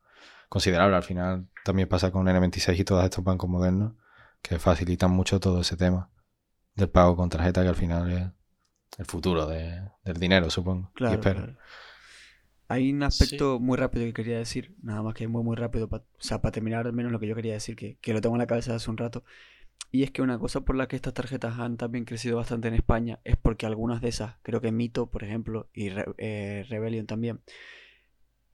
considerable. 0.49 0.97
Al 0.97 1.03
final 1.03 1.49
también 1.64 1.89
pasa 1.89 2.11
con 2.11 2.27
N26 2.27 2.79
y 2.79 2.85
todos 2.85 3.05
estos 3.05 3.25
bancos 3.25 3.49
modernos 3.49 3.93
que 4.43 4.59
facilitan 4.59 5.11
mucho 5.11 5.41
todo 5.41 5.61
ese 5.61 5.77
tema 5.77 6.11
del 6.75 6.91
pago 6.91 7.16
con 7.16 7.29
tarjeta 7.29 7.62
que 7.62 7.68
al 7.68 7.77
final 7.77 8.11
es 8.11 8.99
el 8.99 9.07
futuro 9.07 9.47
del 9.47 9.91
dinero, 10.18 10.51
supongo. 10.51 10.91
Claro, 10.95 11.57
Hay 12.68 12.93
un 12.93 13.03
aspecto 13.03 13.59
muy 13.59 13.77
rápido 13.77 14.05
que 14.07 14.12
quería 14.12 14.39
decir, 14.39 14.75
nada 14.83 15.03
más 15.03 15.14
que 15.14 15.27
muy 15.29 15.43
muy 15.43 15.57
rápido, 15.57 15.89
o 15.91 16.03
sea, 16.18 16.41
para 16.41 16.53
terminar 16.53 16.87
al 16.87 16.93
menos 16.93 17.12
lo 17.12 17.20
que 17.20 17.27
yo 17.27 17.35
quería 17.35 17.55
decir, 17.55 17.77
que, 17.77 17.99
que 18.01 18.12
lo 18.12 18.20
tengo 18.20 18.35
en 18.37 18.41
la 18.41 18.47
cabeza 18.47 18.75
hace 18.75 18.91
un 18.91 18.97
rato, 18.97 19.25
y 19.91 20.03
es 20.03 20.11
que 20.11 20.22
una 20.22 20.39
cosa 20.41 20.62
por 20.62 20.75
la 20.75 20.89
que 20.89 20.97
estas 20.97 21.14
tarjetas 21.14 21.59
han 21.61 21.77
también 21.77 22.05
crecido 22.05 22.37
bastante 22.37 22.66
en 22.66 22.75
España 22.75 23.20
es 23.22 23.37
porque 23.37 23.64
algunas 23.64 24.01
de 24.01 24.09
esas, 24.09 24.35
creo 24.43 24.61
que 24.61 24.72
Mito, 24.72 25.07
por 25.07 25.22
ejemplo, 25.22 25.68
y 25.72 25.91
eh, 26.18 26.66
Rebellion 26.68 27.07
también, 27.07 27.41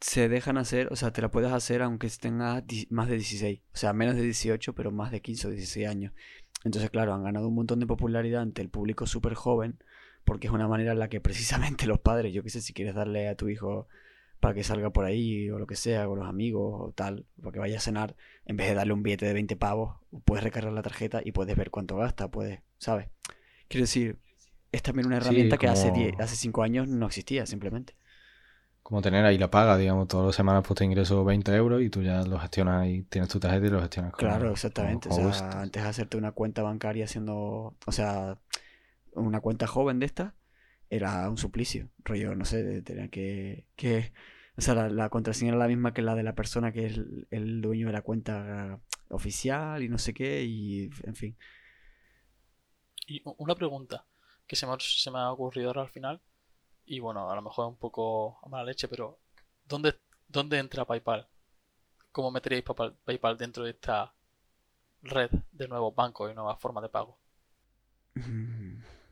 se 0.01 0.29
dejan 0.29 0.59
hacer, 0.59 0.89
o 0.93 0.97
sea, 0.97 1.13
te 1.13 1.23
la 1.23 1.31
puedes 1.31 1.51
hacer 1.53 1.83
aunque 1.83 2.09
tengas 2.21 2.65
más 2.91 3.09
de 3.09 3.15
16, 3.15 3.61
o 3.73 3.77
sea, 3.77 3.93
menos 3.93 4.17
de 4.17 4.23
18, 4.23 4.75
pero 4.75 4.91
más 4.91 5.11
de 5.11 5.23
15 5.23 5.47
o 5.49 5.51
16 5.51 5.89
años. 5.89 6.13
Entonces, 6.65 6.91
claro, 6.91 7.15
han 7.15 7.23
ganado 7.23 7.49
un 7.49 7.55
montón 7.55 7.81
de 7.81 7.87
popularidad 7.87 8.43
ante 8.43 8.63
el 8.63 8.69
público 8.69 9.07
súper 9.07 9.35
joven, 9.35 9.83
porque 10.25 10.47
es 10.49 10.53
una 10.53 10.69
manera 10.69 10.93
en 10.93 10.99
la 10.99 11.09
que 11.09 11.21
precisamente 11.21 11.87
los 11.87 12.01
padres, 12.01 12.35
yo 12.35 12.43
qué 12.43 12.51
sé, 12.51 12.61
si 12.61 12.73
quieres 12.73 12.95
darle 12.95 13.29
a 13.29 13.37
tu 13.37 13.49
hijo 13.49 13.89
para 14.41 14.55
que 14.55 14.65
salga 14.65 14.91
por 14.91 15.05
ahí 15.05 15.51
o 15.51 15.59
lo 15.59 15.67
que 15.67 15.77
sea, 15.77 16.07
con 16.07 16.19
los 16.19 16.29
amigos 16.29 16.75
o 16.81 16.93
tal, 16.93 17.27
para 17.41 17.53
que 17.53 17.59
vaya 17.59 17.77
a 17.77 17.81
cenar, 17.81 18.17
en 18.47 18.57
vez 18.57 18.69
de 18.69 18.75
darle 18.75 18.95
un 18.95 19.03
billete 19.03 19.27
de 19.27 19.35
20 19.35 19.55
pavos, 19.57 19.97
puedes 20.25 20.43
recargar 20.43 20.73
la 20.73 20.83
tarjeta 20.83 21.21
y 21.23 21.33
puedes 21.33 21.55
ver 21.57 21.71
cuánto 21.71 21.97
gasta, 21.97 22.31
puedes, 22.31 22.61
¿sabes? 22.79 23.09
Quiero 23.69 23.85
decir, 23.85 24.19
es 24.73 24.83
también 24.83 25.07
una 25.07 25.19
herramienta 25.19 25.59
que 25.59 25.69
hace, 25.69 26.15
hace 26.19 26.37
5 26.37 26.63
años 26.63 26.89
no 26.89 27.07
existía, 27.07 27.45
simplemente. 27.45 27.95
Como 28.83 29.03
tener 29.03 29.25
ahí 29.25 29.37
la 29.37 29.51
paga, 29.51 29.77
digamos, 29.77 30.09
todas 30.09 30.27
las 30.27 30.35
semanas 30.35 30.65
pues 30.67 30.79
te 30.79 30.85
ingreso 30.85 31.23
20 31.23 31.55
euros 31.55 31.83
y 31.83 31.91
tú 31.91 32.03
ya 32.03 32.23
lo 32.23 32.39
gestionas 32.39 32.83
ahí, 32.83 33.03
tienes 33.03 33.29
tu 33.29 33.39
tarjeta 33.39 33.67
y 33.67 33.71
lo 33.71 33.81
gestionas 33.81 34.13
con 34.13 34.21
Claro, 34.21 34.51
exactamente. 34.51 35.11
o 35.11 35.33
sea, 35.33 35.61
antes 35.61 35.83
de 35.83 35.89
hacerte 35.89 36.17
una 36.17 36.33
cuenta 36.33 36.63
bancaria 36.63 37.05
haciendo, 37.05 37.77
o 37.87 37.93
sea, 37.93 38.39
una 39.13 39.41
cuenta 39.41 39.67
joven 39.67 39.99
de 39.99 40.07
esta, 40.07 40.35
era 40.91 41.31
un 41.31 41.39
suplicio. 41.39 41.89
Rollo, 42.05 42.35
no 42.35 42.45
sé, 42.45 42.83
tenía 42.83 43.09
que, 43.09 43.67
que 43.77 44.13
o 44.59 44.61
sea, 44.61 44.75
la, 44.75 45.09
contraseña 45.09 45.53
era 45.53 45.59
la 45.59 45.69
misma 45.69 45.95
que 45.95 46.03
la 46.03 46.15
de 46.15 46.23
la 46.23 46.35
persona 46.35 46.73
que 46.73 46.87
es 46.87 47.01
el, 47.31 47.63
dueño 47.63 47.87
de 47.87 47.93
la 47.95 48.03
cuenta 48.03 48.79
oficial 49.09 49.83
y 49.83 49.89
no 49.89 49.97
sé 49.97 50.13
qué, 50.13 50.43
y 50.45 50.91
en 51.05 51.15
fin. 51.15 51.37
Y 53.07 53.23
una 53.39 53.55
pregunta 53.55 54.05
que 54.47 54.57
se 54.57 54.67
me, 54.67 54.75
se 54.79 55.11
me 55.11 55.19
ha 55.19 55.33
ocurrido 55.33 55.69
ahora 55.69 55.83
al 55.83 55.89
final, 55.89 56.21
y 56.85 57.01
bueno, 57.01 57.31
a 57.31 57.35
lo 57.37 57.43
mejor 57.43 57.69
un 57.69 57.77
poco 57.77 58.39
a 58.45 58.49
mala 58.49 58.65
leche, 58.65 58.89
pero 58.89 59.19
¿dónde, 59.65 59.99
dónde 60.29 60.59
entra 60.59 60.85
PayPal? 60.85 61.27
¿Cómo 62.13 62.31
meteríais 62.31 62.65
PayPal 63.05 63.39
dentro 63.39 63.65
de 63.65 63.71
esta 63.71 64.13
red 65.03 65.31
de 65.53 65.69
nuevos 65.69 65.95
bancos 65.95 66.31
y 66.31 66.35
nuevas 66.35 66.61
formas 66.61 66.83
de 66.83 66.89
pago? 66.89 67.19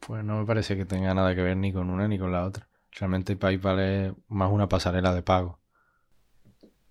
Pues 0.08 0.24
no 0.24 0.38
me 0.38 0.46
parece 0.46 0.74
que 0.74 0.86
tenga 0.86 1.12
nada 1.12 1.34
que 1.34 1.42
ver 1.42 1.54
ni 1.58 1.70
con 1.70 1.90
una 1.90 2.08
ni 2.08 2.18
con 2.18 2.32
la 2.32 2.46
otra. 2.46 2.66
Realmente 2.92 3.36
PayPal 3.36 3.78
es 3.78 4.12
más 4.28 4.50
una 4.50 4.66
pasarela 4.66 5.14
de 5.14 5.22
pago. 5.22 5.58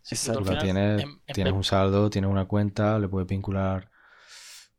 Exacto. 0.08 0.56
Tienes, 0.60 1.04
tienes 1.34 1.52
un 1.52 1.64
saldo, 1.64 2.12
tienes 2.12 2.30
una 2.30 2.46
cuenta, 2.46 3.00
le 3.00 3.08
puedes 3.08 3.28
vincular 3.28 3.90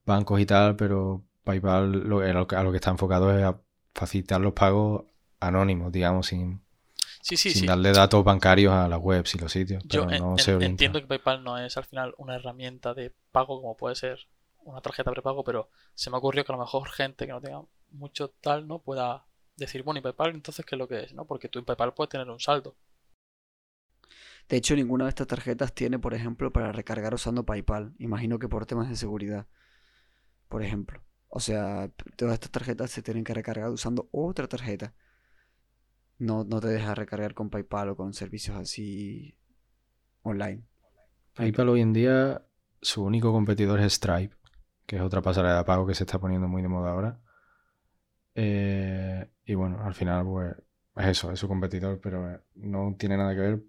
bancos 0.07 0.39
y 0.39 0.47
tal, 0.47 0.76
pero 0.76 1.24
PayPal 1.43 1.91
lo, 1.91 2.20
a 2.20 2.62
lo 2.62 2.70
que 2.70 2.76
está 2.76 2.91
enfocado 2.91 3.36
es 3.36 3.43
a 3.45 3.61
facilitar 3.93 4.41
los 4.41 4.53
pagos 4.53 5.07
anónimos, 5.41 5.91
digamos, 5.91 6.28
sin, 6.28 6.62
sin 7.20 7.66
darle 7.66 7.91
datos 7.91 8.22
bancarios 8.22 8.72
a 8.72 8.86
las 8.86 9.01
webs 9.01 9.34
y 9.34 9.39
los 9.39 9.51
sitios. 9.51 9.82
Yo 9.86 10.07
entiendo 10.61 11.01
que 11.01 11.09
PayPal 11.09 11.43
no 11.43 11.59
es 11.59 11.76
al 11.76 11.86
final 11.86 12.14
una 12.18 12.36
herramienta 12.36 12.95
de 12.95 13.12
pago 13.32 13.61
como 13.61 13.76
puede 13.76 13.97
ser 13.97 14.28
una 14.62 14.80
tarjeta 14.80 15.11
prepago, 15.11 15.43
pero 15.43 15.70
se 15.95 16.09
me 16.09 16.18
ocurrió 16.18 16.45
que 16.45 16.53
a 16.53 16.57
lo 16.57 16.62
mejor 16.62 16.89
gente 16.89 17.26
que 17.26 17.32
no 17.32 17.41
tenga 17.41 17.62
mucho 17.91 18.30
tal, 18.30 18.66
¿no? 18.66 18.80
Pueda 18.80 19.26
decir, 19.57 19.82
bueno, 19.82 20.01
¿y 20.01 20.03
PayPal 20.03 20.34
entonces 20.34 20.64
qué 20.64 20.74
es 20.74 20.78
lo 20.78 20.89
que 20.89 21.05
es? 21.05 21.14
¿no? 21.14 21.26
Porque 21.26 21.49
tú 21.49 21.59
en 21.59 21.64
PayPal 21.64 21.95
puedes 21.95 22.11
tener 22.11 22.28
un 22.28 22.41
saldo. 22.41 22.76
De 24.49 24.57
hecho, 24.57 24.74
ninguna 24.74 25.05
de 25.05 25.11
estas 25.11 25.26
tarjetas 25.26 25.74
tiene, 25.74 25.99
por 25.99 26.14
ejemplo, 26.14 26.53
para 26.53 26.72
recargar 26.72 27.12
usando 27.12 27.45
PayPal. 27.45 27.95
Imagino 27.99 28.39
que 28.39 28.49
por 28.49 28.64
temas 28.64 28.89
de 28.89 28.97
seguridad. 28.97 29.47
Por 30.49 30.62
ejemplo. 30.62 31.03
O 31.28 31.41
sea, 31.41 31.91
todas 32.16 32.34
estas 32.34 32.51
tarjetas 32.51 32.91
se 32.91 33.03
tienen 33.03 33.24
que 33.24 33.34
recargar 33.34 33.68
usando 33.68 34.09
otra 34.11 34.49
tarjeta. 34.49 34.95
No, 36.18 36.45
no 36.45 36.61
te 36.61 36.68
deja 36.68 36.95
recargar 36.95 37.34
con 37.34 37.51
PayPal 37.51 37.91
o 37.91 37.97
con 37.97 38.14
servicios 38.14 38.57
así 38.57 39.36
online. 40.22 40.64
PayPal 41.34 41.68
hoy 41.68 41.82
en 41.82 41.93
día, 41.93 42.47
su 42.80 43.05
único 43.05 43.32
competidor 43.32 43.80
es 43.80 43.93
Stripe, 43.93 44.34
que 44.86 44.97
es 44.97 45.03
otra 45.03 45.20
pasarela 45.20 45.59
de 45.59 45.64
pago 45.64 45.86
que 45.86 45.95
se 45.95 46.05
está 46.05 46.18
poniendo 46.18 46.49
muy 46.49 46.62
de 46.62 46.68
moda 46.68 46.91
ahora. 46.91 47.20
Eh, 48.41 49.28
y 49.47 49.55
bueno, 49.55 49.82
al 49.82 49.95
final, 49.95 50.24
pues, 50.24 50.55
es 50.97 51.07
eso, 51.09 51.32
es 51.32 51.41
su 51.41 51.49
competidor, 51.49 52.01
pero 52.01 52.30
eh, 52.32 52.41
no 52.55 52.95
tiene 52.99 53.16
nada 53.16 53.34
que 53.34 53.41
ver. 53.41 53.62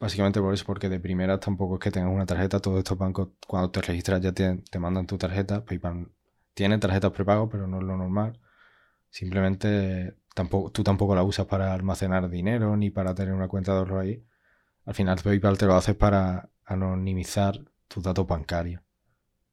Básicamente 0.00 0.40
por 0.40 0.54
eso, 0.54 0.64
porque 0.66 0.88
de 0.88 1.00
primera 1.00 1.40
tampoco 1.40 1.74
es 1.76 1.80
que 1.80 1.90
tengas 1.90 2.12
una 2.12 2.26
tarjeta. 2.26 2.60
Todos 2.60 2.78
estos 2.78 2.98
bancos, 2.98 3.30
cuando 3.46 3.70
te 3.70 3.82
registras, 3.82 4.20
ya 4.22 4.32
te, 4.32 4.58
te 4.70 4.78
mandan 4.78 5.06
tu 5.06 5.18
tarjeta. 5.18 5.64
PayPal 5.64 6.08
tiene 6.54 6.78
tarjetas 6.78 7.12
prepago, 7.12 7.48
pero 7.50 7.66
no 7.66 7.78
es 7.80 7.84
lo 7.84 7.96
normal. 7.96 8.40
Simplemente 9.10 10.16
tampoco, 10.34 10.70
tú 10.72 10.84
tampoco 10.84 11.14
la 11.14 11.24
usas 11.24 11.46
para 11.46 11.74
almacenar 11.74 12.28
dinero 12.30 12.76
ni 12.76 12.90
para 12.90 13.14
tener 13.14 13.34
una 13.34 13.48
cuenta 13.48 13.72
de 13.72 13.78
ahorro 13.80 14.00
ahí. 14.00 14.24
Al 14.86 14.94
final 14.94 15.20
PayPal 15.22 15.58
te 15.58 15.66
lo 15.66 15.76
haces 15.76 15.96
para 15.96 16.50
anonimizar 16.66 17.60
tus 17.88 18.02
datos 18.04 18.26
bancarios. 18.26 18.82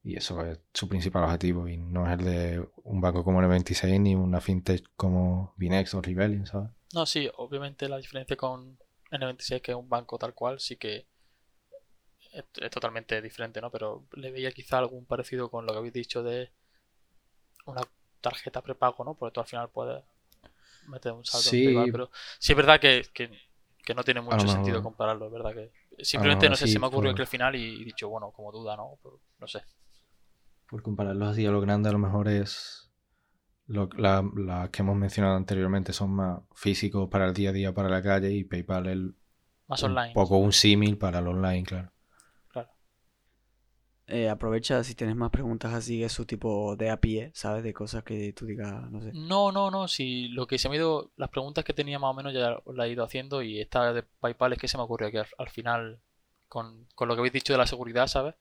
Y 0.06 0.16
eso 0.16 0.42
es 0.46 0.60
su 0.74 0.88
principal 0.88 1.26
objetivo 1.26 1.68
y 1.68 1.76
no 1.78 2.08
es 2.08 2.18
el 2.20 2.26
de 2.26 2.70
un 2.86 3.02
banco 3.02 3.26
como 3.26 3.42
el 3.42 3.48
26 3.50 4.00
ni 4.00 4.16
una 4.16 4.40
fintech 4.40 4.86
como 4.96 5.54
Binex 5.58 5.94
o 5.96 6.02
Rebellion, 6.02 6.46
¿sabes? 6.46 6.70
No, 6.94 7.06
sí, 7.06 7.30
obviamente 7.38 7.88
la 7.88 7.98
diferencia 7.98 8.36
con 8.36 8.80
N26, 9.12 9.62
que 9.62 9.72
es 9.74 9.78
un 9.78 9.88
banco 9.88 10.18
tal 10.18 10.34
cual, 10.34 10.60
sí 10.60 10.78
que 10.78 11.06
es, 12.32 12.44
es 12.62 12.70
totalmente 12.70 13.20
diferente, 13.22 13.60
¿no? 13.62 13.72
Pero 13.72 14.06
le 14.14 14.30
veía 14.32 14.52
quizá 14.52 14.78
algún 14.78 15.06
parecido 15.08 15.50
con 15.50 15.66
lo 15.66 15.72
que 15.74 15.78
habéis 15.80 15.94
dicho 15.94 16.22
de 16.24 16.52
una 17.66 17.82
tarjeta 18.22 18.62
prepago, 18.62 19.04
¿no? 19.04 19.16
Porque 19.16 19.34
tú 19.34 19.40
al 19.42 19.48
final 19.48 19.70
puedes 19.70 20.04
meter 20.84 21.14
un 21.14 21.26
saldo 21.26 21.52
Sí. 21.52 21.58
en 21.58 21.64
PayPal, 21.64 21.90
pero 21.90 22.12
sí 22.40 22.54
es 22.54 22.58
verdad 22.58 22.80
que, 22.82 23.04
que, 23.14 23.32
que 23.86 23.96
no 23.96 24.04
tiene 24.04 24.22
mucho 24.22 24.48
sentido 24.48 24.82
compararlo, 24.84 25.28
es 25.28 25.34
verdad 25.34 25.54
que 25.56 26.06
simplemente 26.06 26.50
no 26.50 26.58
sé, 26.58 26.68
sí, 26.68 26.68
se 26.68 26.80
me 26.80 26.88
ocurrió 26.88 27.14
por- 27.14 27.16
que 27.16 27.24
al 27.24 27.28
final 27.30 27.56
y, 27.56 27.82
y 27.82 27.86
dicho, 27.86 28.10
bueno, 28.10 28.32
como 28.32 28.52
duda, 28.52 28.76
¿no? 28.78 29.00
Pero 29.04 29.22
no 29.40 29.48
sé. 29.48 29.64
Por 30.70 30.82
compararlos 30.84 31.30
así 31.30 31.46
a 31.46 31.52
lo 31.52 31.62
grande, 31.62 31.90
a 31.90 31.92
lo 31.92 32.00
mejor 32.00 32.28
es. 32.28 32.92
Lo, 33.68 33.90
la- 33.98 34.24
las 34.36 34.70
que 34.72 34.82
hemos 34.84 34.96
mencionado 34.98 35.36
anteriormente 35.38 35.94
son 35.94 36.12
más 36.16 36.42
físicos 36.56 37.10
para 37.10 37.28
el 37.28 37.34
día 37.34 37.52
a 37.52 37.54
día, 37.54 37.74
para 37.74 37.90
la 37.90 38.02
calle, 38.04 38.32
y 38.34 38.44
PayPal 38.46 38.88
es 38.88 38.98
Más 39.68 39.84
un 39.84 39.92
online. 39.92 40.14
poco 40.14 40.38
un 40.38 40.54
símil 40.54 40.98
para 40.98 41.20
el 41.20 41.28
online, 41.28 41.64
claro. 41.64 41.92
Claro. 42.52 42.70
Eh, 44.08 44.30
aprovecha 44.30 44.84
si 44.84 44.94
tienes 44.96 45.16
más 45.16 45.32
preguntas 45.32 45.74
así, 45.74 46.04
eso 46.04 46.26
tipo 46.26 46.76
de 46.76 46.90
a 46.92 47.00
pie, 47.00 47.32
¿sabes? 47.34 47.64
De 47.64 47.74
cosas 47.74 48.04
que 48.04 48.34
tú 48.34 48.46
digas, 48.46 48.90
no 48.92 49.02
sé. 49.02 49.16
No, 49.18 49.52
no, 49.52 49.72
no, 49.72 49.88
si 49.88 50.28
lo 50.30 50.46
que 50.46 50.58
se 50.60 50.68
me 50.68 50.76
ha 50.76 50.78
ido, 50.80 51.12
las 51.16 51.30
preguntas 51.30 51.64
que 51.64 51.74
tenía 51.74 51.98
más 52.00 52.12
o 52.12 52.14
menos 52.14 52.34
ya 52.34 52.58
las 52.66 52.88
he 52.88 52.92
ido 52.92 53.04
haciendo 53.04 53.42
y 53.42 53.62
esta 53.62 53.94
de 53.94 54.04
PayPal 54.04 54.54
es 54.54 54.60
que 54.60 54.68
se 54.68 54.78
me 54.78 54.84
ocurrió 54.84 55.10
que 55.10 55.20
al, 55.20 55.28
al 55.38 55.50
final, 55.50 56.02
con, 56.50 56.86
con 56.96 57.08
lo 57.08 57.16
que 57.16 57.20
habéis 57.22 57.34
dicho 57.34 57.54
de 57.54 57.58
la 57.60 57.68
seguridad, 57.68 58.08
¿sabes? 58.08 58.36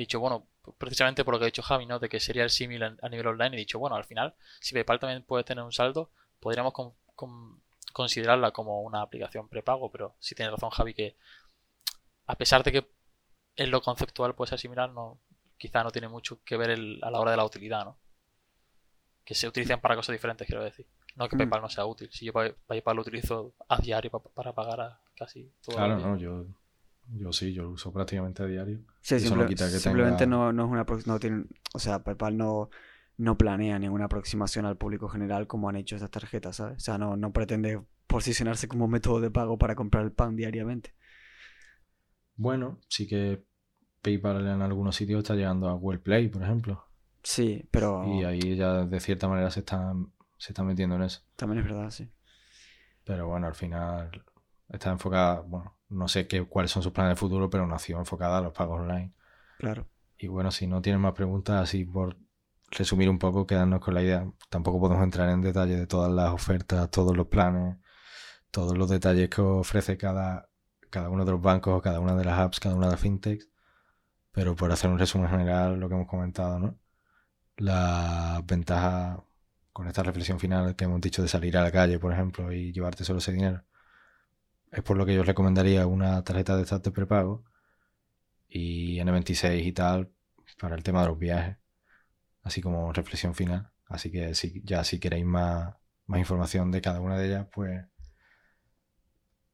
He 0.00 0.04
dicho, 0.04 0.18
bueno, 0.18 0.46
precisamente 0.78 1.24
por 1.26 1.34
lo 1.34 1.38
que 1.38 1.44
ha 1.44 1.52
dicho 1.52 1.60
Javi, 1.62 1.84
¿no? 1.84 1.98
De 1.98 2.08
que 2.08 2.20
sería 2.20 2.42
el 2.42 2.48
símil 2.48 2.82
a, 2.82 3.08
nivel 3.10 3.26
online, 3.26 3.54
he 3.54 3.58
dicho, 3.58 3.78
bueno, 3.78 3.96
al 3.96 4.04
final, 4.04 4.34
si 4.58 4.72
PayPal 4.72 4.98
también 4.98 5.22
puede 5.22 5.44
tener 5.44 5.62
un 5.62 5.72
saldo, 5.72 6.10
podríamos 6.40 6.72
con- 6.72 6.94
con- 7.14 7.60
considerarla 7.92 8.50
como 8.50 8.80
una 8.80 9.02
aplicación 9.02 9.46
prepago, 9.48 9.90
pero 9.90 10.14
sí 10.18 10.34
tiene 10.34 10.50
razón 10.52 10.70
Javi 10.70 10.94
que 10.94 11.16
a 12.26 12.34
pesar 12.36 12.62
de 12.62 12.72
que 12.72 12.90
en 13.56 13.70
lo 13.70 13.82
conceptual 13.82 14.34
puede 14.34 14.48
ser 14.48 14.58
similar, 14.58 14.90
no, 14.90 15.18
quizá 15.58 15.84
no 15.84 15.90
tiene 15.90 16.08
mucho 16.08 16.42
que 16.44 16.56
ver 16.56 16.70
el- 16.70 16.98
a 17.02 17.10
la 17.10 17.20
hora 17.20 17.32
de 17.32 17.36
la 17.36 17.44
utilidad, 17.44 17.84
¿no? 17.84 17.98
que 19.22 19.34
se 19.34 19.46
utilizan 19.46 19.80
para 19.82 19.94
cosas 19.96 20.14
diferentes, 20.14 20.46
quiero 20.46 20.64
decir. 20.64 20.86
No 21.14 21.28
que 21.28 21.36
Mm. 21.36 21.40
PayPal 21.40 21.60
no 21.60 21.68
sea 21.68 21.84
útil. 21.84 22.10
Si 22.10 22.24
yo 22.24 22.32
Pay- 22.32 22.54
PayPal 22.66 22.96
lo 22.96 23.02
utilizo 23.02 23.52
a 23.68 23.76
diario 23.76 24.10
pa- 24.10 24.18
para 24.22 24.52
pagar 24.54 24.80
a 24.80 25.00
casi 25.14 25.52
todo. 25.62 25.76
Claro, 25.76 25.98
no, 25.98 26.16
yo, 26.16 26.46
yo 27.14 27.32
sí, 27.32 27.52
yo 27.52 27.62
lo 27.64 27.70
uso 27.70 27.92
prácticamente 27.92 28.42
a 28.42 28.46
diario. 28.46 28.80
Sí, 29.00 29.14
Eso 29.16 29.34
no 29.36 29.42
simple- 29.42 29.46
quita 29.48 29.64
que 29.66 29.78
simplemente 29.78 30.26
tenga- 30.26 30.36
no, 30.36 30.52
no 30.52 30.64
es 30.64 30.70
una 30.70 30.86
no 31.06 31.18
tienen, 31.18 31.48
o 31.74 31.78
sea, 31.78 32.02
PayPal 32.02 32.36
no, 32.36 32.70
no 33.16 33.36
planea 33.38 33.78
ninguna 33.78 34.06
aproximación 34.06 34.66
al 34.66 34.76
público 34.76 35.08
general 35.08 35.46
como 35.46 35.68
han 35.68 35.76
hecho 35.76 35.96
estas 35.96 36.10
tarjetas, 36.10 36.56
¿sabes? 36.56 36.76
O 36.76 36.80
sea, 36.80 36.98
no, 36.98 37.16
no 37.16 37.32
pretende 37.32 37.82
posicionarse 38.06 38.68
como 38.68 38.88
método 38.88 39.20
de 39.20 39.30
pago 39.30 39.58
para 39.58 39.74
comprar 39.74 40.04
el 40.04 40.12
pan 40.12 40.36
diariamente. 40.36 40.94
Bueno, 42.36 42.78
sí 42.88 43.06
que 43.06 43.44
PayPal 44.02 44.46
en 44.46 44.62
algunos 44.62 44.96
sitios 44.96 45.18
está 45.18 45.34
llegando 45.34 45.68
a 45.68 45.74
Google 45.74 45.98
Play, 46.00 46.28
por 46.28 46.42
ejemplo. 46.42 46.84
Sí, 47.22 47.64
pero 47.70 48.04
Y 48.06 48.24
ahí 48.24 48.56
ya 48.56 48.84
de 48.86 49.00
cierta 49.00 49.28
manera 49.28 49.50
se 49.50 49.60
están, 49.60 50.12
se 50.38 50.52
están 50.52 50.66
metiendo 50.66 50.96
en 50.96 51.02
eso. 51.02 51.20
también 51.36 51.60
es 51.60 51.64
verdad, 51.70 51.90
sí. 51.90 52.10
Pero 53.04 53.26
bueno, 53.28 53.46
al 53.46 53.54
final 53.54 54.10
está 54.68 54.90
enfocada, 54.90 55.40
bueno, 55.40 55.76
no 55.90 56.08
sé 56.08 56.26
qué, 56.26 56.42
cuáles 56.44 56.70
son 56.70 56.82
sus 56.82 56.92
planes 56.92 57.12
de 57.12 57.16
futuro, 57.16 57.50
pero 57.50 57.66
nació 57.66 57.98
enfocada 57.98 58.38
a 58.38 58.40
los 58.40 58.52
pagos 58.52 58.80
online. 58.80 59.12
Claro. 59.58 59.88
Y 60.16 60.28
bueno, 60.28 60.50
si 60.50 60.66
no 60.66 60.80
tienen 60.80 61.00
más 61.00 61.12
preguntas, 61.12 61.62
así 61.62 61.84
por 61.84 62.16
resumir 62.70 63.10
un 63.10 63.18
poco, 63.18 63.46
quedarnos 63.46 63.80
con 63.80 63.94
la 63.94 64.02
idea. 64.02 64.30
Tampoco 64.48 64.80
podemos 64.80 65.02
entrar 65.04 65.28
en 65.30 65.40
detalle 65.40 65.76
de 65.76 65.86
todas 65.86 66.12
las 66.12 66.30
ofertas, 66.30 66.90
todos 66.90 67.16
los 67.16 67.26
planes, 67.26 67.76
todos 68.50 68.76
los 68.76 68.88
detalles 68.88 69.28
que 69.28 69.40
ofrece 69.42 69.96
cada, 69.96 70.48
cada 70.90 71.10
uno 71.10 71.24
de 71.24 71.32
los 71.32 71.42
bancos, 71.42 71.82
cada 71.82 72.00
una 72.00 72.14
de 72.16 72.24
las 72.24 72.38
apps, 72.38 72.60
cada 72.60 72.76
una 72.76 72.86
de 72.86 72.92
las 72.92 73.00
fintechs. 73.00 73.48
Pero 74.32 74.54
por 74.56 74.70
hacer 74.72 74.90
un 74.90 74.98
resumen 74.98 75.28
general, 75.28 75.80
lo 75.80 75.88
que 75.88 75.94
hemos 75.96 76.08
comentado, 76.08 76.58
¿no? 76.58 76.78
La 77.56 78.42
ventaja 78.46 79.22
con 79.72 79.88
esta 79.88 80.02
reflexión 80.02 80.38
final 80.38 80.76
que 80.76 80.84
hemos 80.84 81.00
dicho 81.00 81.22
de 81.22 81.28
salir 81.28 81.56
a 81.56 81.62
la 81.62 81.72
calle, 81.72 81.98
por 81.98 82.12
ejemplo, 82.12 82.52
y 82.52 82.72
llevarte 82.72 83.04
solo 83.04 83.18
ese 83.18 83.32
dinero, 83.32 83.64
es 84.70 84.82
por 84.82 84.96
lo 84.96 85.06
que 85.06 85.14
yo 85.14 85.22
recomendaría 85.22 85.86
una 85.86 86.22
tarjeta 86.24 86.56
de 86.56 86.62
estas 86.62 86.82
de 86.82 86.90
prepago 86.92 87.44
y 88.48 88.98
N26 89.00 89.64
y 89.64 89.72
tal 89.72 90.12
para 90.58 90.76
el 90.76 90.82
tema 90.82 91.02
de 91.02 91.08
los 91.08 91.18
viajes, 91.18 91.58
así 92.42 92.60
como 92.62 92.92
reflexión 92.92 93.34
final. 93.34 93.70
Así 93.86 94.10
que 94.10 94.34
si, 94.34 94.62
ya 94.64 94.84
si 94.84 95.00
queréis 95.00 95.26
más, 95.26 95.74
más 96.06 96.20
información 96.20 96.70
de 96.70 96.80
cada 96.80 97.00
una 97.00 97.18
de 97.18 97.26
ellas, 97.26 97.46
pues 97.52 97.84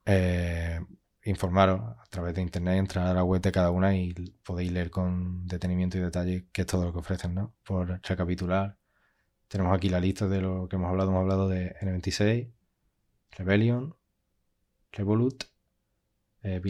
eh, 0.07 0.81
informaros 1.25 1.81
a 1.81 2.05
través 2.11 2.35
de 2.35 2.43
internet, 2.43 2.79
entrar 2.79 3.07
a 3.09 3.15
la 3.15 3.25
web 3.25 3.41
de 3.43 3.53
cada 3.53 3.71
una 3.71 3.95
y 3.97 4.15
podéis 4.45 4.73
leer 4.73 4.91
con 4.91 5.47
detenimiento 5.47 5.99
y 5.99 6.01
detalle 6.01 6.47
qué 6.53 6.63
es 6.63 6.67
todo 6.67 6.85
lo 6.85 6.93
que 6.93 6.99
ofrecen, 7.01 7.35
¿no? 7.35 7.55
Por 7.65 8.01
recapitular, 8.03 8.79
tenemos 9.49 9.77
aquí 9.77 9.89
la 9.89 10.01
lista 10.01 10.29
de 10.29 10.41
lo 10.43 10.69
que 10.69 10.77
hemos 10.77 10.91
hablado. 10.91 11.11
Hemos 11.11 11.23
hablado 11.23 11.49
de 11.49 11.75
N26, 11.81 12.53
Rebellion, 13.33 13.97
Revolut, 14.97 15.45
eh, 16.43 16.61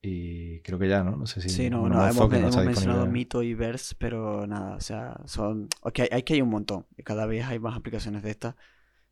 y 0.00 0.60
creo 0.60 0.78
que 0.78 0.88
ya, 0.88 1.02
¿no? 1.02 1.16
No 1.16 1.26
sé 1.26 1.40
si 1.40 1.48
Sí, 1.48 1.70
no, 1.70 1.80
bueno, 1.80 1.96
no, 1.96 2.06
hemos, 2.06 2.56
mencionado. 2.56 3.06
Mito 3.06 3.42
y 3.42 3.54
Verse, 3.54 3.94
pero 3.98 4.46
nada, 4.46 4.76
o 4.76 4.80
sea, 4.80 5.18
son... 5.24 5.68
Ok, 5.80 6.00
hay 6.10 6.22
que 6.22 6.34
hay 6.34 6.42
un 6.42 6.50
montón, 6.50 6.86
cada 7.04 7.26
vez 7.26 7.46
hay 7.46 7.58
más 7.58 7.76
aplicaciones 7.76 8.22
de 8.22 8.30
estas, 8.30 8.54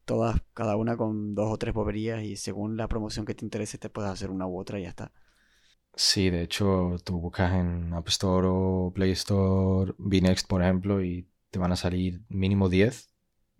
todas, 0.04 0.36
cada 0.54 0.76
una 0.76 0.96
con 0.96 1.34
dos 1.34 1.50
o 1.50 1.56
tres 1.56 1.74
boberías, 1.74 2.22
y 2.22 2.36
según 2.36 2.76
la 2.76 2.88
promoción 2.88 3.24
que 3.24 3.34
te 3.34 3.44
interese 3.44 3.78
te 3.78 3.90
puedes 3.90 4.10
hacer 4.10 4.30
una 4.30 4.46
u 4.46 4.58
otra 4.58 4.78
y 4.78 4.82
ya 4.82 4.90
está. 4.90 5.12
Sí, 5.94 6.30
de 6.30 6.42
hecho, 6.42 6.96
tú 7.04 7.20
buscas 7.20 7.52
en 7.52 7.92
App 7.92 8.08
Store 8.08 8.48
o 8.50 8.92
Play 8.94 9.12
Store 9.12 9.94
Binext, 9.98 10.46
por 10.46 10.62
ejemplo, 10.62 11.02
y 11.02 11.28
te 11.50 11.58
van 11.58 11.72
a 11.72 11.76
salir 11.76 12.22
mínimo 12.28 12.68
10 12.68 13.10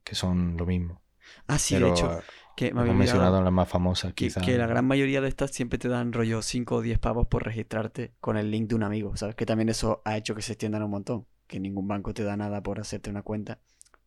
que 0.04 0.14
son 0.14 0.56
lo 0.56 0.66
mismo. 0.66 1.00
Ah, 1.46 1.58
sí, 1.58 1.74
Pero 1.74 1.86
de 1.86 1.92
hecho, 1.92 2.20
que 2.56 2.72
me 2.72 2.82
había 2.82 2.92
mencionado 2.92 3.42
las 3.42 3.52
más 3.52 3.68
famosas, 3.68 4.12
que, 4.12 4.26
quizás. 4.26 4.44
que 4.44 4.58
la 4.58 4.66
gran 4.66 4.86
mayoría 4.86 5.20
de 5.20 5.28
estas 5.28 5.50
siempre 5.50 5.78
te 5.78 5.88
dan 5.88 6.12
rollo 6.12 6.42
5 6.42 6.76
o 6.76 6.82
10 6.82 6.98
pavos 6.98 7.26
por 7.26 7.44
registrarte 7.44 8.12
con 8.20 8.36
el 8.36 8.50
link 8.50 8.68
de 8.68 8.74
un 8.74 8.82
amigo, 8.82 9.16
¿sabes? 9.16 9.34
Que 9.34 9.46
también 9.46 9.68
eso 9.68 10.02
ha 10.04 10.16
hecho 10.16 10.34
que 10.34 10.42
se 10.42 10.52
extiendan 10.52 10.82
un 10.82 10.90
montón, 10.90 11.26
que 11.46 11.60
ningún 11.60 11.88
banco 11.88 12.12
te 12.14 12.24
da 12.24 12.36
nada 12.36 12.62
por 12.62 12.80
hacerte 12.80 13.10
una 13.10 13.22
cuenta, 13.22 13.58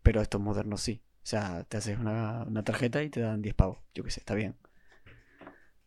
pero 0.03 0.21
estos 0.21 0.41
modernos 0.41 0.81
sí. 0.81 1.01
O 1.17 1.27
sea, 1.27 1.63
te 1.63 1.77
haces 1.77 1.97
una, 1.97 2.43
una 2.43 2.63
tarjeta 2.63 3.01
y 3.01 3.09
te 3.09 3.19
dan 3.19 3.41
10 3.41 3.55
pavos, 3.55 3.79
yo 3.93 4.03
qué 4.03 4.11
sé, 4.11 4.19
está 4.19 4.35
bien. 4.35 4.55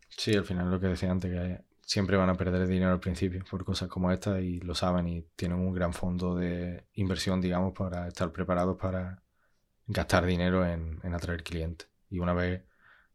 Sí, 0.09 0.34
al 0.34 0.44
final 0.44 0.70
lo 0.70 0.80
que 0.80 0.88
decía 0.88 1.11
antes, 1.11 1.30
que 1.30 1.62
siempre 1.88 2.16
van 2.16 2.28
a 2.28 2.34
perder 2.34 2.66
dinero 2.66 2.92
al 2.92 3.00
principio 3.00 3.42
por 3.48 3.64
cosas 3.64 3.88
como 3.88 4.11
esta 4.11 4.40
y 4.40 4.61
lo 4.61 4.74
saben 4.74 5.09
y 5.09 5.22
tienen 5.36 5.59
un 5.59 5.72
gran 5.72 5.92
fondo 5.92 6.34
de 6.34 6.84
inversión, 6.94 7.40
digamos, 7.40 7.72
para 7.72 8.09
estar 8.09 8.30
preparados 8.32 8.76
para 8.76 9.22
gastar 9.86 10.26
dinero 10.26 10.66
en, 10.66 11.00
en 11.02 11.14
atraer 11.14 11.42
clientes. 11.42 11.88
Y 12.11 12.18
una 12.20 12.32
vez 12.32 12.62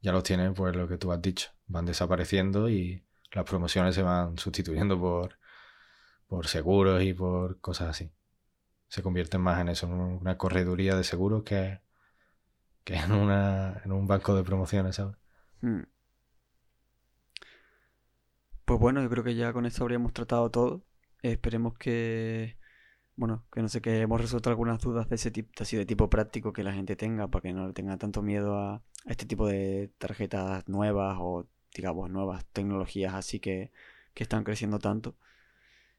ya 0.01 0.11
los 0.11 0.23
tienes, 0.23 0.51
pues 0.55 0.75
lo 0.75 0.87
que 0.87 0.97
tú 0.97 1.11
has 1.11 1.21
dicho, 1.21 1.49
van 1.67 1.85
desapareciendo 1.85 2.69
y 2.69 3.03
las 3.31 3.45
promociones 3.45 3.95
se 3.95 4.03
van 4.03 4.37
sustituyendo 4.37 4.99
por, 4.99 5.37
por 6.27 6.47
seguros 6.47 7.01
y 7.03 7.13
por 7.13 7.59
cosas 7.59 7.89
así. 7.89 8.11
Se 8.87 9.01
convierten 9.01 9.41
más 9.41 9.59
en 9.61 9.69
eso, 9.69 9.87
en 9.87 9.93
una 9.93 10.37
correduría 10.37 10.95
de 10.95 11.03
seguros 11.03 11.43
que, 11.43 11.81
que 12.83 12.95
en, 12.95 13.11
una, 13.11 13.81
en 13.83 13.91
un 13.91 14.07
banco 14.07 14.35
de 14.35 14.43
promociones, 14.43 14.97
¿sabes? 14.97 15.15
Mm. 15.61 15.81
Pues 18.65 18.79
bueno, 18.79 19.01
yo 19.01 19.09
creo 19.09 19.23
que 19.23 19.35
ya 19.35 19.51
con 19.53 19.65
esto 19.65 19.83
habríamos 19.83 20.13
tratado 20.13 20.49
todo. 20.49 20.85
Esperemos 21.21 21.77
que, 21.77 22.57
bueno, 23.15 23.45
que 23.51 23.61
no 23.61 23.69
sé, 23.69 23.81
que 23.81 24.01
hemos 24.01 24.19
resuelto 24.19 24.49
algunas 24.49 24.81
dudas 24.81 25.07
de 25.09 25.15
ese 25.15 25.31
tipo, 25.31 25.51
así 25.61 25.77
de 25.77 25.85
tipo 25.85 26.09
práctico 26.09 26.53
que 26.53 26.63
la 26.63 26.73
gente 26.73 26.95
tenga, 26.95 27.27
para 27.27 27.41
que 27.43 27.53
no 27.53 27.67
le 27.67 27.73
tenga 27.73 27.97
tanto 27.97 28.21
miedo 28.21 28.57
a, 28.57 28.75
a 28.75 28.81
este 29.05 29.25
tipo 29.25 29.47
de 29.47 29.91
tarjetas 29.97 30.67
nuevas 30.67 31.17
o, 31.19 31.47
digamos, 31.75 32.09
nuevas 32.09 32.45
tecnologías 32.45 33.13
así 33.13 33.39
que, 33.39 33.71
que 34.13 34.23
están 34.23 34.43
creciendo 34.43 34.79
tanto. 34.79 35.15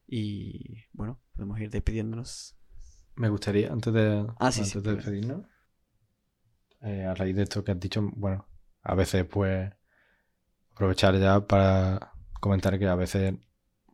Y 0.07 0.85
bueno, 0.93 1.19
podemos 1.35 1.59
ir 1.61 1.71
despidiéndonos. 1.71 2.57
Me 3.17 3.29
gustaría, 3.29 3.73
antes 3.73 3.93
de, 3.93 4.27
Ah, 4.39 4.51
sí, 4.51 4.61
antes 4.61 4.73
sí, 4.73 4.81
de 4.81 4.95
despedirnos, 4.95 5.47
eh, 6.83 7.05
a 7.05 7.15
raíz 7.15 7.37
de 7.37 7.45
esto 7.45 7.65
que 7.65 7.73
has 7.73 7.81
dicho, 7.81 8.03
bueno, 8.17 8.47
a 8.83 8.95
veces 8.95 9.25
pues 9.25 9.73
aprovechar 10.73 11.17
ya 11.19 11.41
para 11.47 12.12
comentar 12.41 12.79
que 12.79 12.87
a 12.87 12.95
veces 12.97 13.35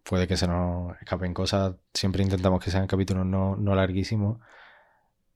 puede 0.04 0.26
que 0.28 0.36
se 0.36 0.46
nos 0.48 0.96
escapen 1.00 1.34
cosas. 1.34 1.76
Siempre 1.94 2.22
intentamos 2.22 2.62
que 2.64 2.70
sean 2.70 2.86
capítulos 2.86 3.26
no, 3.26 3.56
no 3.56 3.74
larguísimos 3.74 4.38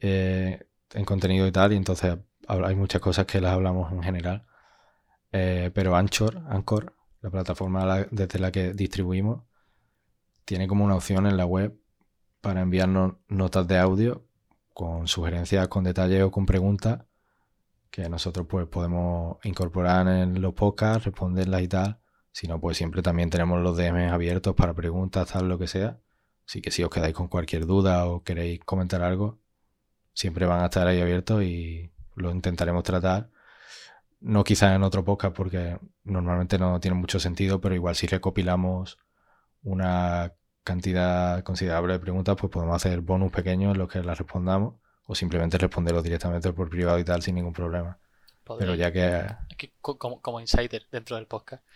eh, 0.00 0.66
en 0.94 1.04
contenido 1.04 1.46
y 1.46 1.52
tal, 1.52 1.72
y 1.72 1.76
entonces 1.76 2.18
hay 2.48 2.74
muchas 2.76 3.00
cosas 3.00 3.26
que 3.26 3.40
las 3.40 3.52
hablamos 3.52 3.92
en 3.92 4.02
general. 4.02 4.46
Eh, 5.32 5.70
pero 5.74 5.96
Anchor, 5.96 6.42
Anchor, 6.48 6.94
la 7.22 7.30
plataforma 7.30 7.86
la- 7.86 8.08
desde 8.10 8.38
la 8.40 8.52
que 8.52 8.72
distribuimos, 8.74 9.42
tiene 10.44 10.66
como 10.68 10.84
una 10.84 10.96
opción 10.96 11.26
en 11.26 11.36
la 11.36 11.46
web 11.46 11.78
para 12.40 12.62
enviarnos 12.62 13.14
notas 13.28 13.66
de 13.68 13.78
audio 13.78 14.26
con 14.74 15.08
sugerencias, 15.08 15.68
con 15.68 15.84
detalles 15.84 16.22
o 16.22 16.30
con 16.30 16.46
preguntas 16.46 17.02
que 17.90 18.08
nosotros 18.08 18.46
pues 18.48 18.66
podemos 18.68 19.38
incorporar 19.44 20.08
en 20.08 20.42
los 20.42 20.54
podcasts, 20.54 21.04
responderlas 21.06 21.62
y 21.62 21.68
tal. 21.68 22.00
Si 22.36 22.48
no, 22.48 22.60
pues 22.60 22.76
siempre 22.76 23.00
también 23.00 23.30
tenemos 23.30 23.60
los 23.62 23.76
DMs 23.76 24.10
abiertos 24.10 24.56
para 24.56 24.74
preguntas, 24.74 25.28
tal, 25.30 25.48
lo 25.48 25.56
que 25.56 25.68
sea. 25.68 26.00
Así 26.48 26.60
que 26.60 26.72
si 26.72 26.82
os 26.82 26.90
quedáis 26.90 27.14
con 27.14 27.28
cualquier 27.28 27.64
duda 27.64 28.06
o 28.06 28.24
queréis 28.24 28.58
comentar 28.64 29.02
algo, 29.02 29.38
siempre 30.14 30.44
van 30.44 30.60
a 30.62 30.64
estar 30.64 30.84
ahí 30.88 31.00
abiertos 31.00 31.44
y 31.44 31.92
lo 32.16 32.32
intentaremos 32.32 32.82
tratar. 32.82 33.30
No 34.20 34.42
quizás 34.42 34.74
en 34.74 34.82
otro 34.82 35.04
podcast 35.04 35.34
porque 35.36 35.78
normalmente 36.02 36.58
no 36.58 36.80
tiene 36.80 36.96
mucho 36.96 37.20
sentido, 37.20 37.60
pero 37.60 37.76
igual 37.76 37.94
si 37.94 38.08
recopilamos 38.08 38.98
una 39.62 40.32
cantidad 40.64 41.42
considerable 41.44 41.92
de 41.92 41.98
preguntas, 42.00 42.36
pues 42.40 42.50
podemos 42.50 42.74
hacer 42.74 43.00
bonus 43.00 43.30
pequeños 43.30 43.72
en 43.74 43.78
los 43.78 43.88
que 43.88 44.02
las 44.02 44.18
respondamos 44.18 44.74
o 45.06 45.14
simplemente 45.14 45.56
responderlos 45.58 46.02
directamente 46.02 46.52
por 46.52 46.68
privado 46.68 46.98
y 46.98 47.04
tal 47.04 47.22
sin 47.22 47.36
ningún 47.36 47.52
problema. 47.52 47.98
Pero 48.58 48.74
ya 48.74 48.92
que 48.92 49.04
Aquí, 49.52 49.72
co- 49.80 49.96
como, 49.98 50.20
como 50.20 50.40
insider 50.40 50.86
dentro 50.92 51.16
del 51.16 51.26
podcast, 51.26 51.62
po- 51.64 51.73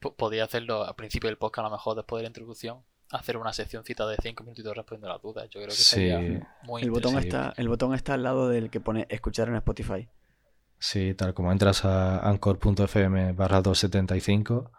podía 0.00 0.44
hacerlo 0.44 0.84
al 0.84 0.94
principio 0.94 1.28
del 1.28 1.38
podcast, 1.38 1.66
a 1.66 1.68
lo 1.68 1.76
mejor 1.76 1.96
después 1.96 2.20
de 2.20 2.24
la 2.24 2.28
introducción, 2.28 2.82
hacer 3.10 3.36
una 3.36 3.52
seccióncita 3.52 4.06
de 4.06 4.16
5 4.22 4.42
minutitos 4.44 4.76
respondiendo 4.76 5.08
a 5.10 5.14
las 5.14 5.22
dudas. 5.22 5.44
Yo 5.50 5.60
creo 5.60 5.68
que 5.68 5.74
Sí. 5.74 5.84
sería 5.84 6.46
muy 6.64 6.82
El 6.82 6.90
botón, 6.90 7.18
está, 7.18 7.54
el 7.56 7.68
botón 7.68 7.94
está 7.94 8.14
al 8.14 8.22
lado 8.22 8.48
del 8.48 8.70
que 8.70 8.80
pone 8.80 9.06
escuchar 9.08 9.48
en 9.48 9.56
Spotify. 9.56 10.08
Sí, 10.78 11.14
tal 11.14 11.34
como 11.34 11.50
entras 11.50 11.84
a 11.84 12.18
anchor.fm 12.28 13.32
barra 13.32 13.62
275, 13.62 14.70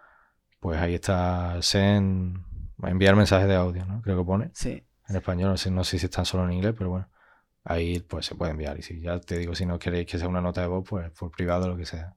pues 0.59 0.79
ahí 0.79 0.93
está 0.95 1.61
Sen 1.61 2.45
enviar 2.83 3.15
mensajes 3.15 3.47
de 3.47 3.55
audio, 3.55 3.85
¿no? 3.85 4.01
Creo 4.01 4.17
que 4.17 4.23
pone 4.25 4.51
Sí. 4.53 4.83
en 5.09 5.15
español, 5.15 5.49
no 5.49 5.57
sé, 5.57 5.71
no 5.71 5.83
sé 5.83 5.99
si 5.99 6.05
están 6.05 6.25
solo 6.25 6.45
en 6.45 6.53
inglés, 6.53 6.73
pero 6.77 6.91
bueno, 6.91 7.09
ahí 7.65 7.99
pues 7.99 8.25
se 8.27 8.35
puede 8.35 8.51
enviar. 8.51 8.77
Y 8.79 8.81
si 8.83 9.01
ya 9.01 9.19
te 9.19 9.37
digo, 9.39 9.55
si 9.55 9.65
no 9.65 9.77
queréis 9.79 10.05
que 10.07 10.17
sea 10.17 10.27
una 10.29 10.39
nota 10.39 10.61
de 10.61 10.67
voz, 10.67 10.85
pues 10.87 11.11
por 11.11 11.31
privado 11.31 11.67
lo 11.67 11.75
que 11.75 11.85
sea. 11.85 12.15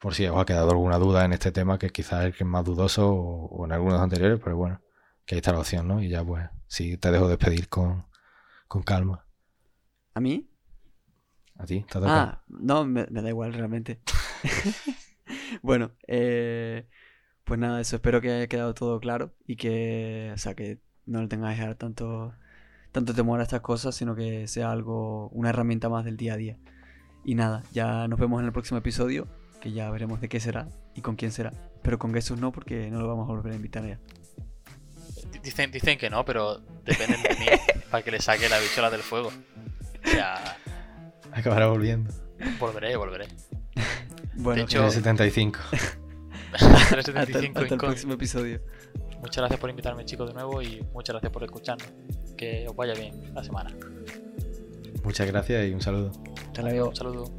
Por 0.00 0.14
si 0.14 0.26
os 0.26 0.38
ha 0.38 0.44
quedado 0.44 0.70
alguna 0.70 0.98
duda 0.98 1.24
en 1.24 1.32
este 1.32 1.52
tema, 1.52 1.78
que 1.78 1.90
quizás 1.90 2.20
es 2.20 2.26
el 2.26 2.32
que 2.34 2.44
es 2.44 2.50
más 2.50 2.64
dudoso 2.64 3.08
o, 3.10 3.46
o 3.46 3.64
en 3.64 3.72
algunos 3.72 4.00
anteriores, 4.00 4.40
pero 4.42 4.56
bueno, 4.56 4.80
que 5.24 5.34
ahí 5.34 5.38
está 5.38 5.52
la 5.52 5.60
opción, 5.60 5.88
¿no? 5.88 6.02
Y 6.02 6.08
ya 6.08 6.24
pues, 6.24 6.48
sí, 6.66 6.96
te 6.96 7.10
dejo 7.10 7.28
despedir 7.28 7.68
con, 7.68 8.06
con 8.68 8.82
calma. 8.82 9.26
¿A 10.14 10.20
mí? 10.20 10.48
A 11.58 11.64
ti, 11.64 11.84
te. 11.90 11.98
Ah, 12.02 12.42
no, 12.48 12.84
me, 12.84 13.06
me 13.10 13.22
da 13.22 13.28
igual 13.28 13.52
realmente. 13.52 14.00
bueno, 15.62 15.92
eh, 16.06 16.88
pues 17.44 17.58
nada, 17.58 17.80
eso 17.80 17.96
espero 17.96 18.20
que 18.20 18.30
haya 18.30 18.46
quedado 18.46 18.74
todo 18.74 19.00
claro 19.00 19.34
y 19.46 19.56
que, 19.56 20.30
o 20.34 20.38
sea, 20.38 20.54
que 20.54 20.80
no 21.06 21.22
le 21.22 21.28
tengáis 21.28 21.60
ahora 21.60 21.76
tanto, 21.76 22.34
tanto 22.92 23.14
temor 23.14 23.40
a 23.40 23.44
estas 23.44 23.60
cosas, 23.60 23.94
sino 23.94 24.14
que 24.14 24.48
sea 24.48 24.70
algo, 24.70 25.28
una 25.30 25.50
herramienta 25.50 25.88
más 25.88 26.04
del 26.04 26.16
día 26.16 26.34
a 26.34 26.36
día. 26.36 26.58
Y 27.24 27.34
nada, 27.34 27.62
ya 27.72 28.06
nos 28.08 28.18
vemos 28.18 28.40
en 28.40 28.46
el 28.46 28.52
próximo 28.52 28.78
episodio, 28.78 29.28
que 29.60 29.72
ya 29.72 29.90
veremos 29.90 30.20
de 30.20 30.28
qué 30.28 30.40
será 30.40 30.68
y 30.94 31.00
con 31.02 31.16
quién 31.16 31.32
será. 31.32 31.52
Pero 31.82 31.98
con 31.98 32.12
Jesús 32.14 32.38
no, 32.40 32.52
porque 32.52 32.90
no 32.90 33.00
lo 33.00 33.08
vamos 33.08 33.28
a 33.28 33.32
volver 33.32 33.52
a 33.52 33.56
invitar 33.56 33.86
ya. 33.86 33.98
Di- 35.32 35.38
Dicen, 35.40 35.70
dicen 35.70 35.98
que 35.98 36.10
no, 36.10 36.24
pero 36.24 36.58
dependen 36.84 37.22
de 37.22 37.28
mí 37.38 37.46
para 37.90 38.02
que 38.02 38.10
le 38.10 38.20
saque 38.20 38.48
la 38.48 38.58
bichola 38.58 38.90
del 38.90 39.00
fuego. 39.02 39.28
O 39.28 40.08
sea, 40.08 40.56
Acabará 41.32 41.66
volviendo. 41.68 42.12
volveré, 42.58 42.96
volveré. 42.96 43.26
Bueno, 44.38 44.64
hecho, 44.64 44.80
En 44.80 44.84
el 44.84 44.90
75. 44.90 45.58
hasta, 46.52 46.66
el- 46.66 46.88
375 46.88 47.18
hasta 47.18 47.38
el 47.38 47.44
incógnito. 47.46 47.76
próximo 47.78 48.12
episodio. 48.12 48.60
Muchas 49.20 49.38
gracias 49.38 49.58
por 49.58 49.70
invitarme, 49.70 50.04
chicos, 50.04 50.28
de 50.28 50.34
nuevo 50.34 50.60
y 50.60 50.82
muchas 50.92 51.14
gracias 51.14 51.32
por 51.32 51.42
escucharnos. 51.42 51.88
Que 52.36 52.66
os 52.68 52.76
vaya 52.76 52.92
bien 52.92 53.34
la 53.34 53.42
semana. 53.42 53.74
Muchas 55.02 55.26
gracias 55.26 55.66
y 55.66 55.72
un 55.72 55.80
saludo. 55.80 56.12
Hasta 56.48 56.60
luego. 56.62 56.88
Un 56.90 56.96
saludo. 56.96 57.34